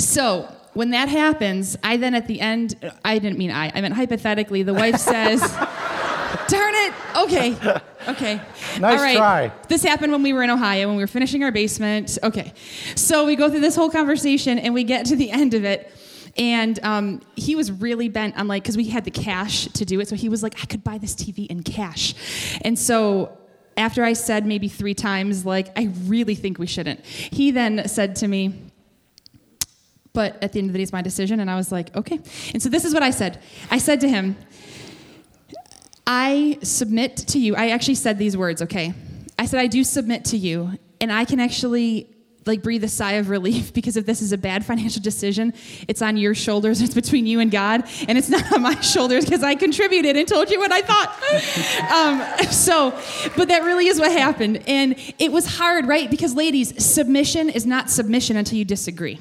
so 0.00 0.52
when 0.74 0.90
that 0.90 1.08
happens, 1.08 1.78
I 1.84 1.98
then 1.98 2.16
at 2.16 2.26
the 2.26 2.40
end, 2.40 2.74
I 3.04 3.20
didn't 3.20 3.38
mean 3.38 3.52
I, 3.52 3.70
I 3.72 3.80
meant 3.80 3.94
hypothetically, 3.94 4.64
the 4.64 4.74
wife 4.74 4.96
says, 4.96 5.40
Darn. 6.48 6.75
Okay. 7.16 7.56
Okay. 8.08 8.40
nice 8.78 9.00
All 9.00 9.04
right. 9.04 9.16
try. 9.16 9.52
This 9.68 9.82
happened 9.82 10.12
when 10.12 10.22
we 10.22 10.32
were 10.32 10.44
in 10.44 10.50
Ohio, 10.50 10.86
when 10.86 10.96
we 10.96 11.02
were 11.02 11.08
finishing 11.08 11.42
our 11.42 11.50
basement. 11.50 12.18
Okay. 12.22 12.52
So 12.94 13.26
we 13.26 13.34
go 13.34 13.50
through 13.50 13.60
this 13.60 13.74
whole 13.74 13.90
conversation 13.90 14.60
and 14.60 14.72
we 14.72 14.84
get 14.84 15.06
to 15.06 15.16
the 15.16 15.32
end 15.32 15.52
of 15.52 15.64
it. 15.64 15.92
And 16.38 16.78
um, 16.84 17.20
he 17.34 17.56
was 17.56 17.72
really 17.72 18.08
bent 18.08 18.38
on 18.38 18.46
like, 18.46 18.62
because 18.62 18.76
we 18.76 18.84
had 18.84 19.04
the 19.04 19.10
cash 19.10 19.66
to 19.66 19.84
do 19.84 19.98
it. 19.98 20.06
So 20.06 20.14
he 20.14 20.28
was 20.28 20.44
like, 20.44 20.62
I 20.62 20.66
could 20.66 20.84
buy 20.84 20.98
this 20.98 21.16
TV 21.16 21.48
in 21.48 21.64
cash. 21.64 22.14
And 22.62 22.78
so 22.78 23.36
after 23.76 24.04
I 24.04 24.12
said 24.12 24.46
maybe 24.46 24.68
three 24.68 24.94
times, 24.94 25.44
like, 25.44 25.76
I 25.76 25.90
really 26.04 26.36
think 26.36 26.58
we 26.60 26.66
shouldn't, 26.66 27.04
he 27.04 27.50
then 27.50 27.88
said 27.88 28.14
to 28.16 28.28
me, 28.28 28.54
but 30.12 30.42
at 30.42 30.52
the 30.52 30.60
end 30.60 30.70
of 30.70 30.72
the 30.72 30.78
day, 30.78 30.82
it's 30.82 30.92
my 30.92 31.02
decision. 31.02 31.40
And 31.40 31.50
I 31.50 31.56
was 31.56 31.70
like, 31.70 31.94
okay. 31.94 32.18
And 32.54 32.62
so 32.62 32.70
this 32.70 32.86
is 32.86 32.94
what 32.94 33.02
I 33.02 33.10
said 33.10 33.42
I 33.70 33.76
said 33.76 34.00
to 34.00 34.08
him, 34.08 34.36
I 36.06 36.58
submit 36.62 37.16
to 37.28 37.38
you. 37.38 37.56
I 37.56 37.70
actually 37.70 37.96
said 37.96 38.18
these 38.18 38.36
words, 38.36 38.62
okay? 38.62 38.94
I 39.38 39.46
said, 39.46 39.60
I 39.60 39.66
do 39.66 39.84
submit 39.84 40.26
to 40.26 40.36
you, 40.36 40.78
and 41.00 41.12
I 41.12 41.24
can 41.24 41.40
actually 41.40 42.08
like 42.46 42.62
breathe 42.62 42.84
a 42.84 42.88
sigh 42.88 43.14
of 43.14 43.28
relief 43.28 43.74
because 43.74 43.96
if 43.96 44.06
this 44.06 44.22
is 44.22 44.32
a 44.32 44.38
bad 44.38 44.64
financial 44.64 45.02
decision, 45.02 45.52
it's 45.88 46.00
on 46.00 46.16
your 46.16 46.34
shoulders, 46.34 46.80
it's 46.82 46.94
between 46.94 47.26
you 47.26 47.40
and 47.40 47.50
God, 47.50 47.84
and 48.08 48.16
it's 48.16 48.28
not 48.28 48.50
on 48.52 48.62
my 48.62 48.80
shoulders 48.80 49.24
because 49.24 49.42
I 49.42 49.54
contributed 49.56 50.16
and 50.16 50.26
told 50.28 50.50
you 50.50 50.58
what 50.58 50.72
I 50.72 50.82
thought. 50.82 52.40
um, 52.40 52.52
so, 52.52 52.90
but 53.36 53.48
that 53.48 53.64
really 53.64 53.88
is 53.88 53.98
what 53.98 54.12
happened. 54.12 54.62
And 54.66 54.94
it 55.18 55.32
was 55.32 55.46
hard, 55.46 55.86
right? 55.86 56.10
Because, 56.10 56.34
ladies, 56.34 56.84
submission 56.84 57.50
is 57.50 57.66
not 57.66 57.90
submission 57.90 58.36
until 58.36 58.58
you 58.58 58.64
disagree. 58.64 59.18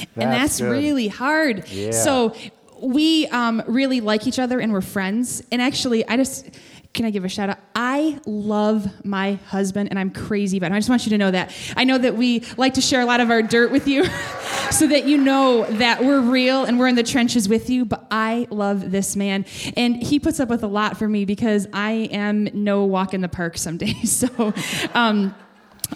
That's 0.00 0.10
and 0.16 0.32
that's 0.32 0.60
good. 0.60 0.70
really 0.70 1.08
hard. 1.08 1.68
Yeah. 1.68 1.90
So 1.90 2.34
we 2.82 3.26
um, 3.28 3.62
really 3.66 4.00
like 4.00 4.26
each 4.26 4.38
other 4.38 4.60
and 4.60 4.72
we're 4.72 4.80
friends. 4.80 5.42
And 5.52 5.60
actually, 5.60 6.06
I 6.08 6.16
just 6.16 6.50
can 6.92 7.04
I 7.04 7.10
give 7.10 7.24
a 7.24 7.28
shout 7.28 7.50
out? 7.50 7.58
I 7.74 8.18
love 8.26 9.04
my 9.04 9.34
husband 9.46 9.90
and 9.90 9.98
I'm 9.98 10.10
crazy 10.10 10.58
about 10.58 10.72
him. 10.72 10.74
I 10.74 10.78
just 10.78 10.88
want 10.88 11.06
you 11.06 11.10
to 11.10 11.18
know 11.18 11.30
that. 11.30 11.54
I 11.76 11.84
know 11.84 11.96
that 11.96 12.16
we 12.16 12.40
like 12.56 12.74
to 12.74 12.80
share 12.80 13.00
a 13.00 13.04
lot 13.04 13.20
of 13.20 13.30
our 13.30 13.42
dirt 13.42 13.70
with 13.70 13.86
you, 13.86 14.04
so 14.70 14.88
that 14.88 15.04
you 15.04 15.16
know 15.16 15.64
that 15.64 16.02
we're 16.02 16.20
real 16.20 16.64
and 16.64 16.78
we're 16.80 16.88
in 16.88 16.96
the 16.96 17.04
trenches 17.04 17.48
with 17.48 17.70
you. 17.70 17.84
But 17.84 18.06
I 18.10 18.48
love 18.50 18.90
this 18.90 19.14
man. 19.14 19.44
And 19.76 20.02
he 20.02 20.18
puts 20.18 20.40
up 20.40 20.48
with 20.48 20.64
a 20.64 20.68
lot 20.68 20.96
for 20.96 21.08
me 21.08 21.24
because 21.24 21.68
I 21.72 22.08
am 22.10 22.48
no 22.52 22.84
walk 22.84 23.14
in 23.14 23.20
the 23.20 23.28
park 23.28 23.56
some 23.56 23.76
days. 23.76 24.24
So, 24.30 24.52
um, 24.92 25.34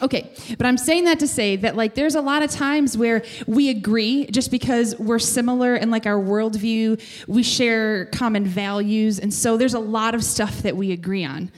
Okay, 0.03 0.33
but 0.59 0.67
I'm 0.67 0.77
saying 0.77 1.05
that 1.05 1.21
to 1.21 1.29
say 1.29 1.57
that 1.57 1.77
like 1.77 1.95
there's 1.95 2.15
a 2.15 2.21
lot 2.21 2.43
of 2.43 2.51
times 2.51 2.99
where 2.99 3.23
we 3.47 3.71
agree 3.71 4.27
just 4.27 4.51
because 4.51 4.99
we're 4.99 5.19
similar 5.19 5.77
in 5.77 5.91
like 5.91 6.07
our 6.07 6.19
worldview, 6.19 7.01
we 7.29 7.43
share 7.43 8.07
common 8.07 8.45
values, 8.45 9.19
and 9.19 9.33
so 9.33 9.57
there's 9.57 9.75
a 9.75 9.79
lot 9.79 10.15
of 10.15 10.25
stuff 10.25 10.63
that 10.63 10.77
we 10.77 10.93
agree 10.93 11.25
on. 11.25 11.51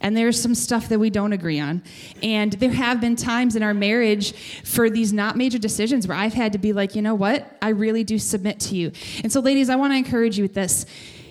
And 0.00 0.16
there's 0.16 0.40
some 0.40 0.54
stuff 0.54 0.88
that 0.90 1.00
we 1.00 1.10
don't 1.10 1.32
agree 1.32 1.58
on. 1.58 1.82
And 2.22 2.52
there 2.52 2.70
have 2.70 3.00
been 3.00 3.16
times 3.16 3.56
in 3.56 3.64
our 3.64 3.74
marriage 3.74 4.32
for 4.62 4.88
these 4.88 5.12
not 5.12 5.36
major 5.36 5.58
decisions 5.58 6.06
where 6.06 6.16
I've 6.16 6.34
had 6.34 6.52
to 6.52 6.58
be 6.58 6.72
like, 6.72 6.94
you 6.94 7.02
know 7.02 7.16
what? 7.16 7.56
I 7.60 7.70
really 7.70 8.04
do 8.04 8.16
submit 8.16 8.60
to 8.60 8.76
you. 8.76 8.92
And 9.24 9.32
so, 9.32 9.40
ladies, 9.40 9.68
I 9.68 9.74
want 9.74 9.92
to 9.92 9.96
encourage 9.96 10.38
you 10.38 10.44
with 10.44 10.54
this 10.54 10.86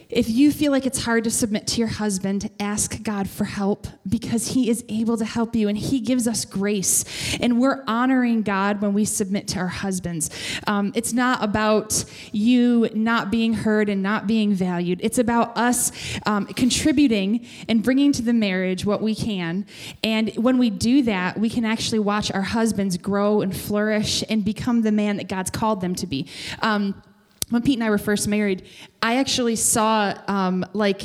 if 0.10 0.30
you 0.30 0.52
feel 0.52 0.72
like 0.72 0.86
it's 0.86 1.04
hard 1.04 1.26
to 1.26 1.30
submit 1.30 1.68
to 1.68 1.80
your 1.80 1.90
husband, 1.90 2.50
ask 2.60 3.04
God 3.04 3.30
for 3.30 3.44
help 3.44 3.88
because 4.08 4.50
He 4.50 4.70
is 4.70 4.86
able 4.88 5.18
to 5.18 5.26
help 5.26 5.56
you 5.56 5.68
and 5.68 5.78
He 5.78 6.00
gives 6.00 6.28
us 6.28 6.46
grace. 6.46 7.04
And 7.42 7.60
we're 7.60 7.84
honoring 7.88 8.42
God 8.42 8.82
when 8.82 8.94
we 8.94 9.04
submit 9.04 9.50
to 9.50 9.60
our 9.60 9.68
husbands. 9.68 10.30
Um, 10.66 10.94
it's 10.96 11.12
not 11.12 11.44
about 11.44 12.06
you 12.32 12.90
not 12.94 13.32
being 13.32 13.54
heard 13.54 13.90
and 13.90 14.02
not 14.02 14.28
being 14.28 14.54
valued, 14.54 15.02
it's 15.04 15.18
about 15.18 15.58
us 15.58 15.92
um, 16.26 16.46
contributing 16.46 17.46
and 17.68 17.84
bringing 17.84 18.14
to 18.14 18.22
the 18.22 18.34
marriage 18.34 18.86
what 18.86 19.02
we 19.02 19.14
can. 19.14 19.66
And 20.04 20.30
when 20.36 20.58
we 20.58 20.70
do 20.70 21.02
that, 21.04 21.38
we 21.38 21.50
can 21.50 21.66
actually 21.66 22.00
watch 22.00 22.32
our 22.32 22.42
husbands 22.42 22.98
grow 22.98 23.42
and 23.42 23.56
flourish 23.56 24.24
and 24.30 24.46
become 24.46 24.84
the 24.84 24.92
man 24.92 25.18
that 25.18 25.28
God's 25.28 25.50
called 25.50 25.82
them 25.82 25.96
to 25.96 26.08
be. 26.08 26.30
Um, 26.62 27.02
when 27.50 27.62
Pete 27.62 27.76
and 27.76 27.84
I 27.84 27.90
were 27.90 27.98
first 27.98 28.28
married, 28.28 28.64
I 29.02 29.18
actually 29.18 29.56
saw 29.56 30.14
um, 30.28 30.66
like 30.74 31.04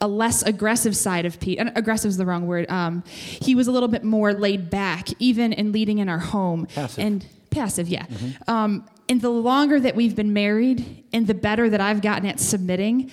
a 0.00 0.08
less 0.08 0.42
aggressive 0.42 0.96
side 0.96 1.24
of 1.24 1.38
Pete. 1.38 1.58
aggressive 1.60 2.08
is 2.08 2.16
the 2.16 2.26
wrong 2.26 2.46
word. 2.46 2.68
Um, 2.68 3.04
he 3.06 3.54
was 3.54 3.68
a 3.68 3.72
little 3.72 3.88
bit 3.88 4.02
more 4.02 4.32
laid 4.32 4.70
back, 4.70 5.08
even 5.20 5.52
in 5.52 5.70
leading 5.72 5.98
in 5.98 6.08
our 6.08 6.18
home. 6.18 6.66
Passive. 6.66 7.04
And 7.04 7.26
passive, 7.50 7.88
yeah. 7.88 8.06
Mm-hmm. 8.06 8.50
Um, 8.50 8.88
and 9.08 9.20
the 9.20 9.30
longer 9.30 9.78
that 9.78 9.94
we've 9.94 10.16
been 10.16 10.32
married, 10.32 11.04
and 11.12 11.26
the 11.26 11.34
better 11.34 11.68
that 11.68 11.80
I've 11.80 12.00
gotten 12.00 12.26
at 12.26 12.40
submitting, 12.40 13.10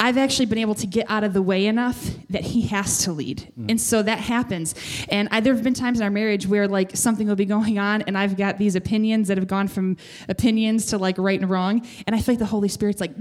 I've 0.00 0.18
actually 0.18 0.46
been 0.46 0.58
able 0.58 0.74
to 0.76 0.86
get 0.86 1.08
out 1.08 1.24
of 1.24 1.32
the 1.32 1.42
way 1.42 1.66
enough 1.66 2.10
that 2.30 2.42
he 2.42 2.62
has 2.62 3.04
to 3.04 3.12
lead. 3.12 3.52
Mm. 3.58 3.70
And 3.70 3.80
so 3.80 4.02
that 4.02 4.18
happens. 4.18 4.74
And 5.08 5.28
I, 5.30 5.40
there 5.40 5.54
have 5.54 5.62
been 5.62 5.74
times 5.74 6.00
in 6.00 6.04
our 6.04 6.10
marriage 6.10 6.46
where 6.46 6.66
like 6.66 6.96
something 6.96 7.28
will 7.28 7.36
be 7.36 7.44
going 7.44 7.78
on 7.78 8.02
and 8.02 8.18
I've 8.18 8.36
got 8.36 8.58
these 8.58 8.74
opinions 8.74 9.28
that 9.28 9.38
have 9.38 9.46
gone 9.46 9.68
from 9.68 9.96
opinions 10.28 10.86
to 10.86 10.98
like 10.98 11.16
right 11.16 11.40
and 11.40 11.48
wrong. 11.48 11.86
And 12.06 12.14
I 12.14 12.20
feel 12.20 12.34
like 12.34 12.40
the 12.40 12.46
Holy 12.46 12.68
Spirit's 12.68 13.00
like, 13.00 13.12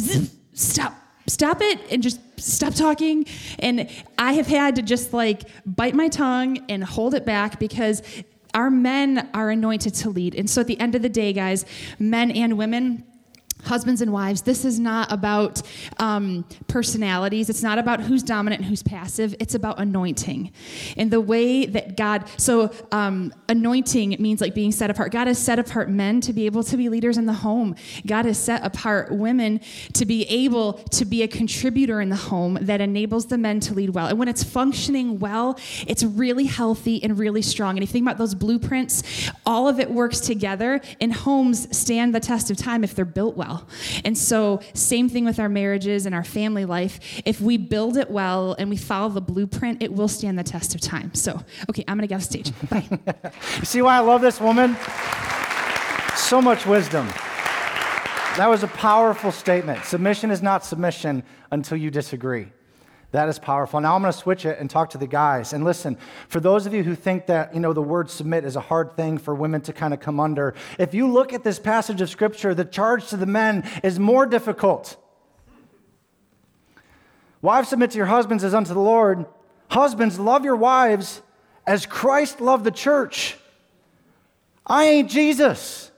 stop, 0.54 0.96
stop 1.28 1.62
it 1.62 1.80
and 1.92 2.02
just 2.02 2.20
stop 2.40 2.74
talking. 2.74 3.28
And 3.60 3.90
I 4.18 4.34
have 4.34 4.48
had 4.48 4.76
to 4.76 4.82
just 4.82 5.14
like 5.14 5.44
bite 5.66 5.94
my 5.94 6.08
tongue 6.08 6.66
and 6.70 6.84
hold 6.84 7.14
it 7.14 7.26
back 7.26 7.60
because 7.60 8.02
our 8.54 8.70
men 8.70 9.30
are 9.34 9.50
anointed 9.50 9.94
to 9.96 10.10
lead. 10.10 10.36
And 10.36 10.50
so 10.50 10.62
at 10.62 10.68
the 10.68 10.80
end 10.80 10.96
of 10.96 11.02
the 11.02 11.10
day, 11.10 11.34
guys, 11.34 11.66
men 12.00 12.32
and 12.32 12.58
women, 12.58 13.04
husbands 13.64 14.02
and 14.02 14.12
wives, 14.12 14.42
this 14.42 14.66
is 14.66 14.80
not 14.80 15.12
about 15.12 15.62
um, 15.98 16.46
personalities. 16.68 17.50
It's 17.50 17.64
not 17.64 17.80
about 17.80 18.02
who's 18.02 18.24
dominant 18.24 18.62
and 18.62 18.70
who's 18.70 18.84
passive. 18.84 19.36
It's 19.40 19.56
about 19.56 19.80
anointing. 19.80 20.52
And 20.98 21.12
the 21.12 21.22
way 21.22 21.66
that 21.66 21.98
God, 21.98 22.26
so 22.38 22.72
um, 22.92 23.34
anointing 23.50 24.18
means 24.20 24.42
like 24.42 24.54
being 24.54 24.72
set 24.72 24.90
apart. 24.90 25.12
God 25.12 25.28
has 25.28 25.38
set 25.38 25.60
apart 25.60 25.90
men 25.90 26.22
to 26.22 26.34
be 26.34 26.46
able 26.46 26.64
to 26.64 26.78
be 26.78 26.90
leaders 26.90 27.18
in 27.18 27.26
the 27.26 27.34
home. 27.34 27.76
God 28.06 28.26
has 28.26 28.38
set 28.38 28.66
apart 28.66 29.12
women 29.12 29.62
to 29.94 30.06
be 30.06 30.24
able 30.24 30.74
to 30.74 31.06
be 31.06 31.24
a 31.24 31.28
contributor 31.28 32.02
in 32.02 32.10
the 32.10 32.16
home 32.16 32.58
that 32.62 32.82
enables 32.82 33.28
the 33.28 33.38
men 33.38 33.60
to 33.62 33.74
lead 33.74 33.92
well. 33.92 34.08
And 34.08 34.20
when 34.20 34.28
it's 34.28 34.44
functioning 34.44 35.20
well, 35.20 35.58
it's 35.88 36.04
really 36.04 36.46
healthy 36.46 37.04
and 37.04 37.18
really 37.18 37.42
strong. 37.42 37.78
And 37.78 37.84
if 37.84 37.90
you 37.90 37.94
think 37.94 38.06
about 38.06 38.18
those 38.18 38.36
blueprints, 38.36 39.04
all 39.46 39.68
of 39.68 39.80
it 39.80 39.90
works 39.92 40.20
together, 40.20 40.82
and 41.00 41.14
homes 41.14 41.76
stand 41.76 42.14
the 42.14 42.20
test 42.20 42.50
of 42.52 42.58
time 42.58 42.84
if 42.84 42.96
they're 42.96 43.06
built 43.06 43.36
well 43.36 43.53
well. 43.54 43.68
And 44.04 44.18
so, 44.18 44.62
same 44.74 45.10
thing 45.10 45.26
with 45.26 45.40
our 45.40 45.50
marriages 45.50 46.06
and 46.06 46.16
our 46.16 46.24
family 46.24 46.66
life. 46.66 47.00
If 47.26 47.42
we 47.42 47.58
build 47.58 47.98
it 47.98 48.10
well 48.10 48.56
and 48.58 48.70
we 48.70 48.78
follow 48.78 49.10
the 49.10 49.22
blueprint, 49.22 49.82
it 49.82 49.94
will 49.94 50.08
stand 50.08 50.38
the 50.38 50.44
test 50.44 50.76
of 50.76 50.82
time. 50.82 51.14
So, 51.14 51.42
okay, 51.70 51.84
I'm 51.88 51.98
going 51.98 52.08
to 52.08 52.12
get 52.12 52.16
off 52.16 52.24
stage. 52.24 52.52
Bye. 52.70 52.88
you 53.60 53.66
see 53.66 53.82
why 53.82 53.98
I 53.98 54.00
love 54.00 54.22
this 54.22 54.40
woman? 54.40 54.76
So 56.16 56.42
much 56.42 56.66
wisdom. 56.66 57.08
That 58.38 58.48
was 58.50 58.64
a 58.64 58.68
powerful 58.68 59.32
statement. 59.32 59.86
Submission 59.86 60.32
is 60.32 60.42
not 60.42 60.66
submission 60.66 61.24
until 61.52 61.78
you 61.78 61.92
disagree. 61.92 62.48
That 63.14 63.30
is 63.30 63.38
powerful. 63.38 63.80
Now 63.80 63.96
I'm 63.96 64.02
going 64.02 64.12
to 64.12 64.18
switch 64.18 64.44
it 64.44 64.58
and 64.58 64.68
talk 64.68 64.90
to 64.90 64.98
the 64.98 65.06
guys. 65.06 65.54
And 65.54 65.64
listen, 65.64 66.00
for 66.30 66.40
those 66.40 66.66
of 66.66 66.74
you 66.74 66.84
who 66.84 66.96
think 66.96 67.28
that, 67.28 67.54
you 67.54 67.60
know, 67.60 67.72
the 67.72 67.82
word 67.82 68.10
submit 68.10 68.44
is 68.44 68.56
a 68.56 68.60
hard 68.60 68.98
thing 68.98 69.20
for 69.20 69.36
women 69.36 69.62
to 69.62 69.72
kind 69.72 69.94
of 69.94 70.00
come 70.00 70.20
under, 70.20 70.56
if 70.80 70.96
you 70.96 71.08
look 71.08 71.32
at 71.32 71.44
this 71.44 71.60
passage 71.60 72.02
of 72.02 72.10
scripture, 72.10 72.56
the 72.56 72.66
charge 72.66 73.08
to 73.10 73.18
the 73.18 73.28
men 73.28 73.70
is 73.84 74.00
more 74.00 74.26
difficult. 74.26 74.98
Wives, 77.44 77.70
submit 77.70 77.92
to 77.92 77.98
your 77.98 78.08
husbands 78.08 78.44
as 78.44 78.56
unto 78.56 78.74
the 78.74 78.80
Lord. 78.80 79.28
Husbands, 79.70 80.20
love 80.20 80.44
your 80.44 80.56
wives 80.56 81.22
as 81.68 81.86
Christ 81.86 82.42
loved 82.42 82.64
the 82.64 82.72
church. 82.72 83.38
I 84.66 84.86
ain't 84.86 85.12
Jesus. 85.12 85.92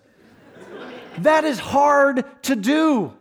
That 1.20 1.46
is 1.46 1.60
hard 1.60 2.26
to 2.44 2.58
do 2.58 3.14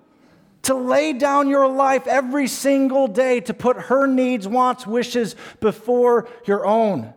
to 0.64 0.74
lay 0.74 1.12
down 1.12 1.48
your 1.48 1.68
life 1.68 2.06
every 2.06 2.48
single 2.48 3.06
day 3.06 3.40
to 3.40 3.54
put 3.54 3.76
her 3.76 4.06
needs, 4.06 4.48
wants, 4.48 4.86
wishes 4.86 5.36
before 5.60 6.28
your 6.44 6.66
own. 6.66 7.14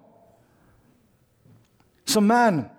So, 2.05 2.21
men, 2.21 2.69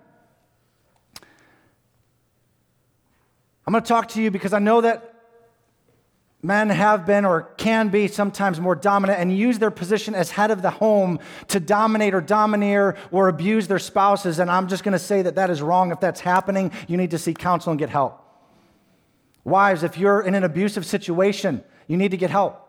I'm 3.65 3.73
going 3.73 3.83
to 3.83 3.87
talk 3.87 4.09
to 4.09 4.21
you 4.21 4.31
because 4.31 4.53
I 4.53 4.59
know 4.59 4.81
that 4.81 5.13
men 6.41 6.69
have 6.69 7.05
been 7.05 7.25
or 7.25 7.43
can 7.57 7.89
be 7.89 8.07
sometimes 8.07 8.59
more 8.59 8.75
dominant 8.75 9.19
and 9.19 9.35
use 9.35 9.59
their 9.59 9.71
position 9.71 10.15
as 10.15 10.31
head 10.31 10.51
of 10.51 10.61
the 10.61 10.71
home 10.71 11.19
to 11.49 11.59
dominate 11.59 12.13
or 12.13 12.21
domineer 12.21 12.95
or 13.11 13.27
abuse 13.27 13.67
their 13.67 13.79
spouses. 13.79 14.39
And 14.39 14.49
I'm 14.49 14.67
just 14.67 14.83
going 14.83 14.93
to 14.93 14.99
say 14.99 15.21
that 15.21 15.35
that 15.35 15.49
is 15.49 15.61
wrong. 15.61 15.91
If 15.91 15.99
that's 15.99 16.21
happening, 16.21 16.71
you 16.87 16.97
need 16.97 17.11
to 17.11 17.17
seek 17.17 17.37
counsel 17.37 17.71
and 17.71 17.79
get 17.79 17.89
help. 17.89 18.28
Wives, 19.43 19.83
if 19.83 19.97
you're 19.97 20.21
in 20.21 20.35
an 20.35 20.43
abusive 20.43 20.85
situation, 20.85 21.63
you 21.87 21.97
need 21.97 22.11
to 22.11 22.17
get 22.17 22.29
help. 22.29 22.65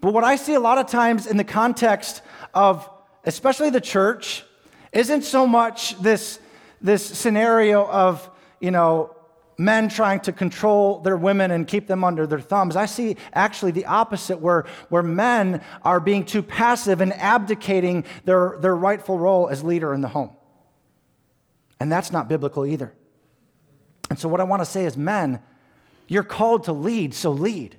But 0.00 0.12
what 0.12 0.24
I 0.24 0.36
see 0.36 0.54
a 0.54 0.60
lot 0.60 0.78
of 0.78 0.86
times 0.86 1.26
in 1.26 1.36
the 1.36 1.44
context 1.44 2.22
of, 2.54 2.88
especially 3.24 3.70
the 3.70 3.80
church, 3.80 4.44
isn't 4.92 5.22
so 5.22 5.46
much 5.46 6.00
this, 6.00 6.38
this 6.80 7.04
scenario 7.04 7.86
of, 7.86 8.30
you 8.60 8.70
know, 8.70 9.14
men 9.58 9.88
trying 9.88 10.20
to 10.20 10.32
control 10.32 11.00
their 11.00 11.16
women 11.16 11.50
and 11.50 11.66
keep 11.66 11.88
them 11.88 12.04
under 12.04 12.28
their 12.28 12.40
thumbs. 12.40 12.76
I 12.76 12.86
see 12.86 13.16
actually 13.32 13.72
the 13.72 13.86
opposite, 13.86 14.40
where, 14.40 14.66
where 14.88 15.02
men 15.02 15.62
are 15.82 15.98
being 15.98 16.24
too 16.24 16.42
passive 16.42 17.00
and 17.00 17.12
abdicating 17.14 18.04
their, 18.24 18.56
their 18.60 18.76
rightful 18.76 19.18
role 19.18 19.48
as 19.48 19.64
leader 19.64 19.92
in 19.92 20.00
the 20.00 20.08
home. 20.08 20.30
And 21.80 21.90
that's 21.90 22.12
not 22.12 22.28
biblical 22.28 22.64
either. 22.64 22.94
And 24.10 24.18
so, 24.18 24.28
what 24.28 24.40
I 24.40 24.44
want 24.44 24.62
to 24.62 24.66
say 24.66 24.84
is, 24.84 24.96
men, 24.96 25.40
you're 26.06 26.22
called 26.22 26.64
to 26.64 26.72
lead, 26.72 27.14
so 27.14 27.30
lead. 27.30 27.78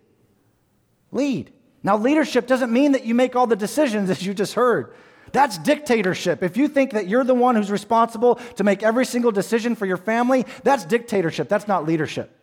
Lead. 1.11 1.51
Now, 1.81 1.97
leadership 1.97 2.45
doesn't 2.45 2.71
mean 2.71 2.91
that 2.91 3.05
you 3.05 3.15
make 3.15 3.35
all 3.35 3.47
the 3.47 3.55
decisions 3.55 4.09
as 4.09 4.25
you 4.25 4.33
just 4.33 4.53
heard. 4.53 4.93
That's 5.31 5.57
dictatorship. 5.57 6.41
If 6.41 6.57
you 6.57 6.67
think 6.67 6.91
that 6.91 7.07
you're 7.07 7.23
the 7.23 7.35
one 7.35 7.55
who's 7.55 7.69
responsible 7.69 8.35
to 8.55 8.63
make 8.63 8.81
every 8.81 9.05
single 9.05 9.31
decision 9.31 9.75
for 9.75 9.85
your 9.85 9.97
family, 9.97 10.45
that's 10.63 10.85
dictatorship. 10.85 11.49
That's 11.49 11.67
not 11.67 11.85
leadership. 11.85 12.35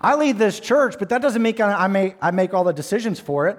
I 0.00 0.14
lead 0.14 0.38
this 0.38 0.60
church, 0.60 0.96
but 0.98 1.08
that 1.10 1.20
doesn't 1.20 1.42
mean 1.42 1.60
I 1.60 1.88
make, 1.88 2.16
I 2.22 2.30
make 2.30 2.54
all 2.54 2.64
the 2.64 2.72
decisions 2.72 3.18
for 3.20 3.48
it. 3.48 3.58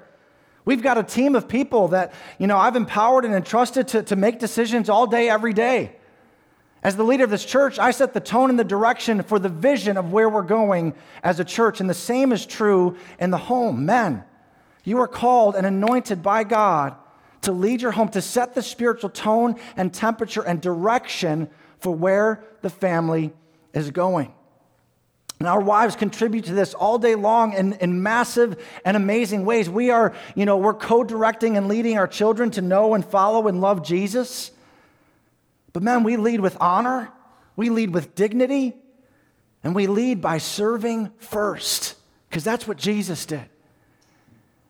We've 0.66 0.82
got 0.82 0.98
a 0.98 1.04
team 1.04 1.36
of 1.36 1.48
people 1.48 1.90
that, 1.90 2.14
you 2.38 2.48
know, 2.48 2.58
I've 2.58 2.76
empowered 2.76 3.26
and 3.26 3.34
entrusted 3.34 3.88
to, 3.90 4.04
to 4.04 4.16
make 4.16 4.40
decisions 4.40 4.90
all 4.90 5.08
day, 5.08 5.30
every 5.30 5.54
day. 5.54 5.96
As 6.82 6.96
the 6.96 7.04
leader 7.04 7.26
of 7.26 7.30
this 7.30 7.44
church, 7.44 7.78
I 7.78 7.92
set 7.92 8.14
the 8.14 8.22
tone 8.22 8.50
and 8.50 8.58
the 8.58 8.64
direction 8.64 9.22
for 9.24 9.38
the 9.38 9.50
vision 9.50 9.98
of 9.98 10.14
where 10.14 10.30
we're 10.30 10.44
going 10.44 10.94
as 11.24 11.40
a 11.40 11.46
church. 11.46 11.82
And 11.82 11.90
the 11.90 11.94
same 11.94 12.32
is 12.32 12.46
true 12.46 12.96
in 13.20 13.32
the 13.32 13.38
home. 13.38 13.86
Men, 13.86 14.24
you 14.86 15.00
are 15.00 15.08
called 15.08 15.56
and 15.56 15.68
anointed 15.68 16.24
by 16.24 16.46
God 16.46 16.96
to 17.42 17.52
lead 17.52 17.82
your 17.82 17.92
home, 17.92 18.10
to 18.10 18.22
set 18.22 18.56
the 18.56 18.62
spiritual 18.62 19.10
tone 19.10 19.56
and 19.76 19.94
temperature 19.94 20.42
and 20.42 20.62
direction 20.62 21.50
for 21.80 21.94
where 21.94 22.44
the 22.62 22.70
family 22.70 23.34
is 23.74 23.92
going. 23.92 24.34
And 25.40 25.48
our 25.48 25.62
wives 25.62 25.96
contribute 25.96 26.46
to 26.46 26.54
this 26.54 26.74
all 26.74 27.00
day 27.00 27.16
long 27.16 27.54
in, 27.54 27.74
in 27.74 28.04
massive 28.04 28.62
and 28.84 28.98
amazing 28.98 29.46
ways. 29.46 29.70
We 29.70 29.90
are, 29.90 30.14
you 30.36 30.46
know, 30.46 30.58
we're 30.58 30.74
co-directing 30.74 31.56
and 31.56 31.70
leading 31.70 31.98
our 31.98 32.08
children 32.08 32.52
to 32.52 32.62
know 32.62 32.94
and 32.94 33.06
follow 33.06 33.48
and 33.48 33.62
love 33.62 33.84
Jesus. 33.86 34.52
But 35.74 35.84
man, 35.84 36.04
we 36.04 36.18
lead 36.18 36.40
with 36.40 36.58
honor, 36.60 37.12
We 37.56 37.70
lead 37.70 37.94
with 37.94 38.16
dignity 38.16 38.74
and 39.64 39.76
we 39.76 39.88
lead 39.88 40.22
by 40.22 40.38
serving 40.38 41.12
first 41.18 41.96
because 42.30 42.44
that's 42.44 42.66
what 42.66 42.78
Jesus 42.78 43.26
did. 43.26 43.50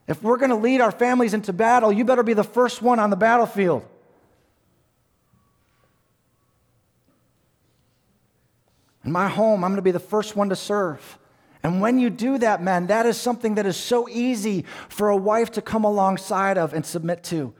If 0.07 0.23
we're 0.23 0.37
going 0.37 0.49
to 0.49 0.55
lead 0.55 0.81
our 0.81 0.91
families 0.91 1.35
into 1.35 1.53
battle, 1.53 1.91
you 1.91 2.03
better 2.03 2.23
be 2.23 2.33
the 2.33 2.43
first 2.43 2.81
one 2.81 2.97
on 2.97 3.11
the 3.11 3.15
battlefield. 3.15 3.85
In 9.05 9.11
my 9.11 9.27
home, 9.27 9.63
I'm 9.63 9.69
going 9.69 9.75
to 9.75 9.83
be 9.83 9.91
the 9.91 9.99
first 9.99 10.35
one 10.35 10.49
to 10.49 10.55
serve. 10.55 11.19
And 11.61 11.81
when 11.81 11.99
you 11.99 12.09
do 12.09 12.39
that, 12.39 12.63
man, 12.63 12.87
that 12.87 13.05
is 13.05 13.17
something 13.17 13.55
that 13.55 13.67
is 13.67 13.77
so 13.77 14.09
easy 14.09 14.65
for 14.87 15.09
a 15.09 15.15
wife 15.15 15.51
to 15.51 15.61
come 15.61 15.83
alongside 15.83 16.57
of 16.57 16.73
and 16.73 16.83
submit 16.83 17.23
to 17.25 17.53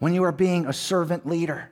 when 0.00 0.12
you 0.12 0.22
are 0.24 0.32
being 0.32 0.66
a 0.66 0.72
servant 0.74 1.26
leader. 1.26 1.70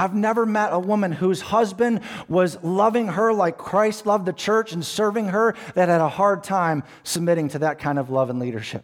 I've 0.00 0.14
never 0.14 0.46
met 0.46 0.72
a 0.72 0.78
woman 0.78 1.12
whose 1.12 1.42
husband 1.42 2.00
was 2.26 2.56
loving 2.64 3.08
her 3.08 3.34
like 3.34 3.58
Christ 3.58 4.06
loved 4.06 4.24
the 4.24 4.32
church 4.32 4.72
and 4.72 4.82
serving 4.82 5.26
her 5.26 5.54
that 5.74 5.90
had 5.90 6.00
a 6.00 6.08
hard 6.08 6.42
time 6.42 6.84
submitting 7.04 7.50
to 7.50 7.58
that 7.58 7.78
kind 7.78 7.98
of 7.98 8.08
love 8.08 8.30
and 8.30 8.38
leadership. 8.38 8.82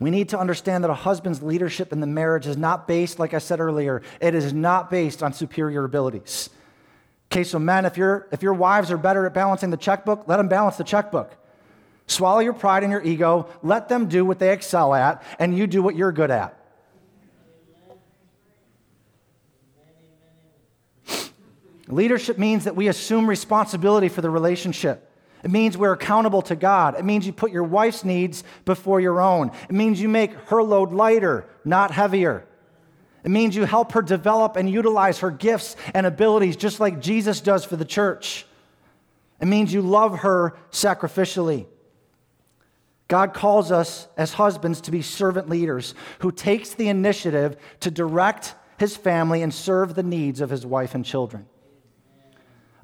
We 0.00 0.10
need 0.10 0.30
to 0.30 0.40
understand 0.40 0.82
that 0.82 0.90
a 0.90 0.94
husband's 0.94 1.40
leadership 1.40 1.92
in 1.92 2.00
the 2.00 2.06
marriage 2.08 2.48
is 2.48 2.56
not 2.56 2.88
based, 2.88 3.20
like 3.20 3.32
I 3.32 3.38
said 3.38 3.60
earlier, 3.60 4.02
it 4.20 4.34
is 4.34 4.52
not 4.52 4.90
based 4.90 5.22
on 5.22 5.32
superior 5.32 5.84
abilities. 5.84 6.50
Okay, 7.30 7.44
so 7.44 7.60
men, 7.60 7.84
if, 7.86 7.96
you 7.96 8.24
if 8.32 8.42
your 8.42 8.54
wives 8.54 8.90
are 8.90 8.96
better 8.96 9.24
at 9.24 9.34
balancing 9.34 9.70
the 9.70 9.76
checkbook, 9.76 10.26
let 10.26 10.38
them 10.38 10.48
balance 10.48 10.76
the 10.76 10.82
checkbook. 10.82 11.32
Swallow 12.08 12.40
your 12.40 12.54
pride 12.54 12.82
and 12.82 12.90
your 12.90 13.04
ego, 13.04 13.48
let 13.62 13.88
them 13.88 14.08
do 14.08 14.24
what 14.24 14.40
they 14.40 14.52
excel 14.52 14.94
at, 14.94 15.22
and 15.38 15.56
you 15.56 15.68
do 15.68 15.80
what 15.80 15.94
you're 15.94 16.10
good 16.10 16.32
at. 16.32 16.57
Leadership 21.88 22.38
means 22.38 22.64
that 22.64 22.76
we 22.76 22.88
assume 22.88 23.28
responsibility 23.28 24.08
for 24.08 24.20
the 24.20 24.30
relationship. 24.30 25.04
It 25.42 25.50
means 25.50 25.78
we're 25.78 25.92
accountable 25.92 26.42
to 26.42 26.56
God. 26.56 26.98
It 26.98 27.04
means 27.04 27.26
you 27.26 27.32
put 27.32 27.52
your 27.52 27.64
wife's 27.64 28.04
needs 28.04 28.44
before 28.64 29.00
your 29.00 29.20
own. 29.20 29.52
It 29.68 29.74
means 29.74 30.00
you 30.00 30.08
make 30.08 30.32
her 30.48 30.62
load 30.62 30.92
lighter, 30.92 31.48
not 31.64 31.90
heavier. 31.90 32.44
It 33.24 33.30
means 33.30 33.56
you 33.56 33.64
help 33.64 33.92
her 33.92 34.02
develop 34.02 34.56
and 34.56 34.68
utilize 34.68 35.20
her 35.20 35.30
gifts 35.30 35.76
and 35.94 36.06
abilities 36.06 36.56
just 36.56 36.80
like 36.80 37.00
Jesus 37.00 37.40
does 37.40 37.64
for 37.64 37.76
the 37.76 37.84
church. 37.84 38.46
It 39.40 39.46
means 39.46 39.72
you 39.72 39.82
love 39.82 40.20
her 40.20 40.56
sacrificially. 40.70 41.66
God 43.06 43.32
calls 43.32 43.72
us 43.72 44.08
as 44.16 44.34
husbands 44.34 44.82
to 44.82 44.90
be 44.90 45.00
servant 45.00 45.48
leaders 45.48 45.94
who 46.18 46.30
takes 46.30 46.74
the 46.74 46.88
initiative 46.88 47.56
to 47.80 47.90
direct 47.90 48.54
his 48.78 48.96
family 48.96 49.42
and 49.42 49.54
serve 49.54 49.94
the 49.94 50.02
needs 50.02 50.40
of 50.40 50.50
his 50.50 50.66
wife 50.66 50.94
and 50.94 51.04
children. 51.04 51.46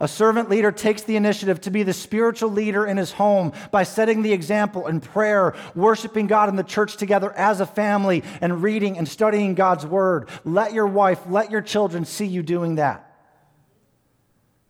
A 0.05 0.09
servant 0.09 0.51
leader 0.51 0.71
takes 0.71 1.01
the 1.01 1.17
initiative 1.17 1.63
to 1.63 1.71
be 1.71 1.83
the 1.83 1.95
spiritual 1.95 2.51
leader 2.51 2.85
in 2.85 2.99
his 2.99 3.13
home 3.13 3.55
by 3.71 3.85
setting 3.85 4.21
the 4.21 4.35
example 4.35 4.87
in 4.87 5.01
prayer, 5.01 5.55
worshiping 5.75 6.27
God 6.27 6.51
in 6.51 6.57
the 6.57 6.63
church 6.63 6.99
together 6.99 7.33
as 7.33 7.61
a 7.61 7.65
family, 7.65 8.23
and 8.43 8.63
reading 8.63 8.99
and 8.99 9.09
studying 9.09 9.55
God's 9.55 9.87
word. 9.87 10.29
Let 10.45 10.75
your 10.75 10.87
wife, 10.87 11.21
let 11.27 11.51
your 11.51 11.63
children 11.63 12.05
see 12.05 12.27
you 12.27 12.43
doing 12.43 12.75
that. 12.75 13.17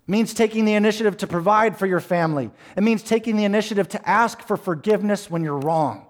It 0.07 0.13
means 0.13 0.35
taking 0.35 0.67
the 0.67 0.75
initiative 0.75 1.17
to 1.17 1.27
provide 1.27 1.77
for 1.81 1.87
your 1.87 1.99
family. 1.99 2.53
It 2.77 2.85
means 2.85 3.03
taking 3.03 3.37
the 3.37 3.45
initiative 3.45 3.89
to 3.89 4.09
ask 4.09 4.41
for 4.41 4.57
forgiveness 4.57 5.29
when 5.29 5.43
you're 5.43 5.59
wrong, 5.59 6.07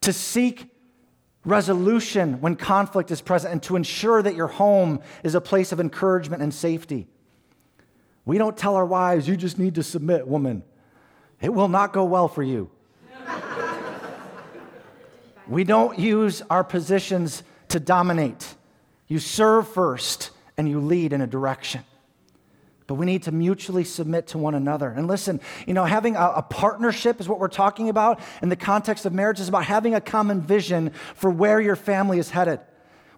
to 0.00 0.14
seek 0.14 0.70
resolution 1.44 2.40
when 2.40 2.56
conflict 2.56 3.10
is 3.10 3.20
present, 3.20 3.52
and 3.52 3.62
to 3.64 3.76
ensure 3.76 4.22
that 4.22 4.34
your 4.34 4.48
home 4.48 5.02
is 5.22 5.34
a 5.34 5.40
place 5.42 5.70
of 5.70 5.80
encouragement 5.80 6.42
and 6.42 6.54
safety. 6.54 7.08
We 8.24 8.38
don't 8.38 8.56
tell 8.56 8.76
our 8.76 8.86
wives, 8.86 9.26
you 9.26 9.36
just 9.36 9.58
need 9.58 9.74
to 9.76 9.82
submit, 9.82 10.26
woman. 10.26 10.62
It 11.40 11.52
will 11.52 11.68
not 11.68 11.92
go 11.92 12.04
well 12.04 12.28
for 12.28 12.42
you. 12.42 12.70
we 15.48 15.64
don't 15.64 15.98
use 15.98 16.42
our 16.48 16.62
positions 16.62 17.42
to 17.68 17.80
dominate. 17.80 18.54
You 19.08 19.18
serve 19.18 19.68
first 19.68 20.30
and 20.56 20.68
you 20.68 20.80
lead 20.80 21.12
in 21.12 21.20
a 21.20 21.26
direction. 21.26 21.84
But 22.86 22.94
we 22.94 23.06
need 23.06 23.24
to 23.24 23.32
mutually 23.32 23.84
submit 23.84 24.28
to 24.28 24.38
one 24.38 24.54
another. 24.54 24.88
And 24.90 25.08
listen, 25.08 25.40
you 25.66 25.74
know, 25.74 25.84
having 25.84 26.14
a, 26.14 26.32
a, 26.36 26.42
partnership 26.42 27.20
is 27.20 27.28
what 27.28 27.38
we're 27.38 27.48
talking 27.48 27.88
about 27.88 28.20
in 28.42 28.48
the 28.48 28.56
context 28.56 29.06
of 29.06 29.12
marriage, 29.12 29.40
is 29.40 29.48
about 29.48 29.64
having 29.64 29.94
a 29.94 30.00
common 30.00 30.40
vision 30.40 30.92
for 31.14 31.30
where 31.30 31.60
your 31.60 31.76
family 31.76 32.18
is 32.18 32.30
headed. 32.30 32.60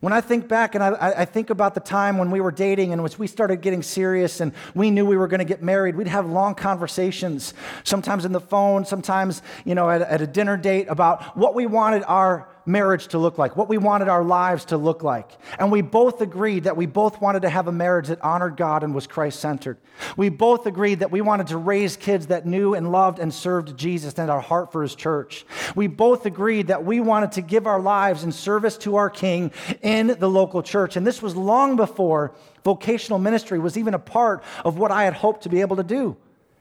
When 0.05 0.13
I 0.13 0.21
think 0.21 0.49
back 0.49 0.75
and 0.75 0.85
I, 0.85 1.15
I, 1.17 1.25
think 1.25 1.49
about 1.49 1.73
the 1.73 1.81
time 1.81 2.19
when 2.19 2.31
we 2.31 2.43
were 2.43 2.51
dating 2.51 2.93
and 2.93 3.03
we 3.19 3.27
started 3.27 3.63
getting 3.63 3.83
serious 3.83 4.43
and 4.43 4.53
we 4.75 4.91
knew 4.91 5.07
we 5.07 5.17
were 5.17 5.29
going 5.29 5.39
to 5.39 5.47
get 5.47 5.63
married, 5.63 5.97
we'd 5.97 6.09
have 6.09 6.29
long 6.29 6.55
conversations, 6.55 7.55
sometimes 7.85 8.27
in 8.27 8.33
the 8.33 8.41
phone, 8.41 8.85
sometimes, 8.85 9.41
you 9.65 9.75
know, 9.75 9.89
at, 9.89 10.03
at 10.03 10.21
a 10.21 10.27
dinner 10.27 10.59
date 10.59 10.89
about 10.91 11.35
what 11.39 11.55
we 11.55 11.65
wanted 11.65 12.05
our 12.05 12.47
marriage 12.67 13.09
to 13.09 13.19
look 13.19 13.39
like, 13.39 13.57
what 13.57 13.69
we 13.69 13.79
wanted 13.79 14.09
our 14.09 14.25
lives 14.25 14.65
to 14.67 14.77
look 14.77 15.03
like. 15.03 15.31
And 15.59 15.71
we 15.71 15.83
both 15.83 16.21
agreed 16.21 16.65
that 16.65 16.77
we 16.77 16.87
both 16.87 17.21
wanted 17.21 17.43
to 17.43 17.51
have 17.51 17.69
a 17.69 17.73
marriage 17.73 18.09
that 18.09 18.23
honored 18.23 18.57
God 18.57 18.83
and 18.83 18.95
was 18.95 19.07
Christ 19.07 19.41
centered. 19.41 19.79
We 20.17 20.29
both 20.29 20.67
agreed 20.67 21.01
that 21.01 21.11
we 21.11 21.21
wanted 21.21 21.49
to 21.49 21.57
raise 21.57 21.97
kids 21.97 22.29
that 22.29 22.47
knew 22.47 22.75
and 22.75 22.91
loved 22.91 23.19
and 23.19 23.33
served 23.33 23.77
Jesus 23.77 24.19
and 24.19 24.31
our 24.31 24.41
heart 24.41 24.73
for 24.73 24.83
his 24.83 24.95
church. 24.95 25.45
We 25.75 25.87
both 25.87 26.27
agreed 26.27 26.69
that 26.69 26.85
we 26.85 27.01
wanted 27.01 27.33
to 27.33 27.43
give 27.43 27.67
our 27.67 27.81
lives 27.81 28.25
in 28.25 28.33
service 28.33 28.77
to 28.79 28.97
our 28.97 29.11
King 29.11 29.53
in 29.83 30.17
the 30.19 30.31
local 30.31 30.63
church. 30.63 30.97
And 30.97 31.07
this 31.07 31.21
was 31.21 31.37
long 31.37 31.77
before 31.77 32.35
vocational 32.65 33.19
ministry 33.19 33.59
was 33.59 33.77
even 33.77 33.95
a 33.95 33.99
part 33.99 34.43
of 34.65 34.79
what 34.79 34.91
I 34.91 35.05
had 35.05 35.15
hoped 35.15 35.43
to 35.43 35.49
be 35.49 35.61
able 35.61 35.77
to 35.77 35.83
do. 35.83 36.17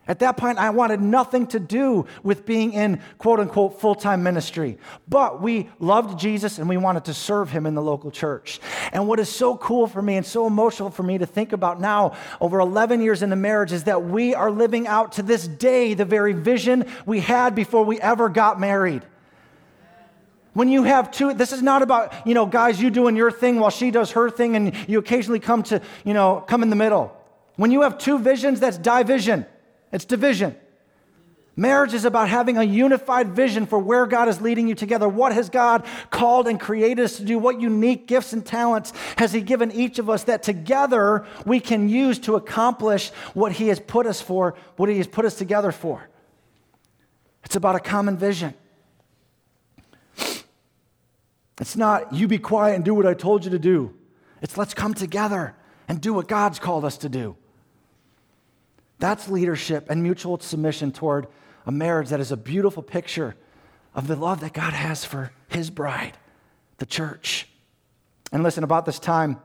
At 0.06 0.20
that 0.20 0.36
point, 0.36 0.58
I 0.58 0.72
wanted 0.72 1.00
nothing 1.00 1.48
to 1.48 1.60
do 1.60 2.08
with 2.24 2.46
being 2.46 2.74
in 2.74 3.02
quote 3.20 3.40
unquote 3.40 3.80
full 3.80 3.96
time 3.96 4.22
ministry. 4.22 4.78
But 5.08 5.42
we 5.42 5.70
loved 5.80 6.20
Jesus 6.20 6.60
and 6.60 6.68
we 6.68 6.76
wanted 6.76 7.06
to 7.06 7.14
serve 7.14 7.50
him 7.50 7.66
in 7.66 7.74
the 7.74 7.82
local 7.82 8.12
church. 8.12 8.60
And 8.92 9.08
what 9.08 9.20
is 9.22 9.30
so 9.30 9.56
cool 9.56 9.88
for 9.88 10.02
me 10.02 10.18
and 10.18 10.26
so 10.26 10.46
emotional 10.46 10.90
for 10.90 11.04
me 11.04 11.20
to 11.20 11.26
think 11.26 11.54
about 11.54 11.80
now, 11.80 12.18
over 12.42 12.60
11 12.60 13.02
years 13.02 13.24
into 13.24 13.38
marriage, 13.38 13.72
is 13.72 13.86
that 13.86 14.04
we 14.04 14.36
are 14.36 14.52
living 14.52 14.88
out 14.88 15.14
to 15.14 15.24
this 15.24 15.48
day 15.48 15.94
the 15.94 16.06
very 16.06 16.34
vision 16.34 16.86
we 17.06 17.22
had 17.22 17.56
before 17.56 17.86
we 17.86 18.00
ever 18.02 18.28
got 18.28 18.60
married. 18.60 19.04
When 20.52 20.68
you 20.68 20.84
have 20.84 21.12
two, 21.12 21.34
this 21.34 21.54
is 21.54 21.62
not 21.62 21.82
about, 21.82 22.28
you 22.28 22.34
know, 22.34 22.46
guys, 22.46 22.80
you 22.80 22.92
doing 22.92 23.16
your 23.16 23.32
thing 23.32 23.60
while 23.60 23.72
she 23.72 23.90
does 23.90 24.12
her 24.12 24.30
thing 24.30 24.56
and 24.58 24.76
you 24.88 25.00
occasionally 25.00 25.40
come 25.40 25.64
to, 25.64 25.82
you 26.04 26.14
know, 26.14 26.44
come 26.46 26.62
in 26.62 26.70
the 26.70 26.76
middle. 26.76 27.18
When 27.56 27.72
you 27.72 27.82
have 27.82 27.98
two 27.98 28.20
visions, 28.20 28.60
that's 28.60 28.78
division. 28.78 29.46
It's 29.94 30.06
division. 30.06 30.58
Marriage 31.56 31.94
is 31.94 32.04
about 32.04 32.30
having 32.30 32.58
a 32.58 32.64
unified 32.64 33.36
vision 33.36 33.68
for 33.68 33.78
where 33.78 34.08
God 34.08 34.28
is 34.28 34.42
leading 34.42 34.68
you 34.68 34.74
together. 34.74 35.08
What 35.08 35.34
has 35.34 35.52
God 35.52 35.86
called 36.10 36.48
and 36.48 36.60
created 36.60 37.04
us 37.04 37.18
to 37.18 37.24
do? 37.24 37.38
What 37.38 37.62
unique 37.62 38.08
gifts 38.08 38.34
and 38.34 38.44
talents 38.44 38.92
has 39.18 39.32
He 39.34 39.42
given 39.42 39.72
each 39.72 40.00
of 40.00 40.10
us 40.10 40.24
that 40.24 40.42
together 40.42 41.28
we 41.46 41.60
can 41.60 41.90
use 41.90 42.18
to 42.20 42.36
accomplish 42.36 43.12
what 43.36 43.52
He 43.52 43.68
has 43.68 43.80
put 43.80 44.08
us 44.08 44.20
for, 44.20 44.56
what 44.78 44.90
He 44.90 44.98
has 44.98 45.06
put 45.06 45.26
us 45.26 45.36
together 45.36 45.72
for? 45.72 46.10
It's 47.46 47.56
about 47.56 47.76
a 47.76 47.80
common 47.80 48.18
vision. 48.18 48.56
It's 51.62 51.76
not 51.76 52.14
you 52.14 52.28
be 52.28 52.40
quiet 52.40 52.76
and 52.76 52.84
do 52.84 52.96
what 52.96 53.06
I 53.06 53.14
told 53.14 53.46
you 53.46 53.52
to 53.52 53.60
do. 53.60 53.94
It's 54.42 54.58
let's 54.58 54.74
come 54.74 54.96
together 54.96 55.56
and 55.88 56.02
do 56.02 56.16
what 56.16 56.28
God's 56.28 56.58
called 56.58 56.84
us 56.84 56.98
to 57.00 57.10
do. 57.10 57.38
That's 59.04 59.28
leadership 59.28 59.88
and 59.90 60.02
mutual 60.02 60.40
submission 60.40 60.94
toward 60.94 61.28
a 61.66 61.74
marriage 61.74 62.08
that 62.08 62.22
is 62.22 62.32
a 62.32 62.38
beautiful 62.38 62.82
picture 62.82 63.36
of 63.94 64.08
the 64.08 64.16
love 64.16 64.40
that 64.40 64.54
God 64.54 64.72
has 64.72 65.04
for 65.04 65.34
his 65.50 65.70
bride, 65.70 66.18
the 66.78 66.86
church. 66.86 67.50
And 68.32 68.44
listen, 68.44 68.64
about 68.64 68.86
this 68.86 69.00
time, 69.00 69.42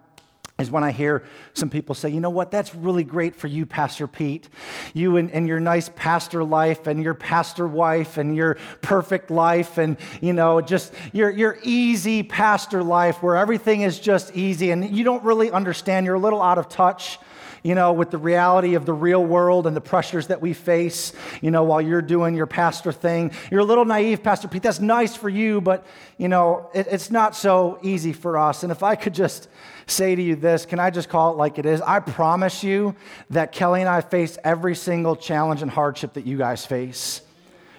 is 0.60 0.70
when 0.70 0.84
I 0.84 0.92
hear 0.92 1.24
some 1.54 1.70
people 1.70 1.96
say, 1.96 2.08
you 2.08 2.20
know 2.20 2.30
what, 2.30 2.52
that's 2.52 2.72
really 2.72 3.02
great 3.02 3.34
for 3.34 3.48
you, 3.48 3.66
Pastor 3.66 4.06
Pete. 4.06 4.48
You 4.94 5.16
and, 5.16 5.28
and, 5.32 5.48
your 5.48 5.58
nice 5.58 5.88
pastor 5.88 6.44
life 6.44 6.86
and 6.86 7.02
your 7.02 7.14
pastor 7.14 7.66
wife 7.66 8.16
and 8.16 8.36
your 8.36 8.58
perfect 8.80 9.28
life 9.28 9.76
and, 9.76 9.96
you 10.20 10.34
know, 10.34 10.60
just 10.60 10.94
your, 11.12 11.30
your 11.30 11.58
easy 11.64 12.22
pastor 12.22 12.84
life 12.84 13.24
where 13.24 13.34
everything 13.34 13.82
is 13.82 13.98
just 13.98 14.36
easy 14.36 14.70
and 14.70 14.96
you 14.96 15.02
don't 15.02 15.24
really 15.24 15.50
understand. 15.50 16.06
You're 16.06 16.14
a 16.14 16.20
little 16.20 16.42
out 16.42 16.58
of 16.58 16.68
touch 16.68 17.18
you 17.62 17.74
know, 17.74 17.92
with 17.92 18.10
the 18.10 18.18
reality 18.18 18.74
of 18.74 18.86
the 18.86 18.92
real 18.92 19.24
world 19.24 19.66
and 19.66 19.76
the 19.76 19.80
pressures 19.80 20.28
that 20.28 20.40
we 20.40 20.52
face, 20.52 21.12
you 21.40 21.50
know, 21.50 21.64
while 21.64 21.80
you're 21.80 22.02
doing 22.02 22.34
your 22.34 22.46
pastor 22.46 22.92
thing. 22.92 23.32
You're 23.50 23.60
a 23.60 23.64
little 23.64 23.84
naive, 23.84 24.22
Pastor 24.22 24.48
Pete. 24.48 24.62
That's 24.62 24.80
nice 24.80 25.16
for 25.16 25.28
you, 25.28 25.60
but, 25.60 25.86
you 26.16 26.28
know, 26.28 26.70
it, 26.74 26.86
it's 26.90 27.10
not 27.10 27.34
so 27.34 27.78
easy 27.82 28.12
for 28.12 28.38
us. 28.38 28.62
And 28.62 28.72
if 28.72 28.82
I 28.82 28.96
could 28.96 29.14
just 29.14 29.48
say 29.86 30.14
to 30.14 30.22
you 30.22 30.36
this, 30.36 30.66
can 30.66 30.78
I 30.78 30.90
just 30.90 31.08
call 31.08 31.32
it 31.32 31.36
like 31.36 31.58
it 31.58 31.66
is? 31.66 31.80
I 31.80 32.00
promise 32.00 32.62
you 32.62 32.94
that 33.30 33.52
Kelly 33.52 33.80
and 33.80 33.88
I 33.88 34.00
face 34.00 34.38
every 34.44 34.74
single 34.74 35.16
challenge 35.16 35.62
and 35.62 35.70
hardship 35.70 36.14
that 36.14 36.26
you 36.26 36.38
guys 36.38 36.64
face. 36.66 37.22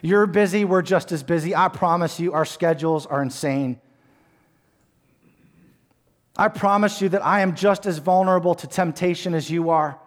You're 0.02 0.28
busy, 0.28 0.64
we're 0.64 0.82
just 0.82 1.12
as 1.12 1.24
busy. 1.24 1.56
I 1.56 1.68
promise 1.68 2.20
you, 2.20 2.34
our 2.34 2.46
schedules 2.46 3.06
are 3.06 3.22
insane. 3.22 3.80
I 6.40 6.48
promise 6.48 7.02
you 7.02 7.10
that 7.10 7.26
I 7.26 7.42
am 7.42 7.54
just 7.54 7.86
as 7.86 7.98
vulnerable 7.98 8.56
to 8.56 8.66
temptation 8.66 9.34
as 9.34 9.52
you 9.52 9.72
are. 9.72 10.00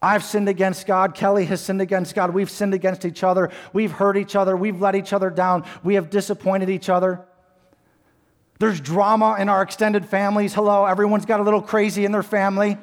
I've 0.00 0.22
sinned 0.22 0.48
against 0.48 0.86
God. 0.86 1.16
Kelly 1.16 1.44
has 1.46 1.60
sinned 1.60 1.80
against 1.80 2.14
God. 2.14 2.32
We've 2.32 2.48
sinned 2.48 2.72
against 2.72 3.04
each 3.04 3.24
other. 3.24 3.50
We've 3.72 3.90
hurt 3.90 4.16
each 4.16 4.36
other. 4.36 4.56
We've 4.56 4.80
let 4.80 4.94
each 4.94 5.12
other 5.12 5.28
down. 5.28 5.64
We 5.82 5.96
have 5.96 6.08
disappointed 6.08 6.70
each 6.70 6.88
other. 6.88 7.24
There's 8.60 8.80
drama 8.80 9.38
in 9.40 9.48
our 9.48 9.60
extended 9.60 10.06
families. 10.06 10.54
Hello, 10.54 10.84
everyone's 10.84 11.26
got 11.26 11.40
a 11.40 11.42
little 11.42 11.62
crazy 11.62 12.04
in 12.04 12.12
their 12.12 12.22
family. 12.22 12.78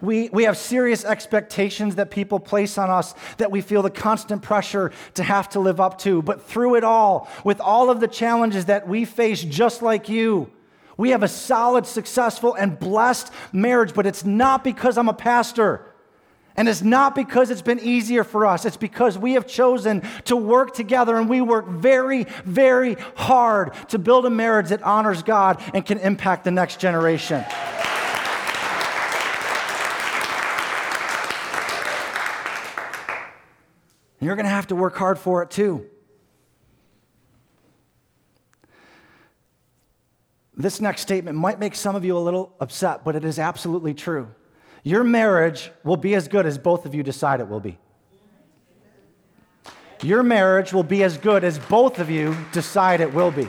We, 0.00 0.28
we 0.30 0.44
have 0.44 0.56
serious 0.56 1.04
expectations 1.04 1.94
that 1.94 2.10
people 2.10 2.38
place 2.38 2.76
on 2.78 2.90
us 2.90 3.14
that 3.38 3.50
we 3.50 3.60
feel 3.60 3.82
the 3.82 3.90
constant 3.90 4.42
pressure 4.42 4.92
to 5.14 5.22
have 5.22 5.48
to 5.50 5.60
live 5.60 5.80
up 5.80 5.98
to. 6.00 6.22
But 6.22 6.42
through 6.42 6.76
it 6.76 6.84
all, 6.84 7.28
with 7.44 7.60
all 7.60 7.90
of 7.90 8.00
the 8.00 8.08
challenges 8.08 8.66
that 8.66 8.86
we 8.86 9.04
face, 9.04 9.42
just 9.42 9.82
like 9.82 10.08
you, 10.08 10.50
we 10.96 11.10
have 11.10 11.22
a 11.22 11.28
solid, 11.28 11.86
successful, 11.86 12.54
and 12.54 12.78
blessed 12.78 13.30
marriage. 13.52 13.94
But 13.94 14.06
it's 14.06 14.24
not 14.24 14.64
because 14.64 14.98
I'm 14.98 15.08
a 15.08 15.14
pastor. 15.14 15.92
And 16.56 16.68
it's 16.68 16.82
not 16.82 17.14
because 17.14 17.50
it's 17.50 17.62
been 17.62 17.80
easier 17.80 18.24
for 18.24 18.46
us, 18.46 18.64
it's 18.64 18.78
because 18.78 19.18
we 19.18 19.34
have 19.34 19.46
chosen 19.46 20.02
to 20.24 20.36
work 20.36 20.74
together 20.74 21.16
and 21.16 21.28
we 21.28 21.42
work 21.42 21.68
very, 21.68 22.24
very 22.44 22.94
hard 23.14 23.74
to 23.88 23.98
build 23.98 24.24
a 24.24 24.30
marriage 24.30 24.70
that 24.70 24.82
honors 24.82 25.22
God 25.22 25.62
and 25.74 25.84
can 25.84 25.98
impact 25.98 26.44
the 26.44 26.50
next 26.50 26.80
generation. 26.80 27.44
You're 34.26 34.34
going 34.34 34.46
to 34.46 34.50
have 34.50 34.66
to 34.66 34.74
work 34.74 34.96
hard 34.96 35.20
for 35.20 35.44
it 35.44 35.50
too. 35.50 35.86
This 40.56 40.80
next 40.80 41.02
statement 41.02 41.38
might 41.38 41.60
make 41.60 41.76
some 41.76 41.94
of 41.94 42.04
you 42.04 42.18
a 42.18 42.18
little 42.18 42.52
upset, 42.58 43.04
but 43.04 43.14
it 43.14 43.24
is 43.24 43.38
absolutely 43.38 43.94
true. 43.94 44.26
Your 44.82 45.04
marriage 45.04 45.70
will 45.84 45.96
be 45.96 46.16
as 46.16 46.26
good 46.26 46.44
as 46.44 46.58
both 46.58 46.86
of 46.86 46.92
you 46.92 47.04
decide 47.04 47.38
it 47.38 47.46
will 47.46 47.60
be. 47.60 47.78
Your 50.02 50.24
marriage 50.24 50.72
will 50.72 50.82
be 50.82 51.04
as 51.04 51.16
good 51.18 51.44
as 51.44 51.60
both 51.60 52.00
of 52.00 52.10
you 52.10 52.36
decide 52.50 53.00
it 53.00 53.14
will 53.14 53.30
be. 53.30 53.46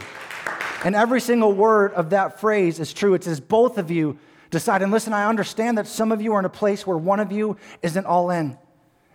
And 0.86 0.96
every 0.96 1.22
single 1.22 1.54
word 1.54 1.92
of 1.94 2.12
that 2.12 2.40
phrase 2.40 2.80
is 2.80 2.94
true. 2.94 3.16
It's 3.16 3.26
as 3.26 3.40
both 3.40 3.80
of 3.80 3.90
you 3.90 4.20
decide. 4.52 4.84
And 4.84 4.92
listen, 4.92 5.12
I 5.12 5.26
understand 5.26 5.80
that 5.80 5.88
some 5.88 6.12
of 6.12 6.22
you 6.22 6.34
are 6.34 6.40
in 6.40 6.46
a 6.46 6.50
place 6.50 6.86
where 6.86 6.98
one 6.98 7.20
of 7.20 7.32
you 7.32 7.58
isn't 7.82 8.06
all 8.06 8.30
in. 8.30 8.60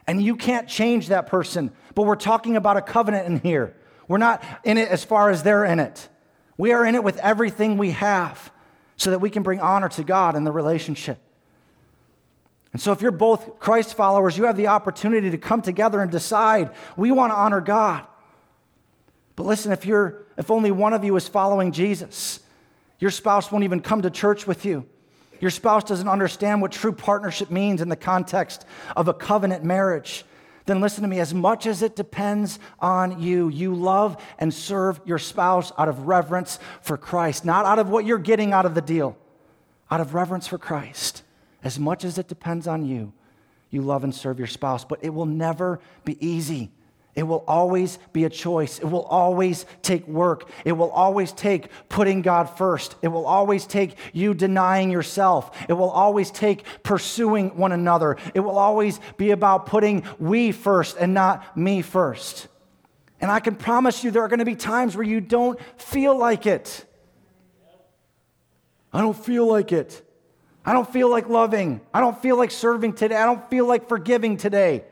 And 0.06 0.22
you 0.22 0.36
can't 0.36 0.68
change 0.68 1.08
that 1.08 1.26
person. 1.26 1.70
But 1.94 2.02
we're 2.04 2.16
talking 2.16 2.56
about 2.56 2.76
a 2.76 2.82
covenant 2.82 3.26
in 3.26 3.40
here. 3.40 3.76
We're 4.08 4.18
not 4.18 4.42
in 4.64 4.78
it 4.78 4.88
as 4.88 5.04
far 5.04 5.30
as 5.30 5.42
they're 5.42 5.64
in 5.64 5.78
it. 5.78 6.08
We 6.56 6.72
are 6.72 6.84
in 6.84 6.94
it 6.94 7.04
with 7.04 7.18
everything 7.18 7.78
we 7.78 7.92
have 7.92 8.52
so 8.96 9.10
that 9.10 9.20
we 9.20 9.30
can 9.30 9.42
bring 9.42 9.60
honor 9.60 9.88
to 9.90 10.04
God 10.04 10.36
in 10.36 10.44
the 10.44 10.52
relationship. 10.52 11.18
And 12.72 12.80
so, 12.80 12.92
if 12.92 13.02
you're 13.02 13.10
both 13.10 13.58
Christ 13.58 13.94
followers, 13.94 14.38
you 14.38 14.44
have 14.44 14.56
the 14.56 14.68
opportunity 14.68 15.30
to 15.30 15.38
come 15.38 15.60
together 15.60 16.00
and 16.00 16.10
decide 16.10 16.70
we 16.96 17.10
want 17.10 17.32
to 17.32 17.36
honor 17.36 17.60
God. 17.60 18.06
But 19.36 19.44
listen, 19.44 19.72
if, 19.72 19.84
you're, 19.86 20.26
if 20.36 20.50
only 20.50 20.70
one 20.70 20.92
of 20.92 21.04
you 21.04 21.14
is 21.16 21.28
following 21.28 21.72
Jesus, 21.72 22.40
your 22.98 23.10
spouse 23.10 23.50
won't 23.50 23.64
even 23.64 23.80
come 23.80 24.02
to 24.02 24.10
church 24.10 24.46
with 24.46 24.64
you. 24.64 24.86
Your 25.42 25.50
spouse 25.50 25.82
doesn't 25.82 26.06
understand 26.06 26.62
what 26.62 26.70
true 26.70 26.92
partnership 26.92 27.50
means 27.50 27.80
in 27.80 27.88
the 27.88 27.96
context 27.96 28.64
of 28.96 29.08
a 29.08 29.12
covenant 29.12 29.64
marriage. 29.64 30.24
Then 30.66 30.80
listen 30.80 31.02
to 31.02 31.08
me, 31.08 31.18
as 31.18 31.34
much 31.34 31.66
as 31.66 31.82
it 31.82 31.96
depends 31.96 32.60
on 32.78 33.20
you, 33.20 33.48
you 33.48 33.74
love 33.74 34.22
and 34.38 34.54
serve 34.54 35.00
your 35.04 35.18
spouse 35.18 35.72
out 35.76 35.88
of 35.88 36.06
reverence 36.06 36.60
for 36.80 36.96
Christ, 36.96 37.44
not 37.44 37.66
out 37.66 37.80
of 37.80 37.88
what 37.88 38.04
you're 38.04 38.18
getting 38.18 38.52
out 38.52 38.66
of 38.66 38.76
the 38.76 38.80
deal, 38.80 39.18
out 39.90 40.00
of 40.00 40.14
reverence 40.14 40.46
for 40.46 40.58
Christ. 40.58 41.24
As 41.64 41.76
much 41.76 42.04
as 42.04 42.18
it 42.18 42.28
depends 42.28 42.68
on 42.68 42.86
you, 42.86 43.12
you 43.68 43.82
love 43.82 44.04
and 44.04 44.14
serve 44.14 44.38
your 44.38 44.46
spouse, 44.46 44.84
but 44.84 45.00
it 45.02 45.10
will 45.10 45.26
never 45.26 45.80
be 46.04 46.24
easy. 46.24 46.70
It 47.14 47.24
will 47.24 47.44
always 47.46 47.98
be 48.14 48.24
a 48.24 48.30
choice. 48.30 48.78
It 48.78 48.86
will 48.86 49.02
always 49.02 49.66
take 49.82 50.08
work. 50.08 50.48
It 50.64 50.72
will 50.72 50.90
always 50.90 51.32
take 51.32 51.68
putting 51.90 52.22
God 52.22 52.44
first. 52.44 52.96
It 53.02 53.08
will 53.08 53.26
always 53.26 53.66
take 53.66 53.96
you 54.14 54.32
denying 54.32 54.90
yourself. 54.90 55.54
It 55.68 55.74
will 55.74 55.90
always 55.90 56.30
take 56.30 56.64
pursuing 56.82 57.56
one 57.56 57.72
another. 57.72 58.16
It 58.34 58.40
will 58.40 58.58
always 58.58 58.98
be 59.18 59.30
about 59.30 59.66
putting 59.66 60.04
we 60.18 60.52
first 60.52 60.96
and 60.96 61.12
not 61.12 61.54
me 61.54 61.82
first. 61.82 62.48
And 63.20 63.30
I 63.30 63.40
can 63.40 63.56
promise 63.56 64.02
you 64.02 64.10
there 64.10 64.22
are 64.22 64.28
going 64.28 64.38
to 64.38 64.46
be 64.46 64.56
times 64.56 64.96
where 64.96 65.06
you 65.06 65.20
don't 65.20 65.60
feel 65.76 66.16
like 66.16 66.46
it. 66.46 66.86
I 68.90 69.02
don't 69.02 69.16
feel 69.16 69.46
like 69.46 69.70
it. 69.70 70.02
I 70.64 70.72
don't 70.72 70.90
feel 70.90 71.10
like 71.10 71.28
loving. 71.28 71.82
I 71.92 72.00
don't 72.00 72.20
feel 72.20 72.38
like 72.38 72.50
serving 72.50 72.94
today. 72.94 73.16
I 73.16 73.26
don't 73.26 73.48
feel 73.50 73.66
like 73.66 73.88
forgiving 73.88 74.38
today. 74.38 74.84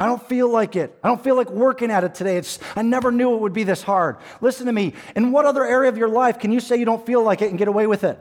I 0.00 0.06
don't 0.06 0.26
feel 0.26 0.48
like 0.48 0.76
it. 0.76 0.98
I 1.04 1.08
don't 1.08 1.22
feel 1.22 1.36
like 1.36 1.50
working 1.50 1.90
at 1.90 2.04
it 2.04 2.14
today. 2.14 2.38
It's, 2.38 2.58
I 2.74 2.80
never 2.80 3.12
knew 3.12 3.34
it 3.34 3.40
would 3.42 3.52
be 3.52 3.64
this 3.64 3.82
hard. 3.82 4.16
Listen 4.40 4.64
to 4.64 4.72
me. 4.72 4.94
In 5.14 5.30
what 5.30 5.44
other 5.44 5.62
area 5.62 5.90
of 5.90 5.98
your 5.98 6.08
life 6.08 6.38
can 6.38 6.50
you 6.50 6.58
say 6.58 6.78
you 6.78 6.86
don't 6.86 7.04
feel 7.04 7.22
like 7.22 7.42
it 7.42 7.50
and 7.50 7.58
get 7.58 7.68
away 7.68 7.86
with 7.86 8.02
it? 8.02 8.18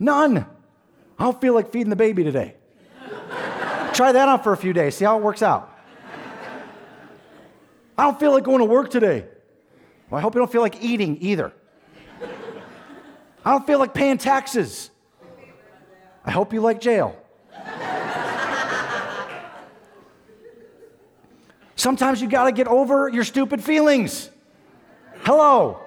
None. 0.00 0.38
I 1.16 1.24
don't 1.24 1.40
feel 1.40 1.54
like 1.54 1.70
feeding 1.70 1.90
the 1.90 1.96
baby 1.96 2.24
today. 2.24 2.56
Try 3.92 4.10
that 4.10 4.28
out 4.28 4.42
for 4.42 4.52
a 4.52 4.56
few 4.56 4.72
days. 4.72 4.96
See 4.96 5.04
how 5.04 5.16
it 5.16 5.22
works 5.22 5.42
out. 5.42 5.72
I 7.96 8.02
don't 8.02 8.18
feel 8.18 8.32
like 8.32 8.42
going 8.42 8.58
to 8.58 8.64
work 8.64 8.90
today. 8.90 9.26
Well, 10.10 10.18
I 10.18 10.22
hope 10.22 10.34
you 10.34 10.40
don't 10.40 10.50
feel 10.50 10.62
like 10.62 10.82
eating 10.82 11.18
either. 11.20 11.52
I 13.44 13.52
don't 13.52 13.64
feel 13.64 13.78
like 13.78 13.94
paying 13.94 14.18
taxes. 14.18 14.90
I 16.24 16.32
hope 16.32 16.52
you 16.52 16.60
like 16.60 16.80
jail. 16.80 17.21
Sometimes 21.82 22.22
you 22.22 22.28
got 22.28 22.44
to 22.44 22.52
get 22.52 22.68
over 22.68 23.08
your 23.08 23.24
stupid 23.24 23.60
feelings. 23.60 24.30
Hello. 25.24 25.80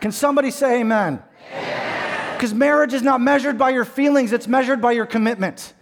Can 0.00 0.12
somebody 0.12 0.52
say 0.52 0.78
amen? 0.78 1.20
Because 2.34 2.54
marriage 2.54 2.94
is 2.94 3.02
not 3.02 3.20
measured 3.20 3.58
by 3.58 3.70
your 3.70 3.84
feelings, 3.84 4.32
it's 4.32 4.46
measured 4.46 4.80
by 4.80 4.92
your 4.92 5.06
commitment. 5.06 5.74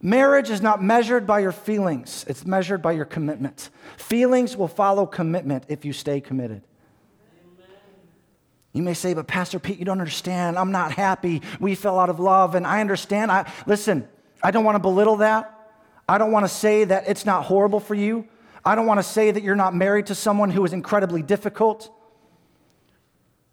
Marriage 0.00 0.50
is 0.50 0.62
not 0.62 0.80
measured 0.80 1.26
by 1.26 1.40
your 1.40 1.50
feelings, 1.50 2.24
it's 2.28 2.46
measured 2.46 2.80
by 2.80 2.92
your 2.92 3.04
commitment. 3.04 3.70
Feelings 3.96 4.56
will 4.56 4.68
follow 4.68 5.04
commitment 5.04 5.64
if 5.66 5.84
you 5.84 5.92
stay 5.92 6.20
committed. 6.20 6.62
You 8.72 8.84
may 8.84 8.94
say, 8.94 9.14
but 9.14 9.26
Pastor 9.26 9.58
Pete, 9.58 9.80
you 9.80 9.84
don't 9.84 9.98
understand. 9.98 10.60
I'm 10.60 10.70
not 10.70 10.92
happy. 10.92 11.42
We 11.58 11.74
fell 11.74 11.98
out 11.98 12.08
of 12.08 12.20
love. 12.20 12.54
And 12.54 12.68
I 12.68 12.80
understand. 12.80 13.32
I, 13.32 13.52
listen, 13.66 14.06
I 14.44 14.52
don't 14.52 14.64
want 14.64 14.76
to 14.76 14.80
belittle 14.80 15.16
that. 15.16 15.50
I 16.08 16.18
don't 16.18 16.30
want 16.30 16.44
to 16.44 16.48
say 16.48 16.84
that 16.84 17.08
it's 17.08 17.26
not 17.26 17.46
horrible 17.46 17.80
for 17.80 17.96
you. 17.96 18.28
I 18.64 18.74
don't 18.74 18.86
want 18.86 18.98
to 18.98 19.04
say 19.04 19.30
that 19.30 19.42
you're 19.42 19.56
not 19.56 19.74
married 19.74 20.06
to 20.06 20.14
someone 20.14 20.50
who 20.50 20.64
is 20.64 20.72
incredibly 20.72 21.22
difficult. 21.22 21.90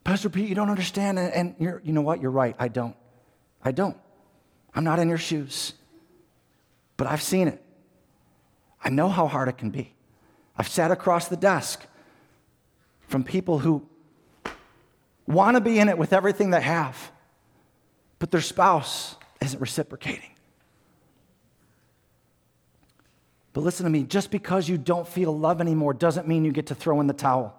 Pastor 0.04 0.30
Pete, 0.30 0.48
you 0.48 0.56
don't 0.56 0.70
understand. 0.70 1.20
And, 1.20 1.56
and 1.60 1.82
you 1.84 1.92
know 1.92 2.02
what? 2.02 2.22
You're 2.22 2.32
right. 2.32 2.56
I 2.58 2.70
don't. 2.70 2.96
I 3.64 3.72
don't. 3.72 3.98
I'm 4.74 4.84
not 4.84 5.00
in 5.00 5.10
your 5.10 5.18
shoes. 5.18 5.74
But 6.98 7.08
I've 7.08 7.22
seen 7.22 7.48
it. 7.48 7.62
I 8.84 8.90
know 8.90 9.10
how 9.10 9.28
hard 9.28 9.50
it 9.50 9.58
can 9.58 9.70
be. 9.70 9.94
I've 10.58 10.68
sat 10.68 10.92
across 10.92 11.28
the 11.28 11.38
desk 11.38 11.86
from 13.08 13.24
people 13.24 13.60
who 13.60 13.88
want 15.28 15.56
to 15.56 15.62
be 15.62 15.80
in 15.80 15.90
it 15.90 15.98
with 15.98 16.14
everything 16.14 16.50
they 16.50 16.62
have, 16.62 17.12
but 18.20 18.32
their 18.32 18.42
spouse 18.42 19.16
isn't 19.42 19.60
reciprocating. 19.60 20.30
But 23.54 23.62
listen 23.62 23.84
to 23.84 23.90
me 23.90 24.04
just 24.04 24.32
because 24.32 24.70
you 24.70 24.78
don't 24.78 25.08
feel 25.08 25.38
love 25.38 25.60
anymore 25.60 25.94
doesn't 25.94 26.28
mean 26.28 26.46
you 26.46 26.52
get 26.52 26.68
to 26.68 26.76
throw 26.76 27.02
in 27.02 27.08
the 27.08 27.14
towel. 27.14 27.58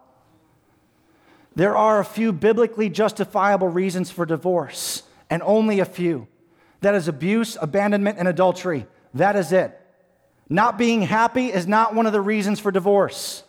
There 1.55 1.77
are 1.77 2.01
a 2.01 2.05
few 2.05 2.33
biblically 2.33 2.89
justifiable 2.89 3.69
reasons 3.69 4.11
for 4.11 4.25
divorce, 4.25 5.03
and 5.29 5.43
only 5.43 5.81
a 5.81 5.85
few. 5.85 6.27
That 6.81 6.95
is 6.95 7.09
abuse, 7.09 7.59
abandonment, 7.61 8.19
and 8.19 8.27
adultery. 8.27 8.87
That 9.15 9.37
is 9.37 9.53
it. 9.53 9.79
Not 10.49 10.79
being 10.79 11.03
happy 11.03 11.53
is 11.53 11.67
not 11.67 11.95
one 11.95 12.07
of 12.07 12.13
the 12.13 12.21
reasons 12.21 12.59
for 12.59 12.71
divorce. 12.71 13.45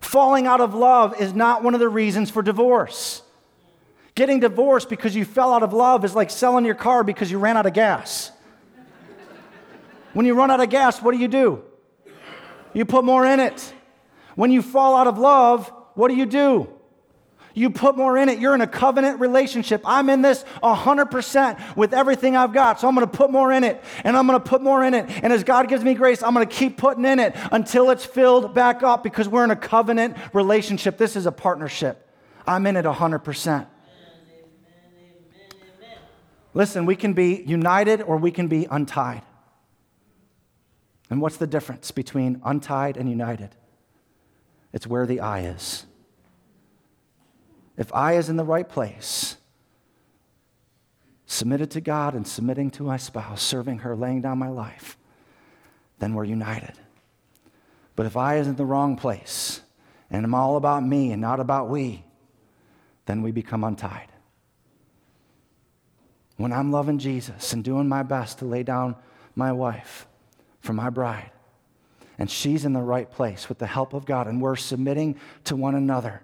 Falling 0.00 0.46
out 0.46 0.60
of 0.60 0.74
love 0.74 1.20
is 1.20 1.32
not 1.32 1.62
one 1.62 1.74
of 1.74 1.80
the 1.80 1.88
reasons 1.88 2.30
for 2.30 2.42
divorce. 2.42 3.22
Getting 4.14 4.40
divorced 4.40 4.88
because 4.88 5.14
you 5.14 5.24
fell 5.24 5.52
out 5.52 5.62
of 5.62 5.72
love 5.72 6.04
is 6.04 6.14
like 6.14 6.30
selling 6.30 6.64
your 6.64 6.74
car 6.74 7.04
because 7.04 7.30
you 7.30 7.38
ran 7.38 7.56
out 7.56 7.66
of 7.66 7.72
gas. 7.72 8.32
When 10.16 10.24
you 10.24 10.32
run 10.32 10.50
out 10.50 10.60
of 10.60 10.70
gas, 10.70 11.02
what 11.02 11.12
do 11.12 11.18
you 11.18 11.28
do? 11.28 11.62
You 12.72 12.86
put 12.86 13.04
more 13.04 13.26
in 13.26 13.38
it. 13.38 13.74
When 14.34 14.50
you 14.50 14.62
fall 14.62 14.96
out 14.96 15.06
of 15.06 15.18
love, 15.18 15.70
what 15.92 16.08
do 16.08 16.14
you 16.14 16.24
do? 16.24 16.70
You 17.52 17.68
put 17.68 17.98
more 17.98 18.16
in 18.16 18.30
it. 18.30 18.38
You're 18.38 18.54
in 18.54 18.62
a 18.62 18.66
covenant 18.66 19.20
relationship. 19.20 19.82
I'm 19.84 20.08
in 20.08 20.22
this 20.22 20.42
100% 20.62 21.76
with 21.76 21.92
everything 21.92 22.34
I've 22.34 22.54
got. 22.54 22.80
So 22.80 22.88
I'm 22.88 22.94
going 22.94 23.06
to 23.06 23.14
put 23.14 23.30
more 23.30 23.52
in 23.52 23.62
it 23.62 23.84
and 24.04 24.16
I'm 24.16 24.26
going 24.26 24.40
to 24.40 24.48
put 24.48 24.62
more 24.62 24.82
in 24.82 24.94
it. 24.94 25.04
And 25.22 25.34
as 25.34 25.44
God 25.44 25.68
gives 25.68 25.84
me 25.84 25.92
grace, 25.92 26.22
I'm 26.22 26.32
going 26.32 26.48
to 26.48 26.54
keep 26.54 26.78
putting 26.78 27.04
in 27.04 27.18
it 27.18 27.36
until 27.52 27.90
it's 27.90 28.06
filled 28.06 28.54
back 28.54 28.82
up 28.82 29.02
because 29.02 29.28
we're 29.28 29.44
in 29.44 29.50
a 29.50 29.56
covenant 29.56 30.16
relationship. 30.32 30.96
This 30.96 31.16
is 31.16 31.26
a 31.26 31.32
partnership. 31.32 32.10
I'm 32.46 32.66
in 32.66 32.76
it 32.76 32.86
100%. 32.86 33.66
Listen, 36.54 36.86
we 36.86 36.96
can 36.96 37.12
be 37.12 37.42
united 37.46 38.00
or 38.00 38.16
we 38.16 38.30
can 38.30 38.48
be 38.48 38.66
untied. 38.70 39.20
And 41.08 41.20
what's 41.20 41.36
the 41.36 41.46
difference 41.46 41.90
between 41.90 42.40
untied 42.44 42.96
and 42.96 43.08
united? 43.08 43.50
It's 44.72 44.86
where 44.86 45.06
the 45.06 45.20
I 45.20 45.40
is. 45.40 45.86
If 47.76 47.94
I 47.94 48.14
is 48.14 48.28
in 48.28 48.36
the 48.36 48.44
right 48.44 48.68
place, 48.68 49.36
submitted 51.26 51.70
to 51.72 51.80
God 51.80 52.14
and 52.14 52.26
submitting 52.26 52.70
to 52.72 52.82
my 52.82 52.96
spouse, 52.96 53.42
serving 53.42 53.78
her, 53.78 53.94
laying 53.94 54.20
down 54.20 54.38
my 54.38 54.48
life, 54.48 54.96
then 55.98 56.14
we're 56.14 56.24
united. 56.24 56.74
But 57.94 58.06
if 58.06 58.16
I 58.16 58.36
is 58.36 58.46
in 58.46 58.56
the 58.56 58.64
wrong 58.64 58.96
place 58.96 59.60
and 60.10 60.24
I'm 60.24 60.34
all 60.34 60.56
about 60.56 60.84
me 60.84 61.12
and 61.12 61.20
not 61.20 61.40
about 61.40 61.68
we, 61.68 62.04
then 63.06 63.22
we 63.22 63.30
become 63.30 63.64
untied. 63.64 64.08
When 66.36 66.52
I'm 66.52 66.70
loving 66.70 66.98
Jesus 66.98 67.52
and 67.52 67.64
doing 67.64 67.88
my 67.88 68.02
best 68.02 68.38
to 68.38 68.44
lay 68.44 68.62
down 68.62 68.96
my 69.34 69.52
wife 69.52 70.06
for 70.66 70.72
my 70.74 70.90
bride, 70.90 71.30
and 72.18 72.30
she's 72.30 72.64
in 72.64 72.72
the 72.72 72.82
right 72.82 73.10
place 73.10 73.48
with 73.48 73.58
the 73.58 73.66
help 73.66 73.94
of 73.94 74.04
God, 74.04 74.26
and 74.26 74.42
we're 74.42 74.56
submitting 74.56 75.18
to 75.44 75.56
one 75.56 75.74
another 75.74 76.22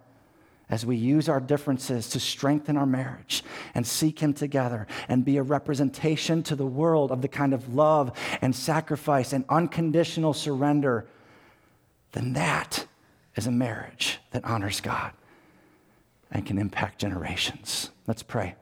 as 0.68 0.86
we 0.86 0.96
use 0.96 1.28
our 1.28 1.40
differences 1.40 2.08
to 2.08 2.18
strengthen 2.18 2.76
our 2.76 2.86
marriage 2.86 3.44
and 3.74 3.86
seek 3.86 4.18
Him 4.18 4.32
together 4.32 4.86
and 5.08 5.24
be 5.24 5.36
a 5.36 5.42
representation 5.42 6.42
to 6.44 6.56
the 6.56 6.66
world 6.66 7.12
of 7.12 7.20
the 7.20 7.28
kind 7.28 7.52
of 7.52 7.74
love 7.74 8.12
and 8.40 8.56
sacrifice 8.56 9.32
and 9.32 9.44
unconditional 9.48 10.32
surrender, 10.32 11.06
then 12.12 12.32
that 12.32 12.86
is 13.36 13.46
a 13.46 13.50
marriage 13.50 14.18
that 14.30 14.44
honors 14.44 14.80
God 14.80 15.12
and 16.30 16.46
can 16.46 16.58
impact 16.58 16.98
generations. 16.98 17.90
Let's 18.06 18.22
pray. 18.22 18.54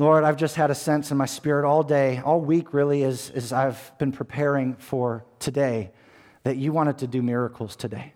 Lord, 0.00 0.24
I've 0.24 0.38
just 0.38 0.56
had 0.56 0.70
a 0.70 0.74
sense 0.74 1.10
in 1.10 1.18
my 1.18 1.26
spirit 1.26 1.68
all 1.68 1.82
day, 1.82 2.22
all 2.24 2.40
week 2.40 2.72
really, 2.72 3.04
as, 3.04 3.28
as 3.34 3.52
I've 3.52 3.92
been 3.98 4.12
preparing 4.12 4.76
for 4.76 5.26
today, 5.38 5.90
that 6.42 6.56
you 6.56 6.72
wanted 6.72 6.96
to 7.00 7.06
do 7.06 7.20
miracles 7.20 7.76
today. 7.76 8.14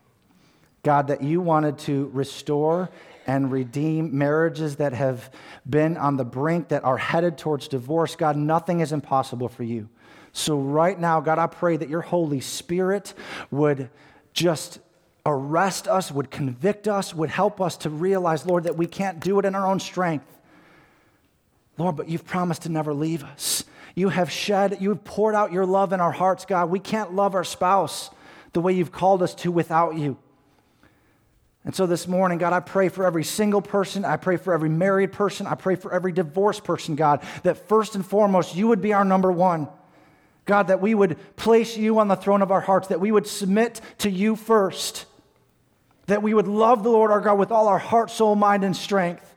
God, 0.82 1.09
that 1.09 1.22
you 1.22 1.43
wanted 1.43 1.76
to 1.80 2.11
restore 2.14 2.89
and 3.26 3.53
redeem 3.53 4.16
marriages 4.16 4.76
that 4.76 4.95
have 4.95 5.30
been 5.68 5.99
on 5.99 6.16
the 6.16 6.24
brink, 6.24 6.68
that 6.68 6.85
are 6.85 6.97
headed 6.97 7.37
towards 7.37 7.68
divorce. 7.68 8.16
God, 8.16 8.39
nothing 8.39 8.80
is 8.80 8.91
impossible 8.91 9.51
for 9.51 9.62
you. 9.62 9.91
So, 10.32 10.59
right 10.59 10.99
now, 10.99 11.20
God, 11.20 11.39
I 11.39 11.49
pray 11.49 11.76
that 11.76 11.91
your 11.91 12.01
Holy 12.01 12.41
Spirit 12.41 13.12
would 13.51 13.91
just 14.32 14.78
arrest 15.26 15.87
us, 15.87 16.11
would 16.11 16.30
convict 16.30 16.89
us, 16.89 17.12
would 17.12 17.28
help 17.28 17.61
us 17.61 17.76
to 17.76 17.91
realize, 17.91 18.47
Lord, 18.47 18.64
that 18.64 18.78
we 18.78 18.87
can't 18.87 19.20
do 19.20 19.39
it 19.39 19.45
in 19.45 19.55
our 19.55 19.66
own 19.66 19.80
strength. 19.80 20.24
Lord, 21.77 21.97
but 21.97 22.09
you've 22.09 22.25
promised 22.25 22.62
to 22.62 22.68
never 22.68 22.95
leave 22.95 23.25
us. 23.25 23.64
You 23.95 24.09
have 24.09 24.31
shed, 24.31 24.79
you 24.81 24.89
have 24.91 25.05
poured 25.05 25.35
out 25.35 25.53
your 25.53 25.66
love 25.66 25.93
in 25.93 26.01
our 26.01 26.12
hearts, 26.12 26.45
God. 26.45 26.70
We 26.70 26.81
can't 26.81 27.14
love 27.14 27.35
our 27.35 27.45
spouse 27.45 28.11
the 28.53 28.61
way 28.61 28.72
you've 28.72 28.93
called 28.93 29.22
us 29.22 29.35
to 29.37 29.51
without 29.51 29.97
you. 29.97 30.16
And 31.64 31.75
so 31.75 31.87
this 31.87 32.07
morning, 32.07 32.39
God, 32.39 32.53
I 32.53 32.61
pray 32.61 32.89
for 32.89 33.07
every 33.07 33.25
single 33.25 33.62
person. 33.62 34.05
I 34.05 34.16
pray 34.16 34.37
for 34.37 34.53
every 34.53 34.68
married 34.68 35.12
person. 35.12 35.47
I 35.47 35.55
pray 35.55 35.77
for 35.77 35.93
every 35.93 36.12
divorced 36.12 36.62
person, 36.62 36.95
God, 36.95 37.22
that 37.43 37.68
first 37.68 37.95
and 37.95 38.05
foremost, 38.05 38.55
you 38.55 38.68
would 38.68 38.83
be 38.83 38.93
our 38.93 39.05
number 39.05 39.33
one. 39.33 39.68
God, 40.45 40.68
that 40.68 40.83
we 40.83 40.95
would 40.95 41.16
place 41.37 41.77
you 41.77 41.99
on 41.99 42.09
the 42.09 42.16
throne 42.16 42.43
of 42.43 42.51
our 42.51 42.61
hearts, 42.61 42.89
that 42.89 43.01
we 43.01 43.11
would 43.11 43.27
submit 43.27 43.81
to 43.99 44.11
you 44.11 44.37
first, 44.37 45.07
that 46.07 46.22
we 46.22 46.35
would 46.35 46.49
love 46.49 46.83
the 46.83 46.91
Lord 46.91 47.11
our 47.11 47.20
God 47.20 47.39
with 47.39 47.51
all 47.51 47.66
our 47.66 47.79
heart, 47.79 48.11
soul, 48.11 48.35
mind, 48.35 48.62
and 48.62 48.77
strength. 48.77 49.34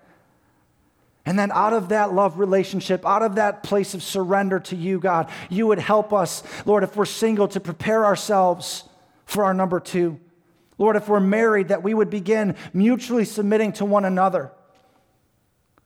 And 1.27 1.37
then 1.37 1.51
out 1.51 1.73
of 1.73 1.89
that 1.89 2.13
love 2.13 2.39
relationship, 2.39 3.05
out 3.05 3.21
of 3.21 3.35
that 3.35 3.61
place 3.61 3.93
of 3.93 4.01
surrender 4.01 4.61
to 4.61 4.77
you, 4.77 4.97
God, 4.97 5.29
you 5.49 5.67
would 5.67 5.77
help 5.77 6.13
us, 6.13 6.41
Lord, 6.65 6.85
if 6.85 6.95
we're 6.95 7.03
single, 7.03 7.49
to 7.49 7.59
prepare 7.59 8.05
ourselves 8.05 8.85
for 9.25 9.43
our 9.43 9.53
number 9.53 9.81
two. 9.81 10.21
Lord, 10.77 10.95
if 10.95 11.09
we're 11.09 11.19
married, 11.19 11.67
that 11.67 11.83
we 11.83 11.93
would 11.93 12.09
begin 12.09 12.55
mutually 12.73 13.25
submitting 13.25 13.73
to 13.73 13.83
one 13.83 14.05
another. 14.05 14.51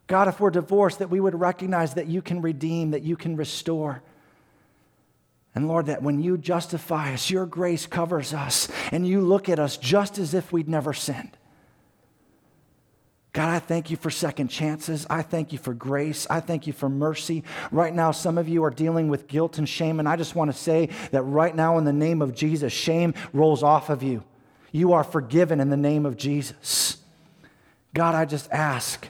God, 0.05 0.27
if 0.27 0.39
we're 0.39 0.51
divorced, 0.51 0.99
that 0.99 1.09
we 1.09 1.19
would 1.19 1.39
recognize 1.39 1.95
that 1.95 2.05
you 2.05 2.21
can 2.21 2.43
redeem, 2.43 2.91
that 2.91 3.01
you 3.01 3.17
can 3.17 3.35
restore. 3.35 4.03
And 5.55 5.67
Lord, 5.67 5.87
that 5.87 6.03
when 6.03 6.21
you 6.21 6.37
justify 6.37 7.15
us, 7.15 7.31
your 7.31 7.47
grace 7.47 7.87
covers 7.87 8.31
us, 8.31 8.67
and 8.91 9.07
you 9.07 9.21
look 9.21 9.49
at 9.49 9.57
us 9.57 9.77
just 9.77 10.19
as 10.19 10.35
if 10.35 10.53
we'd 10.53 10.69
never 10.69 10.93
sinned. 10.93 11.35
God, 13.33 13.47
I 13.47 13.59
thank 13.59 13.89
you 13.89 13.95
for 13.95 14.09
second 14.09 14.49
chances. 14.49 15.07
I 15.09 15.21
thank 15.21 15.53
you 15.53 15.57
for 15.57 15.73
grace. 15.73 16.27
I 16.29 16.41
thank 16.41 16.67
you 16.67 16.73
for 16.73 16.89
mercy. 16.89 17.45
Right 17.71 17.93
now, 17.93 18.11
some 18.11 18.37
of 18.37 18.49
you 18.49 18.63
are 18.65 18.69
dealing 18.69 19.07
with 19.07 19.27
guilt 19.27 19.57
and 19.57 19.67
shame, 19.67 19.99
and 19.99 20.09
I 20.09 20.17
just 20.17 20.35
want 20.35 20.51
to 20.51 20.57
say 20.57 20.89
that 21.11 21.21
right 21.21 21.55
now, 21.55 21.77
in 21.77 21.85
the 21.85 21.93
name 21.93 22.21
of 22.21 22.35
Jesus, 22.35 22.73
shame 22.73 23.13
rolls 23.31 23.63
off 23.63 23.89
of 23.89 24.03
you. 24.03 24.23
You 24.73 24.91
are 24.91 25.03
forgiven 25.03 25.61
in 25.61 25.69
the 25.69 25.77
name 25.77 26.05
of 26.05 26.17
Jesus. 26.17 26.97
God, 27.93 28.15
I 28.15 28.25
just 28.25 28.51
ask 28.51 29.07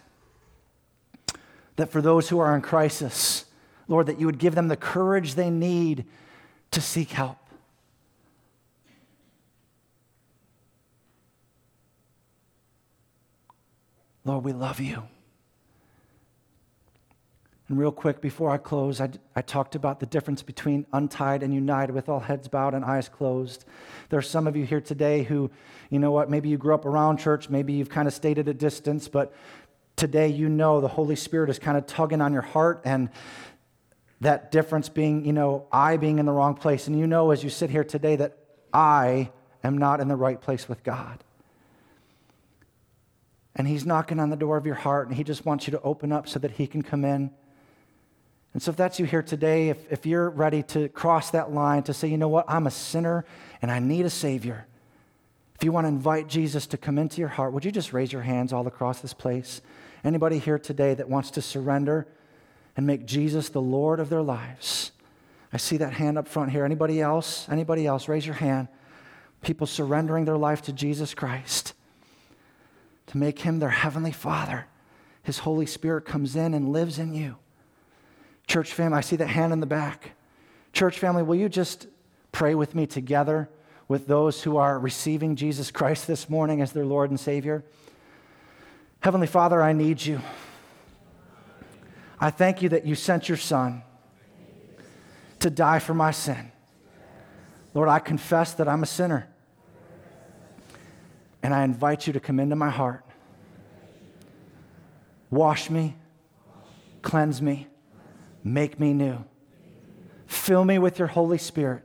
that 1.78 1.90
for 1.90 2.02
those 2.02 2.30
who 2.30 2.38
are 2.38 2.56
in 2.56 2.62
crisis, 2.62 3.46
Lord, 3.88 4.06
that 4.06 4.20
you 4.20 4.28
would 4.28 4.40
give 4.40 4.54
them 4.54 4.68
the 4.68 4.78
courage 4.78 5.34
they 5.34 5.50
need 5.50 6.06
to 6.70 6.80
seek 6.80 7.10
help. 7.10 7.38
Lord, 14.24 14.44
we 14.44 14.54
love 14.54 14.80
you. 14.80 15.04
And 17.68 17.80
real 17.80 17.92
quick, 17.92 18.20
before 18.20 18.52
I 18.52 18.58
close, 18.58 19.00
I, 19.00 19.10
I 19.34 19.42
talked 19.42 19.76
about 19.76 20.02
the 20.02 20.06
difference 20.06 20.44
between 20.44 20.86
untied 20.92 21.42
and 21.42 21.54
united 21.54 21.94
with 21.94 22.10
all 22.10 22.20
heads 22.20 22.50
bowed 22.50 22.74
and 22.74 22.84
eyes 22.84 23.08
closed. 23.08 23.64
There 24.10 24.20
are 24.20 24.22
some 24.22 24.46
of 24.46 24.58
you 24.58 24.66
here 24.66 24.82
today 24.82 25.24
who, 25.24 25.50
you 25.90 25.98
know 25.98 26.12
what, 26.12 26.30
maybe 26.30 26.50
you 26.50 26.58
grew 26.58 26.76
up 26.76 26.86
around 26.86 27.18
church, 27.18 27.50
maybe 27.50 27.72
you've 27.72 27.90
kind 27.90 28.10
of 28.10 28.14
stayed 28.14 28.38
at 28.40 28.50
a 28.50 28.54
distance, 28.54 29.08
but 29.08 29.34
today 29.96 30.28
you 30.28 30.50
know 30.50 30.82
the 30.82 30.90
Holy 30.90 31.16
Spirit 31.16 31.50
is 31.50 31.60
kind 31.60 31.78
of 31.78 31.88
tugging 31.88 32.20
on 32.20 32.34
your 32.34 32.42
heart 32.42 32.82
and 32.84 33.10
that 34.20 34.52
difference 34.52 34.90
being, 34.90 35.24
you 35.26 35.34
know, 35.34 35.66
I 35.72 35.96
being 35.96 36.20
in 36.20 36.26
the 36.26 36.34
wrong 36.34 36.56
place. 36.56 36.88
And 36.88 37.00
you 37.00 37.08
know 37.08 37.32
as 37.32 37.42
you 37.42 37.50
sit 37.50 37.70
here 37.70 37.86
today 37.86 38.18
that 38.18 38.38
I 38.74 39.32
am 39.64 39.78
not 39.78 40.02
in 40.02 40.10
the 40.10 40.18
right 40.18 40.42
place 40.42 40.68
with 40.68 40.84
God 40.84 41.24
and 43.56 43.68
He's 43.68 43.86
knocking 43.86 44.20
on 44.20 44.30
the 44.30 44.36
door 44.36 44.58
of 44.58 44.66
your 44.66 44.76
heart, 44.76 45.08
and 45.08 45.16
He 45.16 45.24
just 45.24 45.46
wants 45.46 45.68
you 45.68 45.72
to 45.72 45.82
open 45.82 46.12
up 46.12 46.28
so 46.28 46.40
that 46.40 46.52
He 46.52 46.68
can 46.68 46.82
come 46.82 47.04
in. 47.04 47.32
And 48.54 48.62
so, 48.62 48.72
if 48.72 48.78
that's 48.78 49.00
you 49.00 49.06
here 49.06 49.22
today, 49.22 49.70
if, 49.70 49.92
if 49.92 50.06
you're 50.06 50.30
ready 50.30 50.64
to 50.64 50.90
cross 50.90 51.32
that 51.32 51.54
line 51.54 51.84
to 51.84 51.94
say, 51.94 52.08
you 52.08 52.18
know 52.18 52.28
what, 52.28 52.46
I'm 52.48 52.68
a 52.68 52.72
sinner 52.72 53.26
and 53.62 53.72
I 53.72 53.80
need 53.80 54.06
a 54.06 54.10
Savior, 54.10 54.68
if 55.56 55.64
you 55.64 55.72
want 55.72 55.86
to 55.86 55.90
invite 55.90 56.28
Jesus 56.28 56.68
to 56.68 56.78
come 56.78 56.98
into 56.98 57.20
your 57.20 57.30
heart, 57.30 57.54
would 57.54 57.64
you 57.64 57.72
just 57.72 57.94
raise 57.94 58.12
your 58.12 58.24
hands 58.24 58.52
all 58.52 58.68
across 58.68 59.00
this 59.00 59.14
place? 59.14 59.62
Anybody 60.04 60.40
here 60.40 60.58
today 60.58 60.96
that 60.96 61.08
wants 61.08 61.32
to 61.32 61.42
surrender 61.42 62.08
and 62.76 62.88
make 62.88 63.06
Jesus 63.06 63.50
the 63.50 63.62
Lord 63.62 64.00
of 64.00 64.10
their 64.10 64.24
lives? 64.24 64.92
I 65.54 65.58
see 65.58 65.78
that 65.78 65.94
hand 65.94 66.18
up 66.18 66.28
front 66.28 66.52
here. 66.52 66.66
Anybody 66.66 67.00
else? 67.00 67.48
Anybody 67.50 67.86
else? 67.86 68.08
Raise 68.08 68.26
your 68.26 68.36
hand. 68.36 68.70
People 69.42 69.68
surrendering 69.68 70.26
their 70.26 70.38
life 70.38 70.62
to 70.64 70.74
Jesus 70.74 71.14
Christ 71.14 71.74
to 73.12 73.18
make 73.18 73.40
him 73.40 73.60
their 73.60 73.70
heavenly 73.70 74.14
Father. 74.14 74.68
His 75.22 75.40
Holy 75.40 75.66
Spirit 75.66 76.06
comes 76.06 76.38
in 76.38 76.54
and 76.54 76.72
lives 76.72 76.98
in 76.98 77.14
you. 77.14 77.36
Church 78.48 78.74
family, 78.74 78.98
I 78.98 79.02
see 79.02 79.18
that 79.18 79.28
hand 79.28 79.52
in 79.52 79.60
the 79.60 79.66
back. 79.66 80.12
Church 80.72 80.98
family, 80.98 81.22
will 81.22 81.36
you 81.36 81.50
just 81.50 81.88
pray 82.32 82.56
with 82.56 82.74
me 82.74 82.88
together 82.88 83.50
with 83.90 84.08
those 84.08 84.44
who 84.44 84.56
are 84.56 84.80
receiving 84.80 85.36
Jesus 85.36 85.72
Christ 85.72 86.08
this 86.08 86.30
morning 86.30 86.62
as 86.62 86.72
their 86.72 86.86
Lord 86.86 87.10
and 87.10 87.20
Savior? 87.20 87.66
Heavenly 89.02 89.28
Father, 89.28 89.62
I 89.62 89.74
need 89.74 90.06
you. 90.06 90.22
I 92.18 92.30
thank 92.30 92.62
you 92.62 92.70
that 92.70 92.86
you 92.86 92.96
sent 92.96 93.28
your 93.28 93.38
Son 93.38 93.84
to 95.40 95.50
die 95.50 95.80
for 95.80 95.94
my 95.94 96.12
sin. 96.12 96.54
Lord, 97.74 97.90
I 97.90 98.00
confess 98.00 98.54
that 98.54 98.70
I'm 98.70 98.84
a 98.84 98.88
sinner. 98.88 99.28
And 101.44 101.54
I 101.54 101.64
invite 101.64 102.08
you 102.08 102.14
to 102.14 102.20
come 102.20 102.40
into 102.40 102.56
my 102.56 102.70
heart. 102.70 103.04
Wash 105.30 105.70
me, 105.70 105.96
cleanse 107.02 107.42
me, 107.42 107.68
make 108.44 108.80
me 108.80 108.94
new. 108.94 109.24
Fill 110.28 110.66
me 110.66 110.78
with 110.78 111.00
your 111.00 111.08
Holy 111.08 111.38
Spirit 111.38 111.84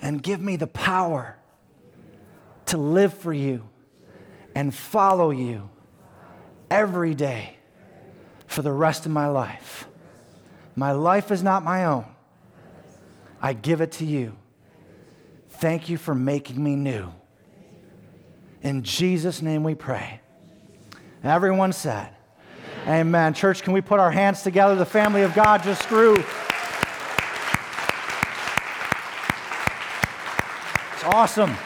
and 0.00 0.22
give 0.22 0.40
me 0.40 0.56
the 0.56 0.66
power 0.66 1.36
to 2.66 2.76
live 2.76 3.14
for 3.14 3.32
you 3.32 3.68
and 4.54 4.74
follow 4.74 5.30
you 5.30 5.70
every 6.70 7.14
day 7.14 7.56
for 8.46 8.62
the 8.62 8.72
rest 8.72 9.06
of 9.06 9.12
my 9.12 9.28
life. 9.28 9.86
My 10.74 10.92
life 10.92 11.30
is 11.30 11.42
not 11.42 11.62
my 11.64 11.84
own. 11.84 12.06
I 13.40 13.52
give 13.52 13.80
it 13.80 13.92
to 13.92 14.04
you. 14.04 14.36
Thank 15.50 15.88
you 15.88 15.96
for 15.96 16.14
making 16.14 16.62
me 16.62 16.76
new. 16.76 17.12
In 18.62 18.84
Jesus' 18.84 19.42
name 19.42 19.64
we 19.64 19.74
pray. 19.74 20.20
Everyone 21.24 21.72
said, 21.72 22.10
Amen. 22.82 23.00
Amen. 23.00 23.34
Church, 23.34 23.62
can 23.62 23.72
we 23.72 23.80
put 23.80 23.98
our 24.00 24.10
hands 24.10 24.42
together? 24.42 24.76
The 24.76 24.86
family 24.86 25.22
of 25.22 25.34
God 25.34 25.62
just 25.62 25.88
grew. 25.88 26.16
It's 30.94 31.04
awesome. 31.04 31.56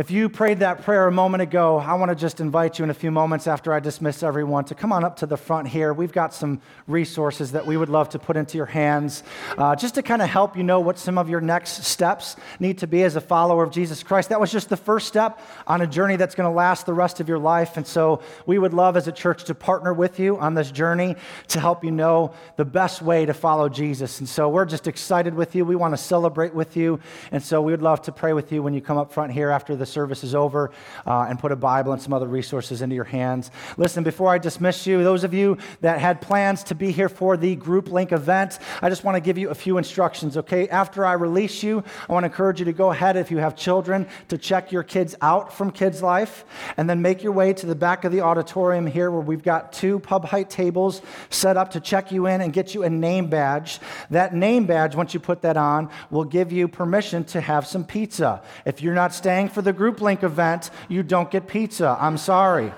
If 0.00 0.10
you 0.10 0.30
prayed 0.30 0.60
that 0.60 0.80
prayer 0.82 1.06
a 1.06 1.12
moment 1.12 1.42
ago, 1.42 1.76
I 1.76 1.92
want 1.92 2.08
to 2.08 2.14
just 2.14 2.40
invite 2.40 2.78
you 2.78 2.84
in 2.84 2.90
a 2.90 2.94
few 2.94 3.10
moments 3.10 3.46
after 3.46 3.70
I 3.70 3.80
dismiss 3.80 4.22
everyone 4.22 4.64
to 4.64 4.74
come 4.74 4.94
on 4.94 5.04
up 5.04 5.16
to 5.16 5.26
the 5.26 5.36
front 5.36 5.68
here. 5.68 5.92
We've 5.92 6.10
got 6.10 6.32
some 6.32 6.62
resources 6.86 7.52
that 7.52 7.66
we 7.66 7.76
would 7.76 7.90
love 7.90 8.08
to 8.10 8.18
put 8.18 8.38
into 8.38 8.56
your 8.56 8.64
hands 8.64 9.22
uh, 9.58 9.76
just 9.76 9.96
to 9.96 10.02
kind 10.02 10.22
of 10.22 10.30
help 10.30 10.56
you 10.56 10.62
know 10.62 10.80
what 10.80 10.98
some 10.98 11.18
of 11.18 11.28
your 11.28 11.42
next 11.42 11.84
steps 11.84 12.36
need 12.58 12.78
to 12.78 12.86
be 12.86 13.02
as 13.02 13.14
a 13.14 13.20
follower 13.20 13.62
of 13.62 13.72
Jesus 13.72 14.02
Christ. 14.02 14.30
That 14.30 14.40
was 14.40 14.50
just 14.50 14.70
the 14.70 14.76
first 14.78 15.06
step 15.06 15.38
on 15.66 15.82
a 15.82 15.86
journey 15.86 16.16
that's 16.16 16.34
going 16.34 16.48
to 16.50 16.56
last 16.56 16.86
the 16.86 16.94
rest 16.94 17.20
of 17.20 17.28
your 17.28 17.38
life. 17.38 17.76
And 17.76 17.86
so 17.86 18.22
we 18.46 18.58
would 18.58 18.72
love 18.72 18.96
as 18.96 19.06
a 19.06 19.12
church 19.12 19.44
to 19.44 19.54
partner 19.54 19.92
with 19.92 20.18
you 20.18 20.38
on 20.38 20.54
this 20.54 20.70
journey 20.70 21.14
to 21.48 21.60
help 21.60 21.84
you 21.84 21.90
know 21.90 22.32
the 22.56 22.64
best 22.64 23.02
way 23.02 23.26
to 23.26 23.34
follow 23.34 23.68
Jesus. 23.68 24.18
And 24.18 24.26
so 24.26 24.48
we're 24.48 24.64
just 24.64 24.86
excited 24.86 25.34
with 25.34 25.54
you. 25.54 25.66
We 25.66 25.76
want 25.76 25.92
to 25.92 26.02
celebrate 26.02 26.54
with 26.54 26.74
you. 26.74 27.00
And 27.32 27.42
so 27.42 27.60
we 27.60 27.72
would 27.72 27.82
love 27.82 28.00
to 28.02 28.12
pray 28.12 28.32
with 28.32 28.50
you 28.50 28.62
when 28.62 28.72
you 28.72 28.80
come 28.80 28.96
up 28.96 29.12
front 29.12 29.32
here 29.32 29.50
after 29.50 29.76
the 29.76 29.89
service 29.90 30.24
is 30.24 30.34
over 30.34 30.70
uh, 31.06 31.26
and 31.28 31.38
put 31.38 31.52
a 31.52 31.56
Bible 31.56 31.92
and 31.92 32.00
some 32.00 32.12
other 32.12 32.26
resources 32.26 32.82
into 32.82 32.94
your 32.94 33.04
hands. 33.04 33.50
Listen, 33.76 34.04
before 34.04 34.30
I 34.30 34.38
dismiss 34.38 34.86
you, 34.86 35.02
those 35.02 35.24
of 35.24 35.34
you 35.34 35.58
that 35.80 36.00
had 36.00 36.20
plans 36.20 36.64
to 36.64 36.74
be 36.74 36.92
here 36.92 37.08
for 37.08 37.36
the 37.36 37.56
group 37.56 37.90
link 37.90 38.12
event, 38.12 38.58
I 38.80 38.88
just 38.88 39.04
want 39.04 39.16
to 39.16 39.20
give 39.20 39.38
you 39.38 39.50
a 39.50 39.54
few 39.54 39.78
instructions, 39.78 40.36
okay? 40.36 40.68
After 40.68 41.04
I 41.04 41.14
release 41.14 41.62
you, 41.62 41.82
I 42.08 42.12
want 42.12 42.24
to 42.24 42.28
encourage 42.28 42.60
you 42.60 42.66
to 42.66 42.72
go 42.72 42.90
ahead, 42.90 43.16
if 43.16 43.30
you 43.30 43.38
have 43.38 43.56
children, 43.56 44.06
to 44.28 44.38
check 44.38 44.72
your 44.72 44.82
kids 44.82 45.14
out 45.20 45.52
from 45.52 45.70
Kids 45.70 46.02
Life, 46.02 46.44
and 46.76 46.88
then 46.88 47.02
make 47.02 47.22
your 47.22 47.32
way 47.32 47.52
to 47.52 47.66
the 47.66 47.74
back 47.74 48.04
of 48.04 48.12
the 48.12 48.20
auditorium 48.20 48.86
here 48.86 49.10
where 49.10 49.20
we've 49.20 49.42
got 49.42 49.72
two 49.72 49.98
pub 49.98 50.24
height 50.24 50.50
tables 50.50 51.02
set 51.28 51.56
up 51.56 51.70
to 51.72 51.80
check 51.80 52.12
you 52.12 52.26
in 52.26 52.40
and 52.40 52.52
get 52.52 52.74
you 52.74 52.82
a 52.84 52.90
name 52.90 53.28
badge. 53.28 53.80
That 54.10 54.34
name 54.34 54.66
badge, 54.66 54.94
once 54.94 55.14
you 55.14 55.20
put 55.20 55.42
that 55.42 55.56
on, 55.56 55.90
will 56.10 56.24
give 56.24 56.52
you 56.52 56.68
permission 56.68 57.24
to 57.24 57.40
have 57.40 57.66
some 57.66 57.84
pizza. 57.84 58.42
If 58.64 58.82
you're 58.82 58.94
not 58.94 59.14
staying 59.14 59.48
for 59.48 59.62
the 59.62 59.72
group 59.80 60.02
link 60.02 60.22
event, 60.22 60.68
you 60.90 61.02
don't 61.02 61.30
get 61.30 61.46
pizza. 61.46 61.96
I'm 61.98 62.18
sorry. 62.18 62.70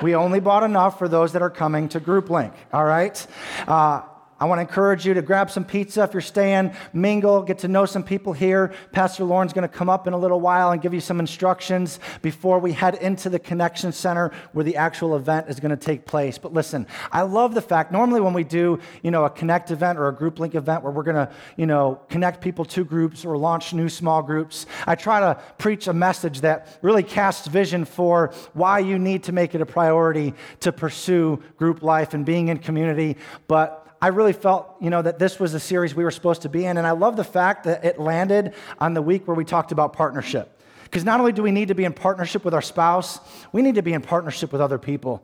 we 0.00 0.14
only 0.14 0.40
bought 0.40 0.62
enough 0.62 0.98
for 0.98 1.06
those 1.06 1.34
that 1.34 1.42
are 1.42 1.50
coming 1.50 1.90
to 1.90 2.00
group 2.00 2.30
link, 2.30 2.54
all 2.72 2.86
right? 2.86 3.26
Uh, 3.66 4.00
I 4.40 4.44
want 4.44 4.58
to 4.58 4.62
encourage 4.62 5.04
you 5.04 5.14
to 5.14 5.22
grab 5.22 5.50
some 5.50 5.64
pizza 5.64 6.04
if 6.04 6.12
you're 6.12 6.20
staying, 6.20 6.72
mingle, 6.92 7.42
get 7.42 7.58
to 7.60 7.68
know 7.68 7.86
some 7.86 8.04
people 8.04 8.32
here. 8.32 8.72
Pastor 8.92 9.24
Lauren's 9.24 9.52
going 9.52 9.68
to 9.68 9.74
come 9.74 9.88
up 9.88 10.06
in 10.06 10.12
a 10.12 10.18
little 10.18 10.40
while 10.40 10.70
and 10.70 10.80
give 10.80 10.94
you 10.94 11.00
some 11.00 11.18
instructions 11.18 11.98
before 12.22 12.60
we 12.60 12.72
head 12.72 12.94
into 12.96 13.28
the 13.28 13.38
connection 13.40 13.90
center 13.90 14.30
where 14.52 14.64
the 14.64 14.76
actual 14.76 15.16
event 15.16 15.48
is 15.48 15.58
going 15.58 15.70
to 15.70 15.76
take 15.76 16.06
place. 16.06 16.38
But 16.38 16.52
listen, 16.52 16.86
I 17.10 17.22
love 17.22 17.54
the 17.54 17.60
fact 17.60 17.90
normally 17.90 18.20
when 18.20 18.32
we 18.32 18.44
do, 18.44 18.78
you 19.02 19.10
know, 19.10 19.24
a 19.24 19.30
connect 19.30 19.72
event 19.72 19.98
or 19.98 20.06
a 20.06 20.14
group 20.14 20.38
link 20.38 20.54
event 20.54 20.84
where 20.84 20.92
we're 20.92 21.02
going 21.02 21.16
to, 21.16 21.30
you 21.56 21.66
know, 21.66 22.00
connect 22.08 22.40
people 22.40 22.64
to 22.66 22.84
groups 22.84 23.24
or 23.24 23.36
launch 23.36 23.74
new 23.74 23.88
small 23.88 24.22
groups, 24.22 24.66
I 24.86 24.94
try 24.94 25.18
to 25.18 25.40
preach 25.58 25.88
a 25.88 25.92
message 25.92 26.42
that 26.42 26.78
really 26.80 27.02
casts 27.02 27.48
vision 27.48 27.84
for 27.84 28.32
why 28.52 28.78
you 28.78 29.00
need 29.00 29.24
to 29.24 29.32
make 29.32 29.56
it 29.56 29.60
a 29.60 29.66
priority 29.66 30.34
to 30.60 30.70
pursue 30.70 31.42
group 31.56 31.82
life 31.82 32.14
and 32.14 32.24
being 32.24 32.48
in 32.48 32.58
community, 32.58 33.16
but 33.48 33.87
I 34.00 34.08
really 34.08 34.32
felt, 34.32 34.76
you 34.80 34.90
know, 34.90 35.02
that 35.02 35.18
this 35.18 35.40
was 35.40 35.52
the 35.52 35.60
series 35.60 35.94
we 35.94 36.04
were 36.04 36.10
supposed 36.10 36.42
to 36.42 36.48
be 36.48 36.64
in. 36.64 36.76
And 36.76 36.86
I 36.86 36.92
love 36.92 37.16
the 37.16 37.24
fact 37.24 37.64
that 37.64 37.84
it 37.84 37.98
landed 37.98 38.54
on 38.78 38.94
the 38.94 39.02
week 39.02 39.26
where 39.26 39.34
we 39.34 39.44
talked 39.44 39.72
about 39.72 39.92
partnership. 39.92 40.54
Because 40.84 41.04
not 41.04 41.20
only 41.20 41.32
do 41.32 41.42
we 41.42 41.50
need 41.50 41.68
to 41.68 41.74
be 41.74 41.84
in 41.84 41.92
partnership 41.92 42.46
with 42.46 42.54
our 42.54 42.62
spouse, 42.62 43.20
we 43.52 43.60
need 43.60 43.74
to 43.74 43.82
be 43.82 43.92
in 43.92 44.00
partnership 44.00 44.52
with 44.52 44.60
other 44.62 44.78
people. 44.78 45.22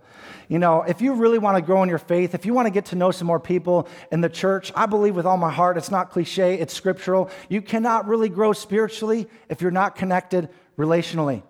You 0.49 0.59
know, 0.59 0.83
if 0.83 1.01
you 1.01 1.15
really 1.15 1.39
want 1.39 1.57
to 1.57 1.63
grow 1.63 1.83
in 1.83 1.89
your 1.89 1.99
faith, 1.99 2.35
if 2.35 2.45
you 2.45 2.53
want 2.53 2.67
to 2.67 2.71
get 2.71 2.87
to 2.87 2.97
know 2.97 3.11
some 3.11 3.27
more 3.27 3.41
people 3.41 3.89
in 4.13 4.21
the 4.21 4.29
church, 4.29 4.73
I 4.77 4.85
believe 4.85 5.17
with 5.17 5.25
all 5.25 5.39
my 5.39 5.51
heart, 5.51 5.79
it's 5.79 5.91
not 5.91 6.11
cliche, 6.11 6.59
it's 6.59 6.75
scriptural. 6.75 7.31
You 7.49 7.63
cannot 7.63 8.07
really 8.07 8.29
grow 8.29 8.53
spiritually 8.53 9.27
if 9.49 9.63
you're 9.63 9.71
not 9.71 9.97
connected 9.97 10.51
relationally. 10.77 11.43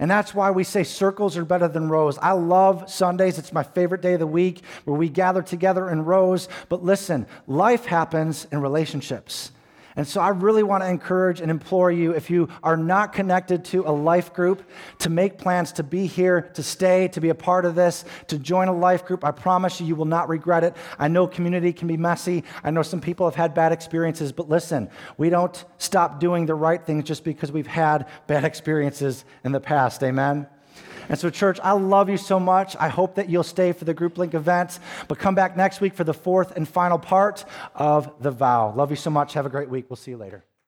And 0.00 0.10
that's 0.10 0.34
why 0.34 0.50
we 0.50 0.64
say 0.64 0.82
circles 0.82 1.36
are 1.36 1.44
better 1.44 1.68
than 1.68 1.90
rows. 1.90 2.16
I 2.18 2.32
love 2.32 2.90
Sundays. 2.90 3.38
It's 3.38 3.52
my 3.52 3.62
favorite 3.62 4.00
day 4.00 4.14
of 4.14 4.20
the 4.20 4.26
week 4.26 4.62
where 4.84 4.96
we 4.96 5.10
gather 5.10 5.42
together 5.42 5.90
in 5.90 6.06
rows. 6.06 6.48
But 6.70 6.82
listen, 6.82 7.26
life 7.46 7.84
happens 7.84 8.46
in 8.50 8.62
relationships. 8.62 9.52
And 9.96 10.06
so 10.06 10.20
I 10.20 10.28
really 10.28 10.62
want 10.62 10.82
to 10.82 10.88
encourage 10.88 11.40
and 11.40 11.50
implore 11.50 11.90
you, 11.90 12.12
if 12.12 12.30
you 12.30 12.48
are 12.62 12.76
not 12.76 13.12
connected 13.12 13.64
to 13.66 13.82
a 13.86 13.90
life 13.90 14.32
group, 14.32 14.62
to 15.00 15.10
make 15.10 15.38
plans 15.38 15.72
to 15.72 15.82
be 15.82 16.06
here, 16.06 16.42
to 16.54 16.62
stay, 16.62 17.08
to 17.08 17.20
be 17.20 17.30
a 17.30 17.34
part 17.34 17.64
of 17.64 17.74
this, 17.74 18.04
to 18.28 18.38
join 18.38 18.68
a 18.68 18.72
life 18.72 19.04
group. 19.04 19.24
I 19.24 19.32
promise 19.32 19.80
you, 19.80 19.86
you 19.86 19.96
will 19.96 20.04
not 20.04 20.28
regret 20.28 20.64
it. 20.64 20.76
I 20.98 21.08
know 21.08 21.26
community 21.26 21.72
can 21.72 21.88
be 21.88 21.96
messy. 21.96 22.44
I 22.62 22.70
know 22.70 22.82
some 22.82 23.00
people 23.00 23.26
have 23.26 23.34
had 23.34 23.54
bad 23.54 23.72
experiences, 23.72 24.32
but 24.32 24.48
listen, 24.48 24.90
we 25.18 25.30
don't 25.30 25.64
stop 25.78 26.20
doing 26.20 26.46
the 26.46 26.54
right 26.54 26.84
things 26.84 27.04
just 27.04 27.24
because 27.24 27.50
we've 27.50 27.66
had 27.66 28.06
bad 28.26 28.44
experiences 28.50 29.24
in 29.44 29.52
the 29.52 29.60
past. 29.60 30.02
Amen? 30.02 30.46
And 31.08 31.18
so, 31.18 31.30
church, 31.30 31.58
I 31.62 31.72
love 31.72 32.08
you 32.08 32.16
so 32.16 32.38
much. 32.38 32.76
I 32.78 32.88
hope 32.88 33.14
that 33.16 33.28
you'll 33.28 33.42
stay 33.42 33.72
for 33.72 33.84
the 33.84 33.94
group 33.94 34.18
link 34.18 34.34
events, 34.34 34.80
but 35.08 35.18
come 35.18 35.34
back 35.34 35.56
next 35.56 35.80
week 35.80 35.94
for 35.94 36.04
the 36.04 36.14
fourth 36.14 36.56
and 36.56 36.68
final 36.68 36.98
part 36.98 37.44
of 37.74 38.12
the 38.22 38.30
vow. 38.30 38.72
Love 38.74 38.90
you 38.90 38.96
so 38.96 39.10
much. 39.10 39.34
Have 39.34 39.46
a 39.46 39.50
great 39.50 39.68
week. 39.68 39.86
We'll 39.88 39.96
see 39.96 40.12
you 40.12 40.16
later. 40.16 40.44